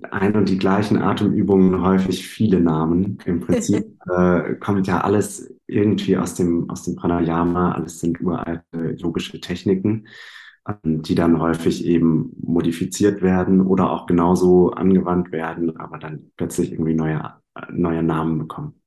ein 0.10 0.36
und 0.36 0.50
die 0.50 0.58
gleichen 0.58 0.98
Atemübungen 0.98 1.82
häufig 1.82 2.28
viele 2.28 2.60
Namen. 2.60 3.20
Im 3.26 3.40
Prinzip 3.42 3.98
äh, 4.10 4.56
kommt 4.56 4.88
ja 4.88 5.02
alles 5.02 5.54
irgendwie 5.72 6.18
aus 6.18 6.36
dem, 6.36 6.70
aus 6.70 6.84
dem 6.84 6.96
Pranayama, 6.96 7.72
alles 7.74 8.00
sind 8.00 8.22
uralte 8.22 8.96
yogische 8.98 9.40
Techniken, 9.40 10.08
ähm, 10.68 11.02
die 11.02 11.16
dann 11.16 11.40
häufig 11.40 11.86
eben 11.86 12.32
modifiziert 12.42 13.22
werden 13.22 13.62
oder 13.62 13.92
auch 13.92 14.06
genauso 14.06 14.72
angewandt 14.72 15.32
werden, 15.32 15.78
aber 15.78 15.98
dann 15.98 16.32
plötzlich 16.38 16.72
irgendwie 16.72 16.96
neue, 16.96 17.34
neue 17.72 18.04
Namen 18.04 18.40
bekommen. 18.40 18.82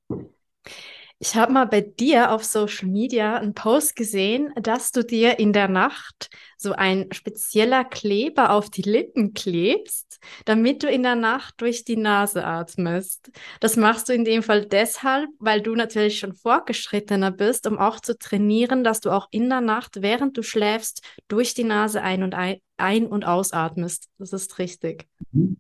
Ich 1.20 1.36
habe 1.36 1.52
mal 1.52 1.66
bei 1.66 1.80
dir 1.80 2.32
auf 2.32 2.44
Social 2.44 2.88
Media 2.88 3.36
einen 3.36 3.54
Post 3.54 3.96
gesehen, 3.96 4.52
dass 4.60 4.90
du 4.90 5.04
dir 5.04 5.38
in 5.38 5.52
der 5.52 5.68
Nacht 5.68 6.28
so 6.56 6.72
ein 6.72 7.06
spezieller 7.12 7.84
Kleber 7.84 8.50
auf 8.50 8.68
die 8.68 8.82
Lippen 8.82 9.32
klebst, 9.32 10.18
damit 10.44 10.82
du 10.82 10.88
in 10.88 11.02
der 11.02 11.14
Nacht 11.14 11.54
durch 11.58 11.84
die 11.84 11.96
Nase 11.96 12.44
atmest. 12.44 13.30
Das 13.60 13.76
machst 13.76 14.08
du 14.08 14.12
in 14.12 14.24
dem 14.24 14.42
Fall 14.42 14.66
deshalb, 14.66 15.30
weil 15.38 15.62
du 15.62 15.74
natürlich 15.74 16.18
schon 16.18 16.34
fortgeschrittener 16.34 17.30
bist, 17.30 17.66
um 17.66 17.78
auch 17.78 18.00
zu 18.00 18.18
trainieren, 18.18 18.82
dass 18.82 19.00
du 19.00 19.10
auch 19.10 19.28
in 19.30 19.48
der 19.48 19.60
Nacht, 19.60 20.02
während 20.02 20.36
du 20.36 20.42
schläfst, 20.42 21.02
durch 21.28 21.54
die 21.54 21.64
Nase 21.64 22.02
ein 22.02 22.22
und 22.22 22.34
ein, 22.34 22.56
ein 22.76 23.06
und 23.06 23.24
ausatmest. 23.24 24.08
Das 24.18 24.32
ist 24.32 24.58
richtig. 24.58 25.06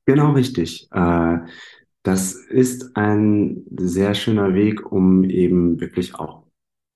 Genau 0.04 0.32
richtig. 0.32 0.88
Äh 0.92 1.38
das 2.04 2.34
ist 2.34 2.96
ein 2.96 3.64
sehr 3.76 4.14
schöner 4.14 4.54
Weg, 4.54 4.92
um 4.92 5.24
eben 5.24 5.80
wirklich 5.80 6.14
auch 6.14 6.44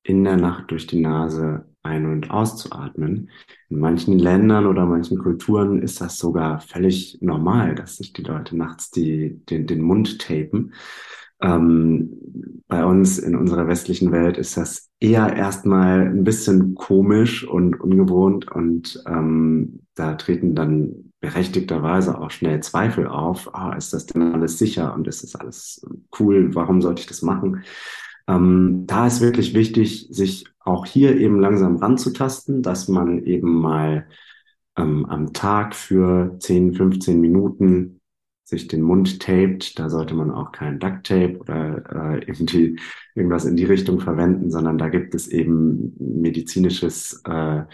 in 0.03 0.23
der 0.23 0.37
Nacht 0.37 0.71
durch 0.71 0.87
die 0.87 1.01
Nase 1.01 1.67
ein- 1.83 2.05
und 2.07 2.31
auszuatmen. 2.31 3.31
In 3.71 3.79
manchen 3.79 4.19
Ländern 4.19 4.67
oder 4.67 4.85
manchen 4.85 5.19
Kulturen 5.19 5.81
ist 5.81 6.03
das 6.03 6.19
sogar 6.19 6.61
völlig 6.61 7.19
normal, 7.23 7.75
dass 7.75 7.97
sich 7.97 8.13
die 8.13 8.23
Leute 8.23 8.55
nachts 8.55 8.91
die, 8.91 9.43
den, 9.47 9.67
den 9.67 9.81
Mund 9.81 10.21
tapen. 10.21 10.75
Ähm, 11.41 12.63
bei 12.69 12.85
uns 12.85 13.19
in 13.19 13.35
unserer 13.35 13.67
westlichen 13.67 14.13
Welt 14.13 14.37
ist 14.37 14.57
das 14.57 14.91
eher 15.01 15.35
erstmal 15.35 16.07
ein 16.07 16.25
bisschen 16.25 16.75
komisch 16.75 17.47
und 17.47 17.81
ungewohnt 17.81 18.51
und 18.51 19.03
ähm, 19.07 19.81
da 19.95 20.15
treten 20.15 20.55
dann 20.55 21.13
berechtigterweise 21.21 22.21
auch 22.21 22.31
schnell 22.31 22.61
Zweifel 22.61 23.09
auf. 23.09 23.55
Ah, 23.55 23.73
ist 23.73 23.93
das 23.93 24.07
denn 24.07 24.35
alles 24.35 24.59
sicher 24.59 24.95
und 24.95 25.09
ist 25.09 25.23
das 25.23 25.35
alles 25.35 25.85
cool? 26.19 26.55
Warum 26.55 26.83
sollte 26.83 27.01
ich 27.01 27.07
das 27.07 27.23
machen? 27.23 27.65
Ähm, 28.29 28.85
da 28.87 29.07
ist 29.07 29.21
wirklich 29.21 29.55
wichtig, 29.55 30.09
sich 30.11 30.45
auch 30.61 30.85
hier 30.85 31.17
eben 31.17 31.41
langsam 31.41 31.77
ranzutasten, 31.77 32.63
dass 32.63 32.89
man 32.89 33.25
eben 33.25 33.53
mal 33.55 34.07
ähm, 34.77 35.07
am 35.07 35.33
Tag 35.33 35.75
für 35.75 36.37
10, 36.39 36.75
15 36.75 37.21
Minuten 37.21 37.98
sich 38.49 38.67
den 38.67 38.81
Mund 38.81 39.21
taped, 39.21 39.79
da 39.79 39.91
sollte 39.91 40.15
man 40.15 40.31
auch 40.31 40.53
kein 40.53 40.79
Duct 40.79 41.07
Tape 41.07 41.39
oder 41.39 42.15
äh, 42.15 42.25
irgendwie 42.25 42.81
irgendwas 43.15 43.45
in 43.45 43.57
die 43.57 43.65
Richtung 43.65 44.01
verwenden, 44.01 44.51
sondern 44.51 44.79
da 44.79 44.89
gibt 44.89 45.15
es 45.15 45.29
eben 45.29 45.95
medizinisches 45.99 47.23
äh, 47.27 47.65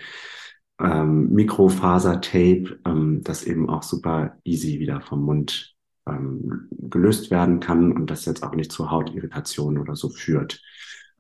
ähm, 0.81 1.33
Mikrofasertape, 1.33 2.81
ähm, 2.85 3.21
das 3.23 3.45
eben 3.45 3.71
auch 3.71 3.85
super 3.85 4.37
easy 4.43 4.81
wieder 4.81 5.01
vom 5.01 5.23
Mund 5.23 5.77
ähm, 6.09 6.69
gelöst 6.73 7.31
werden 7.31 7.61
kann 7.61 7.93
und 7.93 8.11
das 8.11 8.25
jetzt 8.25 8.43
auch 8.43 8.55
nicht 8.57 8.73
zu 8.73 8.91
Hautirritationen 8.91 9.81
oder 9.81 9.95
so 9.95 10.09
führt. 10.09 10.61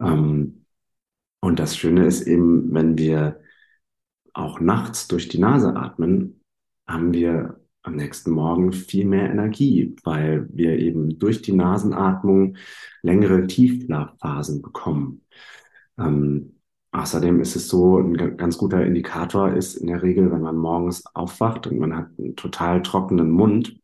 Ähm, 0.00 0.64
und 1.40 1.60
das 1.60 1.76
Schöne 1.76 2.06
ist 2.06 2.22
eben, 2.22 2.74
wenn 2.74 2.98
wir 2.98 3.40
auch 4.32 4.58
nachts 4.58 5.06
durch 5.06 5.28
die 5.28 5.38
Nase 5.38 5.76
atmen, 5.76 6.40
haben 6.88 7.12
wir 7.12 7.63
am 7.84 7.96
nächsten 7.96 8.30
Morgen 8.30 8.72
viel 8.72 9.04
mehr 9.04 9.30
Energie, 9.30 9.94
weil 10.04 10.48
wir 10.50 10.78
eben 10.78 11.18
durch 11.18 11.42
die 11.42 11.52
Nasenatmung 11.52 12.56
längere 13.02 13.46
Tiefschlafphasen 13.46 14.62
bekommen. 14.62 15.22
Ähm, 15.98 16.56
außerdem 16.92 17.40
ist 17.40 17.56
es 17.56 17.68
so, 17.68 17.98
ein 17.98 18.36
ganz 18.36 18.58
guter 18.58 18.84
Indikator 18.84 19.52
ist 19.52 19.76
in 19.76 19.86
der 19.88 20.02
Regel, 20.02 20.32
wenn 20.32 20.40
man 20.40 20.56
morgens 20.56 21.04
aufwacht 21.14 21.66
und 21.66 21.78
man 21.78 21.94
hat 21.94 22.08
einen 22.18 22.36
total 22.36 22.82
trockenen 22.82 23.30
Mund, 23.30 23.78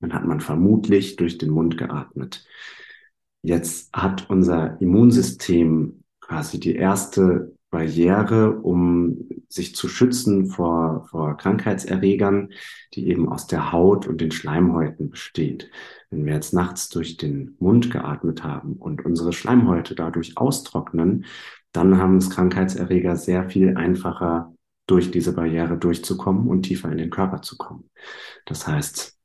dann 0.00 0.12
hat 0.12 0.26
man 0.26 0.40
vermutlich 0.40 1.16
durch 1.16 1.38
den 1.38 1.50
Mund 1.50 1.78
geatmet. 1.78 2.46
Jetzt 3.42 3.92
hat 3.94 4.28
unser 4.28 4.80
Immunsystem 4.80 6.04
quasi 6.20 6.60
die 6.60 6.74
erste 6.74 7.56
Barriere, 7.70 8.58
um 8.60 9.28
sich 9.48 9.74
zu 9.74 9.88
schützen 9.88 10.46
vor, 10.46 11.06
vor 11.10 11.36
Krankheitserregern, 11.36 12.52
die 12.94 13.08
eben 13.08 13.28
aus 13.28 13.46
der 13.46 13.72
Haut 13.72 14.06
und 14.06 14.20
den 14.20 14.30
Schleimhäuten 14.30 15.10
besteht. 15.10 15.70
Wenn 16.10 16.24
wir 16.24 16.34
jetzt 16.34 16.54
nachts 16.54 16.88
durch 16.88 17.16
den 17.16 17.56
Mund 17.58 17.90
geatmet 17.90 18.42
haben 18.42 18.74
und 18.74 19.04
unsere 19.04 19.32
Schleimhäute 19.32 19.94
dadurch 19.94 20.38
austrocknen, 20.38 21.26
dann 21.72 21.98
haben 21.98 22.16
es 22.16 22.30
Krankheitserreger 22.30 23.16
sehr 23.16 23.48
viel 23.50 23.76
einfacher, 23.76 24.54
durch 24.86 25.10
diese 25.10 25.34
Barriere 25.34 25.76
durchzukommen 25.76 26.48
und 26.48 26.62
tiefer 26.62 26.90
in 26.90 26.98
den 26.98 27.10
Körper 27.10 27.42
zu 27.42 27.58
kommen. 27.58 27.90
Das 28.46 28.66
heißt, 28.66 29.18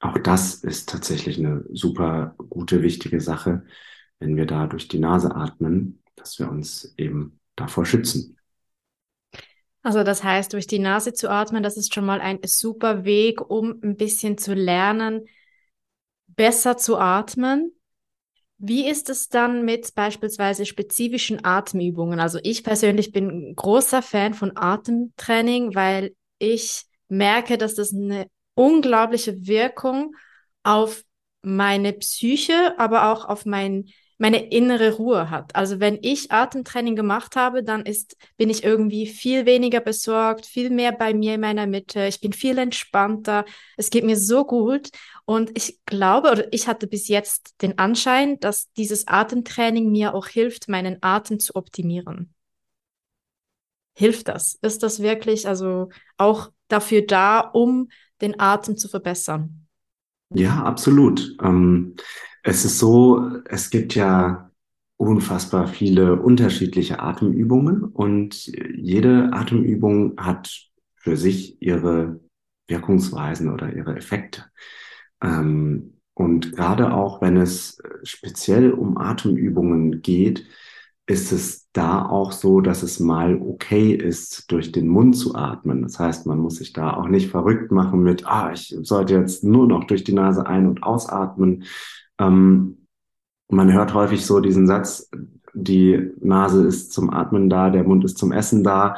auch 0.00 0.18
das 0.18 0.54
ist 0.54 0.88
tatsächlich 0.88 1.38
eine 1.38 1.64
super 1.72 2.34
gute, 2.48 2.82
wichtige 2.82 3.20
Sache, 3.20 3.64
wenn 4.18 4.36
wir 4.36 4.46
da 4.46 4.66
durch 4.66 4.88
die 4.88 4.98
Nase 4.98 5.34
atmen, 5.34 6.02
dass 6.16 6.38
wir 6.38 6.50
uns 6.50 6.94
eben 6.96 7.39
davor 7.60 7.86
schützen. 7.86 8.36
Also 9.82 10.04
das 10.04 10.22
heißt, 10.22 10.52
durch 10.52 10.66
die 10.66 10.78
Nase 10.78 11.12
zu 11.14 11.30
atmen, 11.30 11.62
das 11.62 11.76
ist 11.76 11.94
schon 11.94 12.04
mal 12.04 12.20
ein 12.20 12.38
super 12.44 13.04
Weg, 13.04 13.40
um 13.40 13.80
ein 13.82 13.96
bisschen 13.96 14.36
zu 14.36 14.52
lernen, 14.52 15.26
besser 16.26 16.76
zu 16.76 16.98
atmen. 16.98 17.72
Wie 18.58 18.86
ist 18.86 19.08
es 19.08 19.30
dann 19.30 19.64
mit 19.64 19.94
beispielsweise 19.94 20.66
spezifischen 20.66 21.44
Atemübungen? 21.44 22.20
Also 22.20 22.38
ich 22.42 22.62
persönlich 22.62 23.10
bin 23.10 23.54
großer 23.56 24.02
Fan 24.02 24.34
von 24.34 24.52
Atemtraining, 24.54 25.74
weil 25.74 26.14
ich 26.38 26.84
merke, 27.08 27.56
dass 27.56 27.74
das 27.74 27.94
eine 27.94 28.26
unglaubliche 28.54 29.46
Wirkung 29.46 30.14
auf 30.62 31.02
meine 31.40 31.94
Psyche, 31.94 32.78
aber 32.78 33.10
auch 33.10 33.24
auf 33.24 33.46
mein 33.46 33.86
meine 34.20 34.50
innere 34.50 34.92
Ruhe 34.96 35.30
hat. 35.30 35.56
Also 35.56 35.80
wenn 35.80 35.98
ich 36.02 36.30
Atemtraining 36.30 36.94
gemacht 36.94 37.36
habe, 37.36 37.64
dann 37.64 37.86
ist, 37.86 38.18
bin 38.36 38.50
ich 38.50 38.62
irgendwie 38.62 39.06
viel 39.06 39.46
weniger 39.46 39.80
besorgt, 39.80 40.44
viel 40.44 40.68
mehr 40.68 40.92
bei 40.92 41.14
mir 41.14 41.36
in 41.36 41.40
meiner 41.40 41.66
Mitte. 41.66 42.06
Ich 42.06 42.20
bin 42.20 42.34
viel 42.34 42.58
entspannter. 42.58 43.46
Es 43.78 43.88
geht 43.88 44.04
mir 44.04 44.18
so 44.18 44.44
gut. 44.44 44.90
Und 45.24 45.56
ich 45.56 45.80
glaube, 45.86 46.30
oder 46.32 46.52
ich 46.52 46.68
hatte 46.68 46.86
bis 46.86 47.08
jetzt 47.08 47.54
den 47.62 47.78
Anschein, 47.78 48.38
dass 48.40 48.70
dieses 48.72 49.08
Atemtraining 49.08 49.90
mir 49.90 50.14
auch 50.14 50.26
hilft, 50.26 50.68
meinen 50.68 50.98
Atem 51.00 51.40
zu 51.40 51.56
optimieren. 51.56 52.34
Hilft 53.94 54.28
das? 54.28 54.58
Ist 54.60 54.82
das 54.82 55.00
wirklich 55.00 55.48
also 55.48 55.88
auch 56.18 56.50
dafür 56.68 57.06
da, 57.06 57.40
um 57.40 57.88
den 58.20 58.38
Atem 58.38 58.76
zu 58.76 58.88
verbessern? 58.88 59.66
Ja, 60.34 60.62
absolut. 60.62 61.36
Ähm, 61.42 61.96
es 62.42 62.64
ist 62.64 62.78
so, 62.78 63.30
es 63.44 63.70
gibt 63.70 63.94
ja 63.94 64.50
unfassbar 64.96 65.66
viele 65.66 66.16
unterschiedliche 66.16 67.00
Atemübungen 67.00 67.84
und 67.84 68.46
jede 68.46 69.32
Atemübung 69.32 70.14
hat 70.18 70.70
für 70.96 71.16
sich 71.16 71.60
ihre 71.62 72.20
Wirkungsweisen 72.68 73.50
oder 73.50 73.72
ihre 73.74 73.96
Effekte. 73.96 74.44
Ähm, 75.22 75.94
und 76.14 76.52
gerade 76.52 76.92
auch 76.92 77.22
wenn 77.22 77.36
es 77.38 77.82
speziell 78.02 78.72
um 78.72 78.98
Atemübungen 78.98 80.02
geht, 80.02 80.46
ist 81.06 81.32
es 81.32 81.68
da 81.72 82.06
auch 82.06 82.30
so, 82.30 82.60
dass 82.60 82.82
es 82.82 83.00
mal 83.00 83.36
okay 83.40 83.92
ist, 83.94 84.52
durch 84.52 84.70
den 84.70 84.86
Mund 84.86 85.16
zu 85.16 85.34
atmen. 85.34 85.82
Das 85.82 85.98
heißt, 85.98 86.26
man 86.26 86.38
muss 86.38 86.56
sich 86.56 86.72
da 86.72 86.94
auch 86.94 87.08
nicht 87.08 87.30
verrückt 87.30 87.72
machen 87.72 88.02
mit, 88.02 88.26
ah, 88.26 88.52
ich 88.52 88.76
sollte 88.82 89.14
jetzt 89.14 89.42
nur 89.42 89.66
noch 89.66 89.84
durch 89.84 90.04
die 90.04 90.12
Nase 90.12 90.46
ein- 90.46 90.66
und 90.66 90.82
ausatmen. 90.82 91.64
Ähm, 92.20 92.86
man 93.48 93.72
hört 93.72 93.94
häufig 93.94 94.24
so 94.24 94.38
diesen 94.38 94.66
Satz, 94.66 95.10
die 95.54 96.12
Nase 96.20 96.66
ist 96.66 96.92
zum 96.92 97.10
Atmen 97.10 97.50
da, 97.50 97.70
der 97.70 97.84
Mund 97.84 98.04
ist 98.04 98.18
zum 98.18 98.30
Essen 98.30 98.62
da. 98.62 98.96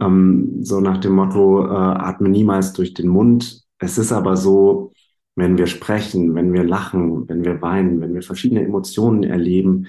Ähm, 0.00 0.58
so 0.64 0.80
nach 0.80 0.98
dem 0.98 1.12
Motto, 1.12 1.64
äh, 1.64 1.70
atme 1.70 2.28
niemals 2.28 2.72
durch 2.72 2.94
den 2.94 3.08
Mund. 3.08 3.62
Es 3.78 3.98
ist 3.98 4.12
aber 4.12 4.36
so, 4.36 4.92
wenn 5.36 5.58
wir 5.58 5.66
sprechen, 5.66 6.34
wenn 6.34 6.52
wir 6.52 6.64
lachen, 6.64 7.28
wenn 7.28 7.44
wir 7.44 7.62
weinen, 7.62 8.00
wenn 8.00 8.14
wir 8.14 8.22
verschiedene 8.22 8.64
Emotionen 8.64 9.22
erleben, 9.22 9.86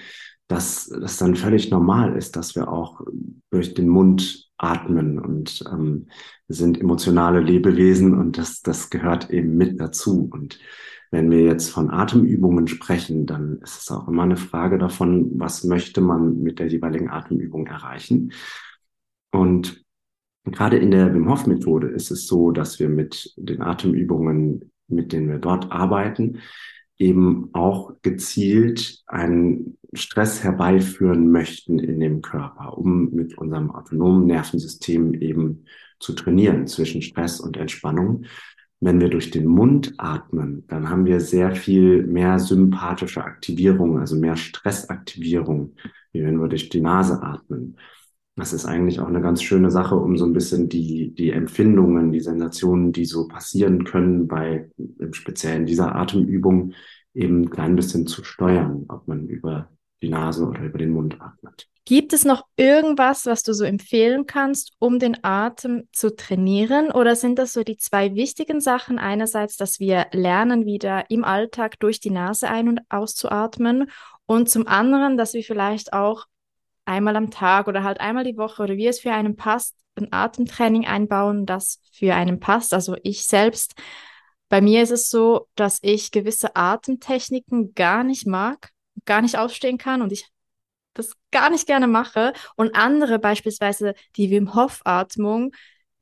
dass 0.47 0.87
das 0.87 1.17
dann 1.17 1.35
völlig 1.35 1.71
normal 1.71 2.15
ist, 2.15 2.35
dass 2.35 2.55
wir 2.55 2.71
auch 2.71 3.01
durch 3.49 3.73
den 3.73 3.87
Mund 3.87 4.49
atmen 4.57 5.19
und 5.19 5.63
ähm, 5.71 6.07
sind 6.47 6.79
emotionale 6.79 7.39
Lebewesen 7.39 8.17
und 8.17 8.37
das, 8.37 8.61
das 8.61 8.89
gehört 8.89 9.29
eben 9.31 9.57
mit 9.57 9.79
dazu. 9.79 10.29
Und 10.31 10.59
wenn 11.13 11.29
wir 11.29 11.43
jetzt 11.43 11.69
von 11.69 11.91
Atemübungen 11.91 12.67
sprechen, 12.67 13.27
dann 13.27 13.59
ist 13.61 13.83
es 13.83 13.91
auch 13.91 14.07
immer 14.07 14.23
eine 14.23 14.35
Frage 14.35 14.79
davon, 14.79 15.39
was 15.39 15.63
möchte 15.63 16.01
man 16.01 16.41
mit 16.41 16.57
der 16.57 16.67
jeweiligen 16.67 17.07
Atemübung 17.07 17.67
erreichen. 17.67 18.33
Und 19.31 19.85
gerade 20.43 20.77
in 20.77 20.89
der 20.89 21.13
Wim 21.13 21.29
Hof 21.29 21.45
Methode 21.45 21.87
ist 21.89 22.09
es 22.09 22.25
so, 22.25 22.49
dass 22.49 22.79
wir 22.79 22.89
mit 22.89 23.31
den 23.37 23.61
Atemübungen, 23.61 24.71
mit 24.87 25.13
denen 25.13 25.29
wir 25.29 25.37
dort 25.37 25.71
arbeiten, 25.71 26.39
eben 26.97 27.49
auch 27.53 27.93
gezielt 28.01 29.03
einen 29.05 29.77
Stress 29.93 30.43
herbeiführen 30.43 31.31
möchten 31.31 31.77
in 31.77 31.99
dem 31.99 32.23
Körper, 32.23 32.75
um 32.75 33.11
mit 33.11 33.37
unserem 33.37 33.69
autonomen 33.69 34.25
Nervensystem 34.25 35.13
eben 35.13 35.65
zu 35.99 36.13
trainieren 36.13 36.65
zwischen 36.65 37.03
Stress 37.03 37.39
und 37.39 37.55
Entspannung. 37.55 38.25
Wenn 38.85 38.99
wir 38.99 39.09
durch 39.09 39.31
den 39.31 39.45
Mund 39.45 39.93
atmen, 39.97 40.65
dann 40.67 40.89
haben 40.89 41.05
wir 41.05 41.21
sehr 41.21 41.55
viel 41.55 42.05
mehr 42.05 42.37
sympathische 42.37 43.23
Aktivierung, 43.23 43.97
also 43.97 44.17
mehr 44.17 44.35
Stressaktivierung, 44.35 45.75
wie 46.11 46.21
wenn 46.21 46.41
wir 46.41 46.49
durch 46.49 46.67
die 46.67 46.81
Nase 46.81 47.23
atmen. 47.23 47.77
Das 48.35 48.51
ist 48.51 48.65
eigentlich 48.65 48.99
auch 48.99 49.07
eine 49.07 49.21
ganz 49.21 49.41
schöne 49.41 49.71
Sache, 49.71 49.95
um 49.95 50.17
so 50.17 50.25
ein 50.25 50.33
bisschen 50.33 50.67
die, 50.67 51.13
die 51.13 51.29
Empfindungen, 51.29 52.11
die 52.11 52.19
Sensationen, 52.19 52.91
die 52.91 53.05
so 53.05 53.29
passieren 53.29 53.85
können 53.85 54.27
bei 54.27 54.69
im 54.99 55.13
Speziellen 55.13 55.65
dieser 55.65 55.95
Atemübung 55.95 56.73
eben 57.13 57.43
ein 57.43 57.49
klein 57.49 57.77
bisschen 57.77 58.05
zu 58.05 58.25
steuern, 58.25 58.83
ob 58.89 59.07
man 59.07 59.29
über 59.29 59.69
die 60.01 60.09
Nase 60.09 60.45
oder 60.45 60.61
über 60.61 60.77
den 60.77 60.91
Mund 60.91 61.21
atmet. 61.21 61.69
Gibt 61.85 62.13
es 62.13 62.23
noch 62.23 62.45
irgendwas, 62.55 63.25
was 63.25 63.43
du 63.43 63.53
so 63.53 63.65
empfehlen 63.65 64.25
kannst, 64.25 64.71
um 64.79 64.99
den 64.99 65.21
Atem 65.23 65.89
zu 65.91 66.15
trainieren? 66.15 66.91
Oder 66.91 67.17
sind 67.17 67.37
das 67.37 67.51
so 67.51 67.63
die 67.63 67.75
zwei 67.75 68.15
wichtigen 68.15 68.61
Sachen? 68.61 68.99
Einerseits, 68.99 69.57
dass 69.57 69.81
wir 69.81 70.07
lernen, 70.13 70.65
wieder 70.65 71.09
im 71.09 71.25
Alltag 71.25 71.79
durch 71.79 71.99
die 71.99 72.09
Nase 72.09 72.49
ein- 72.49 72.69
und 72.69 72.81
auszuatmen. 72.89 73.91
Und 74.25 74.49
zum 74.49 74.65
anderen, 74.65 75.17
dass 75.17 75.33
wir 75.33 75.43
vielleicht 75.43 75.91
auch 75.91 76.25
einmal 76.85 77.17
am 77.17 77.31
Tag 77.31 77.67
oder 77.67 77.83
halt 77.83 77.99
einmal 77.99 78.23
die 78.23 78.37
Woche 78.37 78.63
oder 78.63 78.77
wie 78.77 78.87
es 78.87 79.01
für 79.01 79.11
einen 79.11 79.35
passt, 79.35 79.75
ein 79.95 80.07
Atemtraining 80.11 80.85
einbauen, 80.85 81.45
das 81.45 81.81
für 81.91 82.15
einen 82.15 82.39
passt. 82.39 82.73
Also 82.73 82.95
ich 83.03 83.25
selbst, 83.25 83.73
bei 84.47 84.61
mir 84.61 84.83
ist 84.83 84.91
es 84.91 85.09
so, 85.09 85.47
dass 85.55 85.79
ich 85.81 86.11
gewisse 86.11 86.55
Atemtechniken 86.55 87.73
gar 87.73 88.05
nicht 88.05 88.25
mag 88.25 88.73
gar 89.05 89.21
nicht 89.21 89.37
ausstehen 89.37 89.77
kann 89.77 90.01
und 90.01 90.11
ich 90.11 90.25
das 90.93 91.13
gar 91.31 91.49
nicht 91.49 91.67
gerne 91.67 91.87
mache. 91.87 92.33
Und 92.55 92.75
andere, 92.75 93.19
beispielsweise 93.19 93.93
die 94.15 94.29
Wim 94.29 94.55
Hof 94.55 94.81
Atmung, 94.85 95.51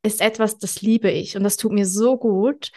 ist 0.04 0.22
etwas, 0.22 0.58
das 0.58 0.82
liebe 0.82 1.12
ich 1.12 1.38
und 1.38 1.44
das 1.44 1.58
tut 1.58 1.72
mir 1.72 1.86
so 1.86 2.18
gut. 2.18 2.72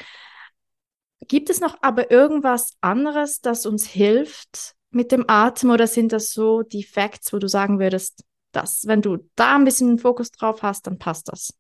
Gibt 1.27 1.49
es 1.49 1.61
noch 1.61 1.79
aber 1.83 2.11
irgendwas 2.11 2.77
anderes, 2.81 3.41
das 3.41 3.65
uns 3.65 3.87
hilft 3.87 4.75
mit 4.91 5.11
dem 5.11 5.25
Atem 5.29 5.71
oder 5.71 5.87
sind 5.87 6.13
das 6.13 6.33
so 6.33 6.63
die 6.63 6.85
Facts, 6.85 7.33
wo 7.33 7.39
du 7.39 7.49
sagen 7.49 7.79
würdest, 7.81 8.25
dass 8.53 8.87
wenn 8.87 9.03
du 9.03 9.19
da 9.35 9.57
ein 9.57 9.65
bisschen 9.65 9.99
Fokus 9.99 10.31
drauf 10.31 10.63
hast, 10.63 10.87
dann 10.87 10.99
passt 10.99 11.29
das? 11.29 11.55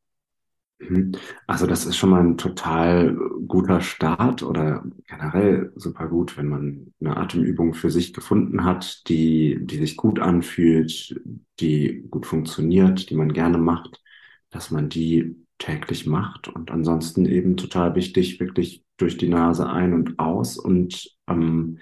Mhm. 0.78 1.12
Also 1.46 1.66
das 1.66 1.86
ist 1.86 1.96
schon 1.96 2.10
mal 2.10 2.20
ein 2.20 2.36
total 2.36 3.16
guter 3.46 3.80
Start 3.80 4.42
oder 4.42 4.84
generell 5.06 5.72
super 5.76 6.08
gut, 6.08 6.36
wenn 6.36 6.48
man 6.48 6.92
eine 7.00 7.16
Atemübung 7.16 7.74
für 7.74 7.90
sich 7.90 8.12
gefunden 8.12 8.64
hat, 8.64 9.08
die, 9.08 9.58
die 9.60 9.76
sich 9.78 9.96
gut 9.96 10.18
anfühlt, 10.18 11.20
die 11.60 12.04
gut 12.10 12.26
funktioniert, 12.26 13.10
die 13.10 13.14
man 13.14 13.32
gerne 13.32 13.58
macht, 13.58 14.02
dass 14.50 14.70
man 14.70 14.88
die 14.88 15.36
täglich 15.58 16.06
macht. 16.06 16.48
Und 16.48 16.70
ansonsten 16.70 17.26
eben 17.26 17.56
total 17.56 17.94
wichtig, 17.94 18.40
wirklich 18.40 18.84
durch 18.96 19.16
die 19.16 19.28
Nase 19.28 19.68
ein 19.68 19.92
und 19.92 20.18
aus 20.18 20.58
und 20.58 21.16
ähm, 21.28 21.78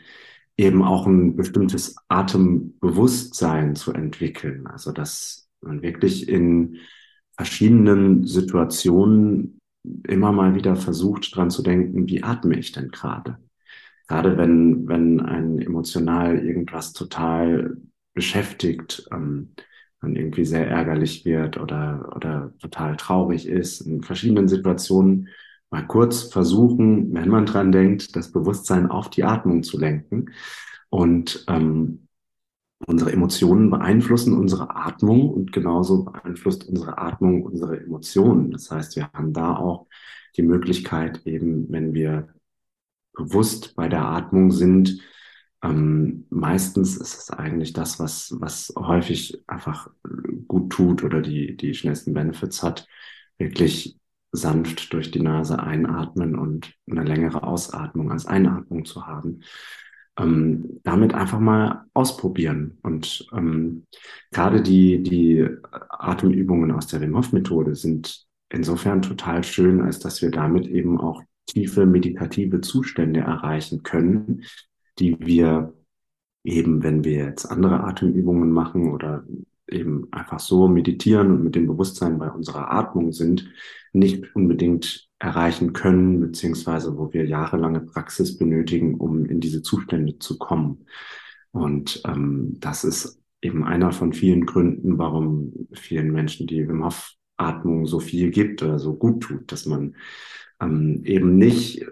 eben 0.57 0.83
auch 0.83 1.07
ein 1.07 1.37
bestimmtes 1.37 1.97
Atembewusstsein 2.09 3.75
zu 3.75 3.93
entwickeln. 3.93 4.67
Also 4.67 4.93
dass 4.93 5.49
man 5.61 5.83
wirklich 5.83 6.29
in 6.29 6.79
verschiedenen 7.43 8.25
Situationen 8.25 9.59
immer 10.07 10.31
mal 10.31 10.55
wieder 10.55 10.77
versucht, 10.77 11.35
dran 11.35 11.51
zu 11.51 11.65
denken, 11.65 12.07
wie 12.07 12.23
atme 12.23 12.57
ich 12.57 12.71
denn 12.71 12.91
gerade? 12.91 13.37
Gerade 14.07 14.39
wenn, 14.39 14.87
wenn 14.87 15.21
ein 15.21 15.59
emotional 15.59 16.39
irgendwas 16.39 16.93
total 16.93 17.79
beschäftigt, 18.15 19.09
ähm, 19.13 19.55
dann 20.01 20.15
irgendwie 20.15 20.45
sehr 20.45 20.69
ärgerlich 20.69 21.25
wird 21.25 21.59
oder, 21.59 22.13
oder 22.15 22.53
total 22.61 22.97
traurig 22.97 23.49
ist, 23.49 23.81
in 23.81 24.05
verschiedenen 24.05 24.47
Situationen 24.47 25.27
mal 25.69 25.85
kurz 25.85 26.23
versuchen, 26.23 27.13
wenn 27.13 27.29
man 27.29 27.47
dran 27.47 27.73
denkt, 27.73 28.15
das 28.15 28.31
Bewusstsein 28.31 28.89
auf 28.89 29.11
die 29.11 29.25
Atmung 29.25 29.65
zu 29.65 29.81
lenken 29.81 30.27
und 30.91 31.45
ähm, 31.49 32.07
Unsere 32.87 33.13
Emotionen 33.13 33.71
beeinflussen 33.71 34.37
unsere 34.37 34.75
Atmung 34.75 35.31
und 35.31 35.53
genauso 35.53 36.05
beeinflusst 36.05 36.69
unsere 36.69 36.99
Atmung 36.99 37.43
unsere 37.45 37.81
Emotionen. 37.81 38.51
Das 38.51 38.71
heißt, 38.71 38.97
wir 38.97 39.11
haben 39.13 39.33
da 39.33 39.57
auch 39.57 39.87
die 40.37 40.43
Möglichkeit, 40.43 41.25
eben, 41.27 41.71
wenn 41.71 41.95
wir 41.95 42.29
bewusst 43.13 43.77
bei 43.77 43.89
der 43.89 44.05
Atmung 44.05 44.51
sind, 44.51 45.01
ähm, 45.63 46.27
meistens 46.31 46.97
ist 46.97 47.15
es 47.15 47.31
eigentlich 47.31 47.73
das, 47.73 48.01
was, 48.01 48.35
was 48.41 48.73
häufig 48.77 49.43
einfach 49.47 49.89
gut 50.49 50.73
tut 50.73 51.05
oder 51.05 51.21
die, 51.21 51.57
die 51.57 51.75
schnellsten 51.75 52.15
Benefits 52.15 52.63
hat, 52.63 52.89
wirklich 53.39 53.97
sanft 54.33 54.93
durch 54.93 55.11
die 55.11 55.21
Nase 55.21 55.63
einatmen 55.63 56.37
und 56.37 56.75
eine 56.91 57.05
längere 57.05 57.43
Ausatmung 57.45 58.11
als 58.11 58.27
Einatmung 58.27 58.85
zu 58.85 59.07
haben 59.07 59.43
ähm, 60.19 60.81
damit 60.83 61.15
einfach 61.15 61.41
mal 61.41 61.87
ausprobieren. 61.95 62.79
Und 62.83 63.27
ähm, 63.33 63.87
gerade 64.31 64.63
die, 64.63 65.03
die 65.03 65.49
Atemübungen 65.89 66.71
aus 66.73 66.87
der 66.87 67.01
Wim 67.01 67.17
Hof 67.17 67.33
Methode 67.33 67.75
sind 67.75 68.27
insofern 68.51 69.03
total 69.03 69.43
schön, 69.45 69.81
als 69.81 69.99
dass 69.99 70.21
wir 70.23 70.31
damit 70.31 70.67
eben 70.67 71.01
auch 71.01 71.23
tiefe 71.47 71.87
meditative 71.87 72.61
Zustände 72.61 73.21
erreichen 73.21 73.83
können, 73.83 74.45
die 74.99 75.19
wir 75.21 75.73
eben, 76.45 76.83
wenn 76.83 77.05
wir 77.05 77.25
jetzt 77.25 77.47
andere 77.47 77.85
Atemübungen 77.85 78.51
machen 78.51 78.93
oder 78.93 79.25
eben 79.69 80.09
einfach 80.13 80.41
so 80.41 80.69
meditieren 80.69 81.31
und 81.31 81.45
mit 81.45 81.55
dem 81.55 81.67
Bewusstsein 81.67 82.19
bei 82.19 82.31
unserer 82.31 82.71
Atmung 82.71 83.13
sind, 83.13 83.51
nicht 83.93 84.35
unbedingt 84.35 85.09
erreichen 85.23 85.73
können, 85.73 86.21
beziehungsweise 86.21 86.99
wo 86.99 87.13
wir 87.13 87.25
jahrelange 87.25 87.81
Praxis 87.81 88.37
benötigen, 88.37 88.97
um 88.97 89.25
in 89.25 89.41
diese 89.41 89.63
Zustände 89.63 90.19
zu 90.19 90.37
kommen. 90.37 90.87
Und 91.53 92.03
ähm, 92.07 92.57
das 92.59 92.83
ist 92.83 93.21
eben 93.41 93.65
einer 93.65 93.93
von 93.93 94.13
vielen 94.13 94.47
Gründen, 94.47 94.99
warum 94.99 95.69
vielen 95.73 96.13
Menschen 96.13 96.47
die 96.47 96.67
Wim 96.69 96.85
Hof 96.85 97.13
Atmung 97.37 97.87
so 97.87 98.01
viel 98.01 98.31
gibt 98.31 98.63
oder 98.63 98.79
so 98.79 98.95
gut 98.95 99.23
tut, 99.23 99.51
dass 99.53 99.67
man 99.67 99.95
ähm, 100.61 101.03
eben 101.05 101.37
nicht 101.37 101.85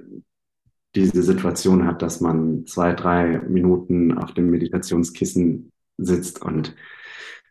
diese 0.94 1.22
Situation 1.22 1.86
hat, 1.86 2.02
dass 2.02 2.20
man 2.20 2.66
zwei, 2.66 2.94
drei 2.94 3.38
Minuten 3.48 4.16
auf 4.18 4.34
dem 4.34 4.50
Meditationskissen 4.50 5.70
sitzt 5.98 6.42
und 6.42 6.74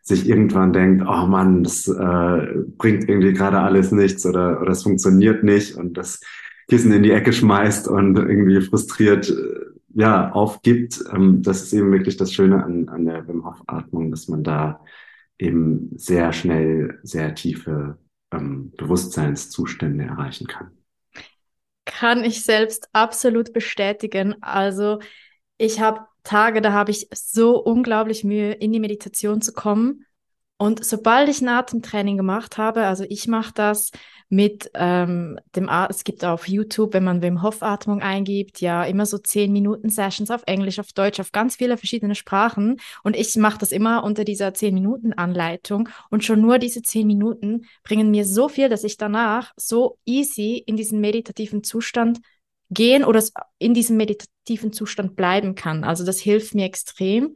sich 0.02 0.28
irgendwann 0.28 0.72
denkt, 0.72 1.04
oh 1.06 1.26
Mann, 1.26 1.62
das 1.62 1.86
äh, 1.88 2.46
bringt 2.78 3.08
irgendwie 3.08 3.32
gerade 3.32 3.60
alles 3.60 3.92
nichts 3.92 4.26
oder, 4.26 4.60
oder 4.60 4.72
es 4.72 4.82
funktioniert 4.82 5.44
nicht 5.44 5.76
und 5.76 5.94
das 5.96 6.20
Kissen 6.68 6.92
in 6.92 7.02
die 7.02 7.10
Ecke 7.10 7.32
schmeißt 7.32 7.88
und 7.88 8.16
irgendwie 8.16 8.60
frustriert 8.60 9.28
äh, 9.28 9.70
ja 9.94 10.32
aufgibt. 10.32 11.02
Ähm, 11.12 11.42
das 11.42 11.62
ist 11.62 11.72
eben 11.72 11.92
wirklich 11.92 12.16
das 12.16 12.32
Schöne 12.32 12.64
an, 12.64 12.88
an 12.88 13.04
der 13.04 13.26
Wim 13.26 13.44
Hof 13.44 13.62
Atmung, 13.66 14.10
dass 14.10 14.28
man 14.28 14.42
da 14.42 14.80
eben 15.38 15.90
sehr 15.96 16.32
schnell 16.32 16.98
sehr 17.02 17.34
tiefe 17.34 17.98
ähm, 18.32 18.72
Bewusstseinszustände 18.76 20.04
erreichen 20.04 20.46
kann. 20.46 20.70
Kann 21.84 22.24
ich 22.24 22.44
selbst 22.44 22.88
absolut 22.92 23.52
bestätigen. 23.52 24.36
Also 24.40 25.00
ich 25.58 25.80
habe 25.80 26.06
Tage, 26.22 26.60
da 26.60 26.72
habe 26.72 26.90
ich 26.90 27.08
so 27.12 27.58
unglaublich 27.58 28.24
Mühe, 28.24 28.52
in 28.52 28.72
die 28.72 28.80
Meditation 28.80 29.42
zu 29.42 29.52
kommen. 29.52 30.04
Und 30.60 30.84
sobald 30.84 31.30
ich 31.30 31.40
ein 31.40 31.48
Atemtraining 31.48 32.18
gemacht 32.18 32.58
habe, 32.58 32.84
also 32.84 33.04
ich 33.08 33.26
mache 33.26 33.52
das 33.54 33.92
mit 34.28 34.70
ähm, 34.74 35.40
dem, 35.56 35.70
At 35.70 35.90
es 35.90 36.04
gibt 36.04 36.22
auf 36.22 36.46
YouTube, 36.48 36.92
wenn 36.92 37.02
man 37.02 37.22
Wim 37.22 37.42
Hof 37.42 37.62
Atmung 37.62 38.02
eingibt, 38.02 38.60
ja 38.60 38.84
immer 38.84 39.06
so 39.06 39.16
10 39.16 39.52
Minuten 39.52 39.88
Sessions 39.88 40.30
auf 40.30 40.42
Englisch, 40.46 40.78
auf 40.78 40.92
Deutsch, 40.92 41.18
auf 41.18 41.32
ganz 41.32 41.56
viele 41.56 41.78
verschiedene 41.78 42.14
Sprachen. 42.14 42.78
Und 43.02 43.16
ich 43.16 43.34
mache 43.36 43.58
das 43.58 43.72
immer 43.72 44.04
unter 44.04 44.24
dieser 44.24 44.52
10 44.52 44.74
Minuten 44.74 45.14
Anleitung. 45.14 45.88
Und 46.10 46.24
schon 46.24 46.42
nur 46.42 46.58
diese 46.58 46.82
10 46.82 47.06
Minuten 47.06 47.62
bringen 47.82 48.10
mir 48.10 48.26
so 48.26 48.48
viel, 48.50 48.68
dass 48.68 48.84
ich 48.84 48.98
danach 48.98 49.52
so 49.56 49.98
easy 50.04 50.62
in 50.64 50.76
diesen 50.76 51.00
meditativen 51.00 51.64
Zustand 51.64 52.20
gehen 52.70 53.04
oder 53.04 53.22
in 53.58 53.74
diesem 53.74 53.96
meditativen 53.96 54.72
Zustand 54.72 55.16
bleiben 55.16 55.54
kann. 55.54 55.84
Also 55.84 56.04
das 56.04 56.18
hilft 56.18 56.54
mir 56.54 56.64
extrem. 56.64 57.34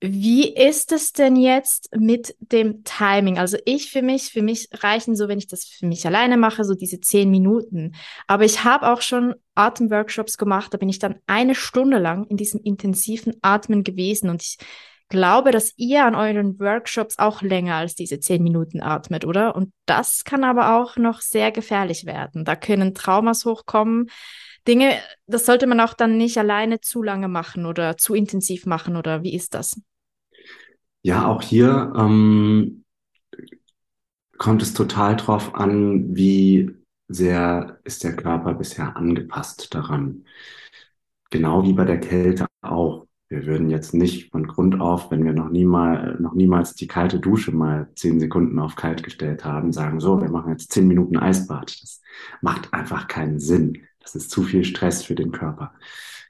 Wie 0.00 0.52
ist 0.54 0.92
es 0.92 1.12
denn 1.12 1.34
jetzt 1.36 1.88
mit 1.96 2.36
dem 2.38 2.84
Timing? 2.84 3.38
Also 3.38 3.56
ich 3.64 3.90
für 3.90 4.02
mich, 4.02 4.24
für 4.24 4.42
mich 4.42 4.68
reichen 4.72 5.16
so, 5.16 5.28
wenn 5.28 5.38
ich 5.38 5.46
das 5.46 5.64
für 5.64 5.86
mich 5.86 6.06
alleine 6.06 6.36
mache, 6.36 6.64
so 6.64 6.74
diese 6.74 7.00
zehn 7.00 7.30
Minuten. 7.30 7.94
Aber 8.26 8.44
ich 8.44 8.64
habe 8.64 8.92
auch 8.92 9.00
schon 9.00 9.34
Atemworkshops 9.54 10.36
gemacht, 10.36 10.74
da 10.74 10.78
bin 10.78 10.90
ich 10.90 10.98
dann 10.98 11.20
eine 11.26 11.54
Stunde 11.54 11.98
lang 11.98 12.26
in 12.26 12.36
diesem 12.36 12.60
intensiven 12.60 13.34
Atmen 13.40 13.82
gewesen 13.82 14.28
und 14.28 14.42
ich 14.42 14.58
glaube, 15.08 15.50
dass 15.50 15.72
ihr 15.76 16.04
an 16.04 16.14
euren 16.14 16.58
Workshops 16.58 17.18
auch 17.18 17.42
länger 17.42 17.76
als 17.76 17.94
diese 17.94 18.20
zehn 18.20 18.42
Minuten 18.42 18.82
atmet, 18.82 19.24
oder? 19.24 19.54
Und 19.54 19.72
das 19.86 20.24
kann 20.24 20.44
aber 20.44 20.76
auch 20.76 20.96
noch 20.96 21.20
sehr 21.20 21.52
gefährlich 21.52 22.06
werden. 22.06 22.44
Da 22.44 22.56
können 22.56 22.94
Traumas 22.94 23.44
hochkommen. 23.44 24.10
Dinge, 24.66 24.94
das 25.26 25.46
sollte 25.46 25.66
man 25.66 25.80
auch 25.80 25.94
dann 25.94 26.16
nicht 26.16 26.38
alleine 26.38 26.80
zu 26.80 27.02
lange 27.02 27.28
machen 27.28 27.66
oder 27.66 27.96
zu 27.96 28.14
intensiv 28.14 28.66
machen, 28.66 28.96
oder 28.96 29.22
wie 29.22 29.34
ist 29.34 29.54
das? 29.54 29.80
Ja, 31.02 31.26
auch 31.26 31.42
hier 31.42 31.92
ähm, 31.96 32.84
kommt 34.38 34.62
es 34.62 34.72
total 34.72 35.16
drauf 35.16 35.54
an, 35.54 36.16
wie 36.16 36.70
sehr 37.08 37.78
ist 37.84 38.04
der 38.04 38.16
Körper 38.16 38.54
bisher 38.54 38.96
angepasst 38.96 39.74
daran. 39.74 40.24
Genau 41.30 41.62
wie 41.64 41.74
bei 41.74 41.84
der 41.84 42.00
Kälte 42.00 42.46
auch. 42.62 43.03
Wir 43.34 43.46
würden 43.46 43.68
jetzt 43.68 43.94
nicht 43.94 44.30
von 44.30 44.46
Grund 44.46 44.80
auf, 44.80 45.10
wenn 45.10 45.24
wir 45.24 45.32
noch, 45.32 45.50
nie 45.50 45.64
mal, 45.64 46.16
noch 46.20 46.34
niemals 46.34 46.76
die 46.76 46.86
kalte 46.86 47.18
Dusche 47.18 47.50
mal 47.50 47.88
zehn 47.96 48.20
Sekunden 48.20 48.60
auf 48.60 48.76
kalt 48.76 49.02
gestellt 49.02 49.44
haben, 49.44 49.72
sagen, 49.72 49.98
so, 49.98 50.22
wir 50.22 50.30
machen 50.30 50.52
jetzt 50.52 50.70
zehn 50.70 50.86
Minuten 50.86 51.16
Eisbad. 51.16 51.82
Das 51.82 52.00
macht 52.42 52.72
einfach 52.72 53.08
keinen 53.08 53.40
Sinn. 53.40 53.78
Das 53.98 54.14
ist 54.14 54.30
zu 54.30 54.44
viel 54.44 54.62
Stress 54.62 55.02
für 55.02 55.16
den 55.16 55.32
Körper. 55.32 55.74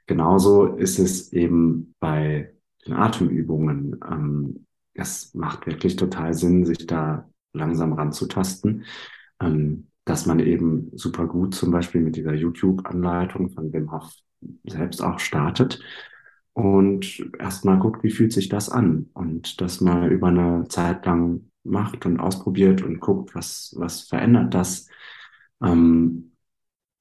Genauso 0.07 0.65
ist 0.65 0.97
es 0.97 1.31
eben 1.31 1.93
bei 1.99 2.55
den 2.87 2.93
Atemübungen. 2.93 3.99
Ähm, 4.09 4.65
es 4.95 5.35
macht 5.35 5.67
wirklich 5.67 5.97
total 5.97 6.33
Sinn, 6.33 6.65
sich 6.65 6.87
da 6.87 7.29
langsam 7.53 7.93
ranzutasten, 7.93 8.85
ähm, 9.39 9.89
dass 10.05 10.25
man 10.25 10.39
eben 10.39 10.89
super 10.95 11.27
gut 11.27 11.53
zum 11.53 11.69
Beispiel 11.69 12.01
mit 12.01 12.15
dieser 12.15 12.33
YouTube-Anleitung 12.33 13.51
von 13.51 13.71
Wim 13.71 13.91
Hof 13.91 14.11
selbst 14.63 15.03
auch 15.03 15.19
startet 15.19 15.83
und 16.55 17.31
erstmal 17.39 17.79
guckt, 17.79 18.03
wie 18.03 18.11
fühlt 18.11 18.33
sich 18.33 18.49
das 18.49 18.69
an 18.69 19.11
und 19.13 19.61
das 19.61 19.81
mal 19.81 20.11
über 20.11 20.29
eine 20.29 20.65
Zeit 20.69 21.05
lang 21.07 21.51
macht 21.63 22.07
und 22.07 22.19
ausprobiert 22.19 22.83
und 22.83 23.01
guckt, 23.01 23.35
was, 23.35 23.75
was 23.77 24.01
verändert 24.03 24.55
das. 24.55 24.89
Ähm, 25.63 26.31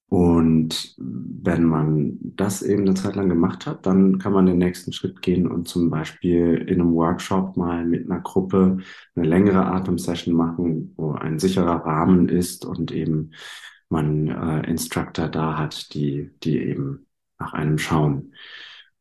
Und 0.09 0.95
wenn 0.99 1.65
man 1.65 2.19
das 2.23 2.63
eben 2.63 2.83
eine 2.83 2.95
Zeit 2.95 3.17
lang 3.17 3.29
gemacht 3.29 3.67
hat, 3.67 3.87
dann 3.87 4.19
kann 4.19 4.33
man 4.33 4.47
den 4.47 4.59
nächsten 4.59 4.93
Schritt 4.93 5.23
gehen 5.23 5.47
und 5.49 5.69
zum 5.69 5.91
Beispiel 5.91 6.57
in 6.69 6.81
einem 6.81 6.95
Workshop 6.95 7.57
mal 7.57 7.85
mit 7.85 8.11
einer 8.11 8.21
Gruppe 8.21 8.79
eine 9.17 9.27
längere 9.27 9.67
Atemsession 9.67 10.35
machen, 10.37 10.95
wo 10.97 11.13
ein 11.13 11.39
sicherer 11.41 11.85
Rahmen 11.87 12.29
ist 12.29 12.65
und 12.65 12.93
eben 12.93 13.33
man 13.89 14.29
äh, 14.29 14.71
Instructor 14.71 15.29
da 15.29 15.59
hat, 15.59 15.95
die, 15.95 16.31
die 16.45 16.59
eben 16.59 17.07
nach 17.39 17.53
einem 17.55 17.79
schauen. 17.79 18.35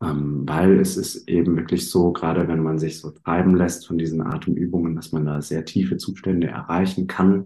Ähm, 0.03 0.43
weil 0.47 0.79
es 0.79 0.97
ist 0.97 1.29
eben 1.29 1.55
wirklich 1.55 1.89
so, 1.89 2.11
gerade 2.11 2.47
wenn 2.47 2.61
man 2.61 2.77
sich 2.77 2.99
so 2.99 3.11
treiben 3.11 3.55
lässt 3.55 3.87
von 3.87 3.97
diesen 3.97 4.21
Atemübungen, 4.21 4.95
dass 4.95 5.11
man 5.11 5.25
da 5.25 5.41
sehr 5.41 5.65
tiefe 5.65 5.97
Zustände 5.97 6.47
erreichen 6.47 7.07
kann 7.07 7.45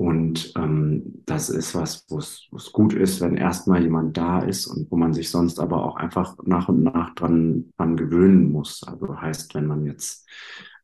und 0.00 0.52
ähm, 0.56 1.24
das 1.26 1.50
ist 1.50 1.74
was, 1.74 2.06
wo 2.08 2.18
es 2.18 2.72
gut 2.72 2.94
ist, 2.94 3.20
wenn 3.20 3.36
erstmal 3.36 3.82
jemand 3.82 4.16
da 4.16 4.38
ist 4.38 4.68
und 4.68 4.88
wo 4.92 4.96
man 4.96 5.12
sich 5.12 5.28
sonst 5.28 5.58
aber 5.58 5.84
auch 5.84 5.96
einfach 5.96 6.36
nach 6.44 6.68
und 6.68 6.84
nach 6.84 7.16
dran, 7.16 7.72
dran 7.76 7.96
gewöhnen 7.96 8.52
muss. 8.52 8.84
Also 8.86 9.20
heißt, 9.20 9.56
wenn 9.56 9.66
man 9.66 9.86
jetzt 9.86 10.28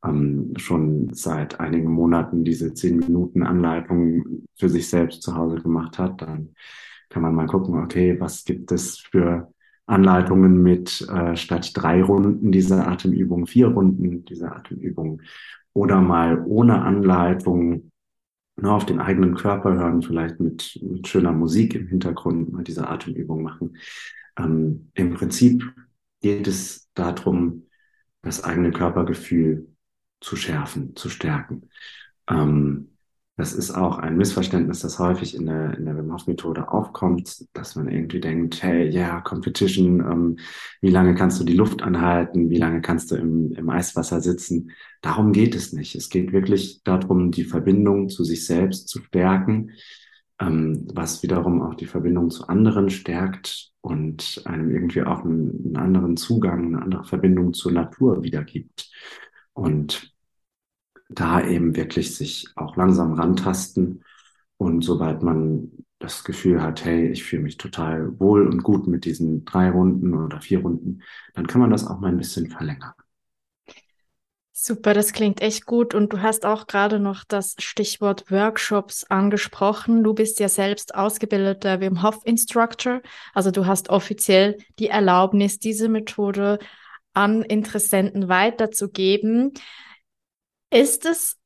ähm, 0.05 0.55
schon 0.57 1.15
seit 1.15 1.61
einigen 1.61 1.93
Monaten 1.93 2.43
diese 2.43 2.75
zehn 2.75 2.97
Minuten 2.97 3.45
Anleitung 3.45 4.49
für 4.57 4.69
sich 4.69 4.89
selbst 4.89 5.23
zu 5.23 5.37
Hause 5.37 5.63
gemacht 5.63 5.97
hat, 5.97 6.21
dann 6.21 6.57
kann 7.09 7.23
man 7.23 7.37
mal 7.37 7.47
gucken, 7.47 7.77
okay, 7.77 8.19
was 8.19 8.45
gibt 8.45 8.73
es 8.73 8.99
für 8.99 9.54
Anleitungen 9.87 10.63
mit 10.63 11.07
äh, 11.09 11.37
statt 11.37 11.73
drei 11.75 12.03
Runden 12.03 12.53
dieser 12.53 12.89
Atemübung, 12.89 13.47
vier 13.47 13.69
Runden 13.69 14.25
dieser 14.25 14.57
Atemübung 14.57 15.21
oder 15.73 16.01
mal 16.01 16.43
ohne 16.47 16.83
Anleitung 16.83 17.91
nur 18.57 18.73
auf 18.73 18.87
den 18.87 19.01
eigenen 19.01 19.35
Körper 19.35 19.75
hören, 19.75 20.03
vielleicht 20.03 20.41
mit, 20.41 20.79
mit 20.83 21.09
schöner 21.09 21.33
Musik 21.33 21.75
im 21.75 21.89
Hintergrund 21.89 22.53
mal 22.53 22.63
diese 22.63 22.89
Atemübung 22.89 23.43
machen. 23.43 23.77
Ähm, 24.39 24.91
Im 24.95 25.15
Prinzip 25.15 25.65
geht 26.21 26.47
es 26.47 26.89
darum, 26.95 27.65
das 28.23 28.45
eigene 28.45 28.71
Körpergefühl 28.71 29.69
zu 30.21 30.37
schärfen, 30.37 30.97
zu 30.97 31.09
stärken. 31.11 31.69
Ähm, 32.29 32.94
das 33.37 33.53
ist 33.53 33.73
auch 33.73 33.99
ein 33.99 34.17
Missverständnis, 34.17 34.81
das 34.81 35.01
häufig 35.01 35.35
in 35.35 35.47
der, 35.47 35.77
in 35.77 35.87
der 35.87 35.97
Wim 35.97 36.13
Hof 36.13 36.29
Methode 36.29 36.69
aufkommt, 36.69 37.45
dass 37.53 37.75
man 37.75 37.89
irgendwie 37.89 38.21
denkt, 38.21 38.63
hey, 38.63 38.89
ja, 38.89 39.09
yeah, 39.09 39.21
Competition, 39.23 40.01
ähm, 40.01 40.37
wie 40.81 40.91
lange 40.91 41.17
kannst 41.17 41.41
du 41.41 41.45
die 41.45 41.57
Luft 41.57 41.83
anhalten? 41.83 42.49
Wie 42.49 42.59
lange 42.59 42.81
kannst 42.81 43.11
du 43.11 43.17
im, 43.17 43.53
im 43.53 43.71
Eiswasser 43.71 44.21
sitzen? 44.21 44.71
Darum 45.01 45.33
geht 45.33 45.57
es 45.57 45.73
nicht. 45.73 45.97
Es 45.97 46.11
geht 46.11 46.33
wirklich 46.33 46.83
darum, 46.85 47.33
die 47.33 47.45
Verbindung 47.45 48.09
zu 48.09 48.23
sich 48.23 48.47
selbst 48.47 48.89
zu 48.89 49.03
stärken, 49.03 49.73
ähm, 50.41 50.87
was 50.95 51.25
wiederum 51.25 51.61
auch 51.61 51.75
die 51.75 51.87
Verbindung 51.87 52.31
zu 52.31 52.47
anderen 52.47 52.89
stärkt 52.89 53.73
und 53.81 54.43
einem 54.45 54.71
irgendwie 54.71 55.03
auch 55.03 55.25
einen, 55.25 55.75
einen 55.75 55.77
anderen 55.77 56.17
Zugang, 56.17 56.67
eine 56.67 56.83
andere 56.83 57.05
Verbindung 57.05 57.53
zur 57.53 57.73
Natur 57.73 58.23
wiedergibt. 58.23 58.91
Und 59.55 60.14
da 61.09 61.47
eben 61.47 61.77
wirklich 61.77 62.17
sich 62.17 62.49
auch 62.57 62.77
langsam 62.77 63.15
rantasten. 63.15 64.05
Und 64.57 64.83
sobald 64.83 65.23
man 65.23 65.73
das 65.99 66.25
Gefühl 66.25 66.63
hat, 66.63 66.85
hey, 66.85 67.09
ich 67.09 67.25
fühle 67.25 67.43
mich 67.43 67.57
total 67.57 68.19
wohl 68.21 68.47
und 68.47 68.63
gut 68.63 68.87
mit 68.87 69.05
diesen 69.05 69.45
drei 69.45 69.71
Runden 69.71 70.15
oder 70.15 70.41
vier 70.41 70.61
Runden, 70.61 71.03
dann 71.35 71.47
kann 71.47 71.61
man 71.61 71.71
das 71.71 71.87
auch 71.87 71.99
mal 71.99 72.09
ein 72.09 72.19
bisschen 72.19 72.51
verlängern. 72.51 72.93
Super, 74.57 74.95
das 74.95 75.13
klingt 75.13 75.43
echt 75.43 75.67
gut. 75.67 75.95
Und 75.95 76.13
du 76.13 76.23
hast 76.23 76.47
auch 76.47 76.67
gerade 76.67 77.01
noch 77.01 77.25
das 77.25 77.57
Stichwort 77.59 78.31
Workshops 78.31 79.05
angesprochen. 79.05 80.05
Du 80.05 80.15
bist 80.15 80.39
ja 80.39 80.49
selbst 80.49 80.95
ausgebildeter 80.95 81.81
Wim 81.81 82.03
Hof 82.03 82.21
Instructor. 82.25 83.03
Also 83.35 83.51
du 83.51 83.67
hast 83.67 83.91
offiziell 83.91 84.57
die 84.79 84.89
Erlaubnis, 84.89 85.59
diese 85.59 85.89
Methode 85.89 86.61
an 87.15 87.43
Interessenten 87.43 88.29
weiterzugeben. 88.29 89.53
Ist 90.75 91.07
es 91.07 91.39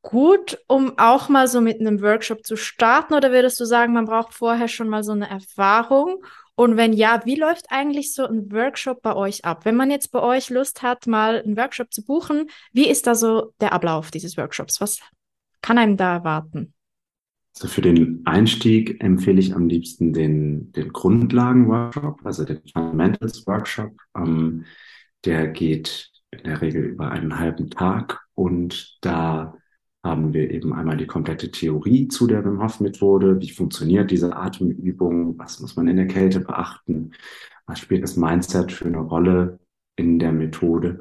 gut, 0.00 0.58
um 0.66 0.98
auch 0.98 1.28
mal 1.28 1.48
so 1.48 1.60
mit 1.60 1.80
einem 1.80 2.00
Workshop 2.00 2.46
zu 2.46 2.56
starten 2.56 3.12
oder 3.12 3.30
würdest 3.30 3.60
du 3.60 3.66
sagen, 3.66 3.92
man 3.92 4.06
braucht 4.06 4.32
vorher 4.32 4.68
schon 4.68 4.88
mal 4.88 5.04
so 5.04 5.12
eine 5.12 5.28
Erfahrung? 5.28 6.24
Und 6.54 6.78
wenn 6.78 6.94
ja, 6.94 7.20
wie 7.26 7.34
läuft 7.34 7.66
eigentlich 7.68 8.14
so 8.14 8.24
ein 8.24 8.50
Workshop 8.50 9.02
bei 9.02 9.14
euch 9.14 9.44
ab? 9.44 9.66
Wenn 9.66 9.76
man 9.76 9.90
jetzt 9.90 10.12
bei 10.12 10.22
euch 10.22 10.48
Lust 10.48 10.80
hat, 10.80 11.06
mal 11.06 11.42
einen 11.42 11.58
Workshop 11.58 11.92
zu 11.92 12.02
buchen, 12.02 12.48
wie 12.72 12.88
ist 12.88 13.06
da 13.06 13.14
so 13.14 13.52
der 13.60 13.74
Ablauf 13.74 14.10
dieses 14.10 14.38
Workshops? 14.38 14.80
Was 14.80 15.00
kann 15.60 15.76
einem 15.76 15.98
da 15.98 16.14
erwarten? 16.14 16.72
Also 17.56 17.68
für 17.68 17.82
den 17.82 18.22
Einstieg 18.24 19.04
empfehle 19.04 19.40
ich 19.40 19.54
am 19.54 19.68
liebsten 19.68 20.14
den, 20.14 20.72
den 20.72 20.90
Grundlagen-Workshop, 20.90 22.24
also 22.24 22.44
den 22.46 22.62
Fundamentals-Workshop. 22.72 23.92
Ähm, 24.16 24.64
der 25.26 25.48
geht 25.48 26.10
in 26.30 26.44
der 26.44 26.62
Regel 26.62 26.84
über 26.84 27.10
einen 27.10 27.38
halben 27.38 27.70
Tag 27.70 28.20
und 28.40 28.96
da 29.02 29.54
haben 30.02 30.32
wir 30.32 30.50
eben 30.50 30.72
einmal 30.72 30.96
die 30.96 31.06
komplette 31.06 31.50
Theorie 31.50 32.08
zu 32.08 32.26
der 32.26 32.42
Wim 32.42 32.62
Hof 32.62 32.80
Methode. 32.80 33.38
Wie 33.38 33.50
funktioniert 33.50 34.10
diese 34.10 34.34
Atemübung? 34.34 35.38
Was 35.38 35.60
muss 35.60 35.76
man 35.76 35.88
in 35.88 35.96
der 35.96 36.06
Kälte 36.06 36.40
beachten? 36.40 37.12
Was 37.66 37.80
spielt 37.80 38.02
das 38.02 38.16
Mindset 38.16 38.72
für 38.72 38.86
eine 38.86 39.00
Rolle 39.00 39.58
in 39.96 40.18
der 40.18 40.32
Methode? 40.32 41.00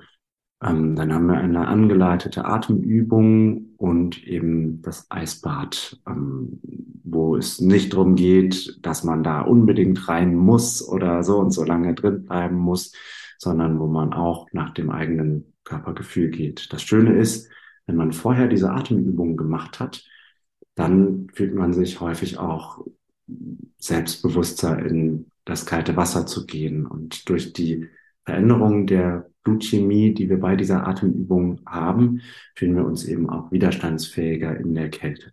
Ähm, 0.61 0.97
dann 0.97 1.13
haben 1.13 1.27
wir 1.27 1.37
eine 1.37 1.65
angeleitete 1.65 2.43
Atemübung 2.43 3.69
und 3.77 4.21
eben 4.27 4.81
das 4.81 5.09
Eisbad, 5.09 5.97
ähm, 6.09 6.59
wo 7.05 7.37
es 7.37 7.61
nicht 7.61 7.93
darum 7.93 8.15
geht, 8.15 8.79
dass 8.81 9.05
man 9.05 9.23
da 9.23 9.39
unbedingt 9.39 10.09
rein 10.09 10.35
muss 10.35 10.85
oder 10.85 11.23
so 11.23 11.37
und 11.37 11.51
so 11.51 11.63
lange 11.63 11.93
drin 11.93 12.25
bleiben 12.25 12.57
muss, 12.57 12.91
sondern 13.37 13.79
wo 13.79 13.87
man 13.87 14.11
auch 14.11 14.47
nach 14.51 14.71
dem 14.73 14.89
eigenen 14.89 15.53
Körpergefühl 15.69 16.29
geht. 16.29 16.73
Das 16.73 16.81
Schöne 16.81 17.15
ist, 17.17 17.49
wenn 17.85 17.95
man 17.95 18.11
vorher 18.11 18.47
diese 18.47 18.71
Atemübungen 18.71 19.37
gemacht 19.37 19.79
hat, 19.79 20.03
dann 20.75 21.27
fühlt 21.33 21.53
man 21.53 21.73
sich 21.73 21.99
häufig 21.99 22.37
auch 22.39 22.85
selbstbewusster 23.77 24.79
in 24.79 25.31
das 25.45 25.65
kalte 25.65 25.95
Wasser 25.95 26.25
zu 26.25 26.45
gehen. 26.45 26.85
Und 26.85 27.29
durch 27.29 27.53
die 27.53 27.87
Veränderung 28.25 28.87
der 28.87 29.29
Blutchemie, 29.43 30.13
die 30.13 30.29
wir 30.29 30.39
bei 30.39 30.55
dieser 30.55 30.87
Atemübung 30.87 31.61
haben, 31.65 32.21
fühlen 32.55 32.75
wir 32.75 32.85
uns 32.85 33.05
eben 33.05 33.29
auch 33.29 33.51
widerstandsfähiger 33.51 34.57
in 34.57 34.73
der 34.73 34.89
Kälte. 34.89 35.31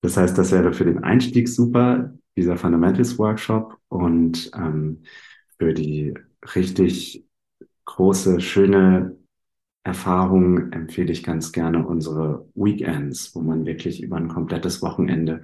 Das 0.00 0.16
heißt, 0.16 0.38
das 0.38 0.52
wäre 0.52 0.72
für 0.72 0.84
den 0.84 1.02
Einstieg 1.02 1.48
super, 1.48 2.14
dieser 2.36 2.56
Fundamentals 2.56 3.18
Workshop. 3.18 3.78
Und 3.88 4.50
ähm, 4.54 5.02
für 5.58 5.74
die 5.74 6.14
richtig 6.54 7.27
große, 7.88 8.40
schöne 8.40 9.16
Erfahrung 9.82 10.72
empfehle 10.72 11.10
ich 11.10 11.22
ganz 11.22 11.52
gerne 11.52 11.86
unsere 11.86 12.46
Weekends, 12.54 13.34
wo 13.34 13.40
man 13.40 13.64
wirklich 13.64 14.02
über 14.02 14.16
ein 14.16 14.28
komplettes 14.28 14.82
Wochenende 14.82 15.42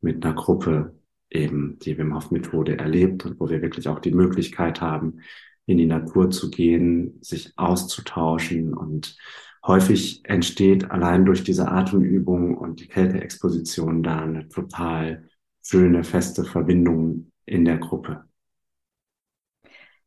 mit 0.00 0.24
einer 0.24 0.34
Gruppe 0.34 0.96
eben 1.30 1.78
die 1.80 1.96
Wim 1.98 2.14
Hof 2.14 2.30
Methode 2.30 2.78
erlebt 2.78 3.26
und 3.26 3.38
wo 3.38 3.50
wir 3.50 3.62
wirklich 3.62 3.88
auch 3.88 4.00
die 4.00 4.12
Möglichkeit 4.12 4.80
haben, 4.80 5.20
in 5.66 5.76
die 5.78 5.86
Natur 5.86 6.30
zu 6.30 6.50
gehen, 6.50 7.18
sich 7.20 7.52
auszutauschen 7.56 8.74
und 8.74 9.16
häufig 9.64 10.22
entsteht 10.24 10.90
allein 10.90 11.24
durch 11.24 11.44
diese 11.44 11.68
Atemübung 11.68 12.56
und 12.56 12.80
die 12.80 12.88
Kälteexposition 12.88 14.02
da 14.02 14.22
eine 14.22 14.48
total 14.48 15.28
schöne, 15.62 16.04
feste 16.04 16.44
Verbindung 16.44 17.30
in 17.44 17.64
der 17.64 17.78
Gruppe. 17.78 18.24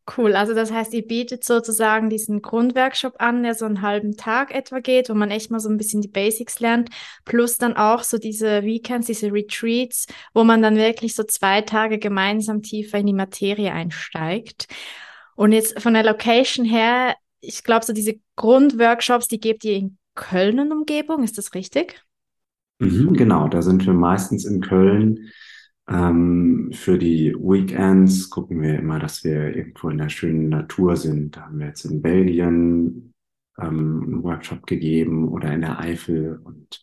Cool, 0.07 0.35
also 0.35 0.53
das 0.53 0.71
heißt, 0.71 0.93
ihr 0.93 1.05
bietet 1.05 1.43
sozusagen 1.43 2.11
diesen 2.11 2.43
Grundworkshop 2.43 3.15
an, 3.17 3.41
der 3.41 3.55
so 3.55 3.65
einen 3.65 3.81
halben 3.81 4.15
Tag 4.15 4.53
etwa 4.53 4.79
geht, 4.79 5.09
wo 5.09 5.15
man 5.15 5.31
echt 5.31 5.49
mal 5.49 5.59
so 5.59 5.67
ein 5.67 5.77
bisschen 5.77 6.01
die 6.01 6.07
Basics 6.07 6.59
lernt, 6.59 6.89
plus 7.25 7.57
dann 7.57 7.75
auch 7.75 8.03
so 8.03 8.19
diese 8.19 8.63
Weekends, 8.63 9.07
diese 9.07 9.33
Retreats, 9.33 10.05
wo 10.35 10.43
man 10.43 10.61
dann 10.61 10.75
wirklich 10.75 11.15
so 11.15 11.23
zwei 11.23 11.61
Tage 11.61 11.97
gemeinsam 11.97 12.61
tiefer 12.61 12.99
in 12.99 13.07
die 13.07 13.13
Materie 13.13 13.71
einsteigt. 13.71 14.67
Und 15.35 15.53
jetzt 15.53 15.81
von 15.81 15.95
der 15.95 16.03
Location 16.03 16.65
her, 16.65 17.15
ich 17.41 17.63
glaube, 17.63 17.83
so 17.83 17.91
diese 17.91 18.19
Grundworkshops, 18.35 19.27
die 19.27 19.39
gebt 19.39 19.63
ihr 19.63 19.75
in 19.75 19.97
Köln 20.13 20.59
und 20.59 20.71
Umgebung, 20.71 21.23
ist 21.23 21.39
das 21.39 21.55
richtig? 21.55 21.99
Mhm, 22.77 23.13
genau, 23.13 23.47
da 23.47 23.63
sind 23.63 23.85
wir 23.87 23.93
meistens 23.93 24.45
in 24.45 24.61
Köln. 24.61 25.31
Ähm, 25.88 26.71
für 26.73 26.97
die 26.97 27.33
Weekends 27.36 28.29
gucken 28.29 28.61
wir 28.61 28.79
immer, 28.79 28.99
dass 28.99 29.23
wir 29.23 29.55
irgendwo 29.55 29.89
in 29.89 29.99
der 29.99 30.09
schönen 30.09 30.49
Natur 30.49 30.95
sind. 30.97 31.38
Da 31.38 31.41
haben 31.41 31.59
wir 31.59 31.67
jetzt 31.67 31.86
in 31.86 32.01
Belgien 32.01 33.13
ähm, 33.59 34.03
einen 34.03 34.23
Workshop 34.23 34.65
gegeben 34.65 35.27
oder 35.29 35.53
in 35.53 35.61
der 35.61 35.79
Eifel 35.79 36.39
und 36.43 36.81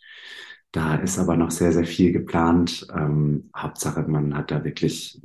da 0.70 0.94
ist 0.94 1.18
aber 1.18 1.36
noch 1.36 1.50
sehr, 1.50 1.72
sehr 1.72 1.84
viel 1.84 2.12
geplant. 2.12 2.86
Ähm, 2.96 3.50
Hauptsache, 3.54 4.02
man 4.02 4.34
hat 4.34 4.50
da 4.50 4.64
wirklich 4.64 5.20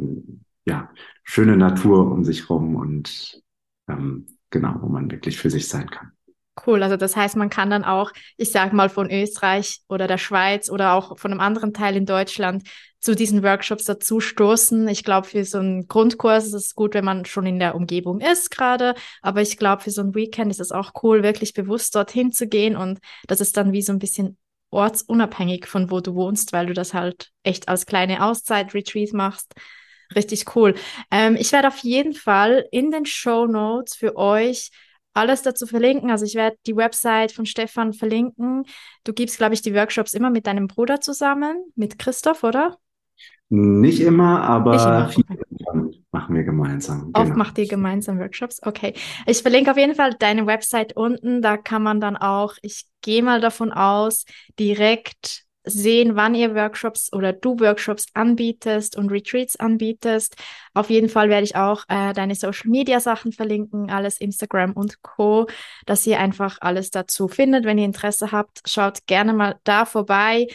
ja, 0.65 0.91
schöne 1.23 1.55
Natur 1.55 2.11
um 2.11 2.25
sich 2.25 2.49
rum 2.49 2.75
und 2.75 3.41
ähm, 3.87 4.25
genau, 4.49 4.75
wo 4.81 4.87
man 4.87 5.09
wirklich 5.09 5.37
für 5.37 5.49
sich 5.49 5.69
sein 5.69 5.89
kann. 5.89 6.11
Cool, 6.65 6.83
also 6.83 6.97
das 6.97 7.15
heißt, 7.15 7.37
man 7.37 7.49
kann 7.49 7.69
dann 7.69 7.85
auch, 7.85 8.11
ich 8.35 8.51
sag 8.51 8.73
mal, 8.73 8.89
von 8.89 9.09
Österreich 9.09 9.81
oder 9.87 10.07
der 10.07 10.17
Schweiz 10.17 10.69
oder 10.69 10.93
auch 10.93 11.17
von 11.17 11.31
einem 11.31 11.39
anderen 11.39 11.71
Teil 11.71 11.95
in 11.95 12.05
Deutschland 12.05 12.63
zu 12.99 13.15
diesen 13.15 13.43
Workshops 13.43 13.85
dazu 13.85 14.19
stoßen. 14.19 14.87
Ich 14.87 15.03
glaube, 15.03 15.27
für 15.27 15.43
so 15.43 15.59
einen 15.59 15.87
Grundkurs 15.87 16.47
ist 16.47 16.53
es 16.53 16.75
gut, 16.75 16.93
wenn 16.93 17.05
man 17.05 17.25
schon 17.25 17.45
in 17.45 17.59
der 17.59 17.75
Umgebung 17.75 18.19
ist 18.19 18.51
gerade, 18.51 18.95
aber 19.21 19.41
ich 19.41 19.57
glaube, 19.57 19.83
für 19.83 19.91
so 19.91 20.01
ein 20.01 20.15
Weekend 20.15 20.51
ist 20.51 20.59
es 20.59 20.71
auch 20.71 20.91
cool, 21.03 21.23
wirklich 21.23 21.53
bewusst 21.53 21.95
dorthin 21.95 22.31
zu 22.31 22.47
gehen 22.47 22.75
und 22.75 22.99
das 23.27 23.41
ist 23.41 23.57
dann 23.57 23.71
wie 23.71 23.81
so 23.81 23.93
ein 23.93 23.99
bisschen 23.99 24.37
ortsunabhängig 24.69 25.67
von 25.67 25.91
wo 25.91 26.01
du 26.01 26.15
wohnst, 26.15 26.53
weil 26.53 26.65
du 26.65 26.73
das 26.73 26.93
halt 26.93 27.31
echt 27.43 27.69
als 27.69 27.85
kleine 27.85 28.23
Auszeit-Retreat 28.23 29.13
machst. 29.13 29.53
Richtig 30.15 30.55
cool. 30.55 30.75
Ähm, 31.11 31.35
ich 31.35 31.51
werde 31.51 31.67
auf 31.67 31.79
jeden 31.79 32.13
Fall 32.13 32.65
in 32.71 32.91
den 32.91 33.05
Show 33.05 33.45
Notes 33.45 33.95
für 33.95 34.15
euch 34.15 34.71
alles 35.13 35.41
dazu 35.41 35.65
verlinken. 35.65 36.11
Also 36.11 36.25
ich 36.25 36.35
werde 36.35 36.57
die 36.65 36.75
Website 36.75 37.31
von 37.31 37.45
Stefan 37.45 37.91
verlinken. 37.93 38.65
Du 39.03 39.13
gibst, 39.13 39.37
glaube 39.37 39.53
ich, 39.53 39.61
die 39.61 39.73
Workshops 39.73 40.13
immer 40.13 40.29
mit 40.29 40.47
deinem 40.47 40.67
Bruder 40.67 41.01
zusammen, 41.01 41.71
mit 41.75 41.97
Christoph, 41.97 42.43
oder? 42.43 42.77
Nicht 43.49 44.01
immer, 44.01 44.41
aber 44.41 44.71
Nicht 44.73 44.85
immer. 44.85 45.09
viele 45.09 45.47
machen 46.11 46.35
wir 46.35 46.43
gemeinsam. 46.43 47.11
Oft 47.13 47.25
genau. 47.25 47.37
macht 47.37 47.57
ihr 47.57 47.67
gemeinsam 47.67 48.19
Workshops. 48.19 48.61
Okay. 48.63 48.93
Ich 49.25 49.41
verlinke 49.41 49.71
auf 49.71 49.77
jeden 49.77 49.95
Fall 49.95 50.13
deine 50.17 50.45
Website 50.47 50.93
unten. 50.95 51.41
Da 51.41 51.57
kann 51.57 51.83
man 51.83 52.01
dann 52.01 52.17
auch, 52.17 52.55
ich 52.61 52.85
gehe 53.01 53.21
mal 53.21 53.39
davon 53.39 53.71
aus, 53.71 54.25
direkt 54.59 55.43
sehen, 55.63 56.15
wann 56.15 56.33
ihr 56.33 56.55
Workshops 56.55 57.11
oder 57.11 57.33
du 57.33 57.59
Workshops 57.59 58.07
anbietest 58.13 58.95
und 58.95 59.11
Retreats 59.11 59.57
anbietest. 59.57 60.35
Auf 60.73 60.89
jeden 60.89 61.09
Fall 61.09 61.29
werde 61.29 61.43
ich 61.43 61.55
auch 61.55 61.83
äh, 61.89 62.13
deine 62.13 62.35
Social 62.35 62.69
Media 62.69 62.99
Sachen 62.99 63.33
verlinken, 63.33 63.89
alles 63.89 64.19
Instagram 64.19 64.71
und 64.71 65.01
Co, 65.01 65.47
dass 65.85 66.07
ihr 66.07 66.19
einfach 66.19 66.57
alles 66.61 66.89
dazu 66.89 67.27
findet. 67.27 67.65
Wenn 67.65 67.77
ihr 67.77 67.85
Interesse 67.85 68.31
habt, 68.31 68.61
schaut 68.65 69.05
gerne 69.07 69.33
mal 69.33 69.59
da 69.65 69.85
vorbei. 69.85 70.47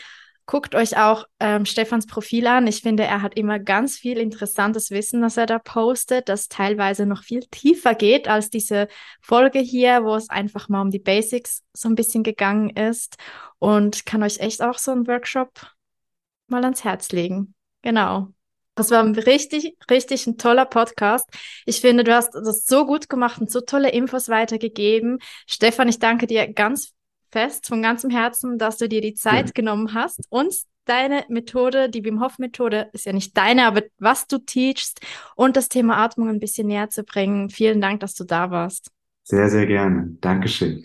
Guckt 0.52 0.74
euch 0.74 0.98
auch 0.98 1.24
ähm, 1.40 1.64
Stefans 1.64 2.06
Profil 2.06 2.46
an. 2.46 2.66
Ich 2.66 2.82
finde, 2.82 3.04
er 3.04 3.22
hat 3.22 3.38
immer 3.38 3.58
ganz 3.58 3.96
viel 3.96 4.18
interessantes 4.18 4.90
Wissen, 4.90 5.22
das 5.22 5.38
er 5.38 5.46
da 5.46 5.58
postet, 5.58 6.28
das 6.28 6.48
teilweise 6.48 7.06
noch 7.06 7.22
viel 7.22 7.40
tiefer 7.50 7.94
geht 7.94 8.28
als 8.28 8.50
diese 8.50 8.88
Folge 9.22 9.60
hier, 9.60 10.04
wo 10.04 10.14
es 10.14 10.28
einfach 10.28 10.68
mal 10.68 10.82
um 10.82 10.90
die 10.90 10.98
Basics 10.98 11.62
so 11.72 11.88
ein 11.88 11.94
bisschen 11.94 12.22
gegangen 12.22 12.68
ist. 12.68 13.16
Und 13.60 14.04
kann 14.04 14.22
euch 14.22 14.40
echt 14.40 14.60
auch 14.60 14.76
so 14.76 14.90
einen 14.90 15.06
Workshop 15.06 15.48
mal 16.48 16.62
ans 16.64 16.84
Herz 16.84 17.12
legen. 17.12 17.54
Genau. 17.80 18.28
Das 18.74 18.90
war 18.90 19.02
ein 19.02 19.14
richtig, 19.14 19.78
richtig 19.90 20.26
ein 20.26 20.36
toller 20.36 20.66
Podcast. 20.66 21.30
Ich 21.64 21.80
finde, 21.80 22.04
du 22.04 22.14
hast 22.14 22.34
das 22.34 22.66
so 22.66 22.84
gut 22.84 23.08
gemacht 23.08 23.40
und 23.40 23.50
so 23.50 23.62
tolle 23.62 23.90
Infos 23.90 24.28
weitergegeben. 24.28 25.18
Stefan, 25.46 25.88
ich 25.88 25.98
danke 25.98 26.26
dir 26.26 26.52
ganz 26.52 26.92
fest, 27.32 27.66
von 27.66 27.82
ganzem 27.82 28.10
Herzen, 28.10 28.58
dass 28.58 28.76
du 28.76 28.88
dir 28.88 29.00
die 29.00 29.14
Zeit 29.14 29.46
ja. 29.46 29.52
genommen 29.52 29.94
hast, 29.94 30.20
uns 30.28 30.66
deine 30.84 31.24
Methode, 31.28 31.88
die 31.88 32.04
Wim 32.04 32.20
Hof 32.22 32.38
Methode, 32.38 32.90
ist 32.92 33.06
ja 33.06 33.12
nicht 33.12 33.36
deine, 33.36 33.66
aber 33.66 33.82
was 33.98 34.26
du 34.26 34.38
teachst 34.38 35.00
und 35.36 35.56
das 35.56 35.68
Thema 35.68 35.96
Atmung 35.96 36.28
ein 36.28 36.40
bisschen 36.40 36.66
näher 36.66 36.90
zu 36.90 37.04
bringen. 37.04 37.50
Vielen 37.50 37.80
Dank, 37.80 38.00
dass 38.00 38.14
du 38.14 38.24
da 38.24 38.50
warst. 38.50 38.90
Sehr, 39.24 39.48
sehr 39.48 39.66
gerne. 39.66 40.16
Dankeschön. 40.20 40.84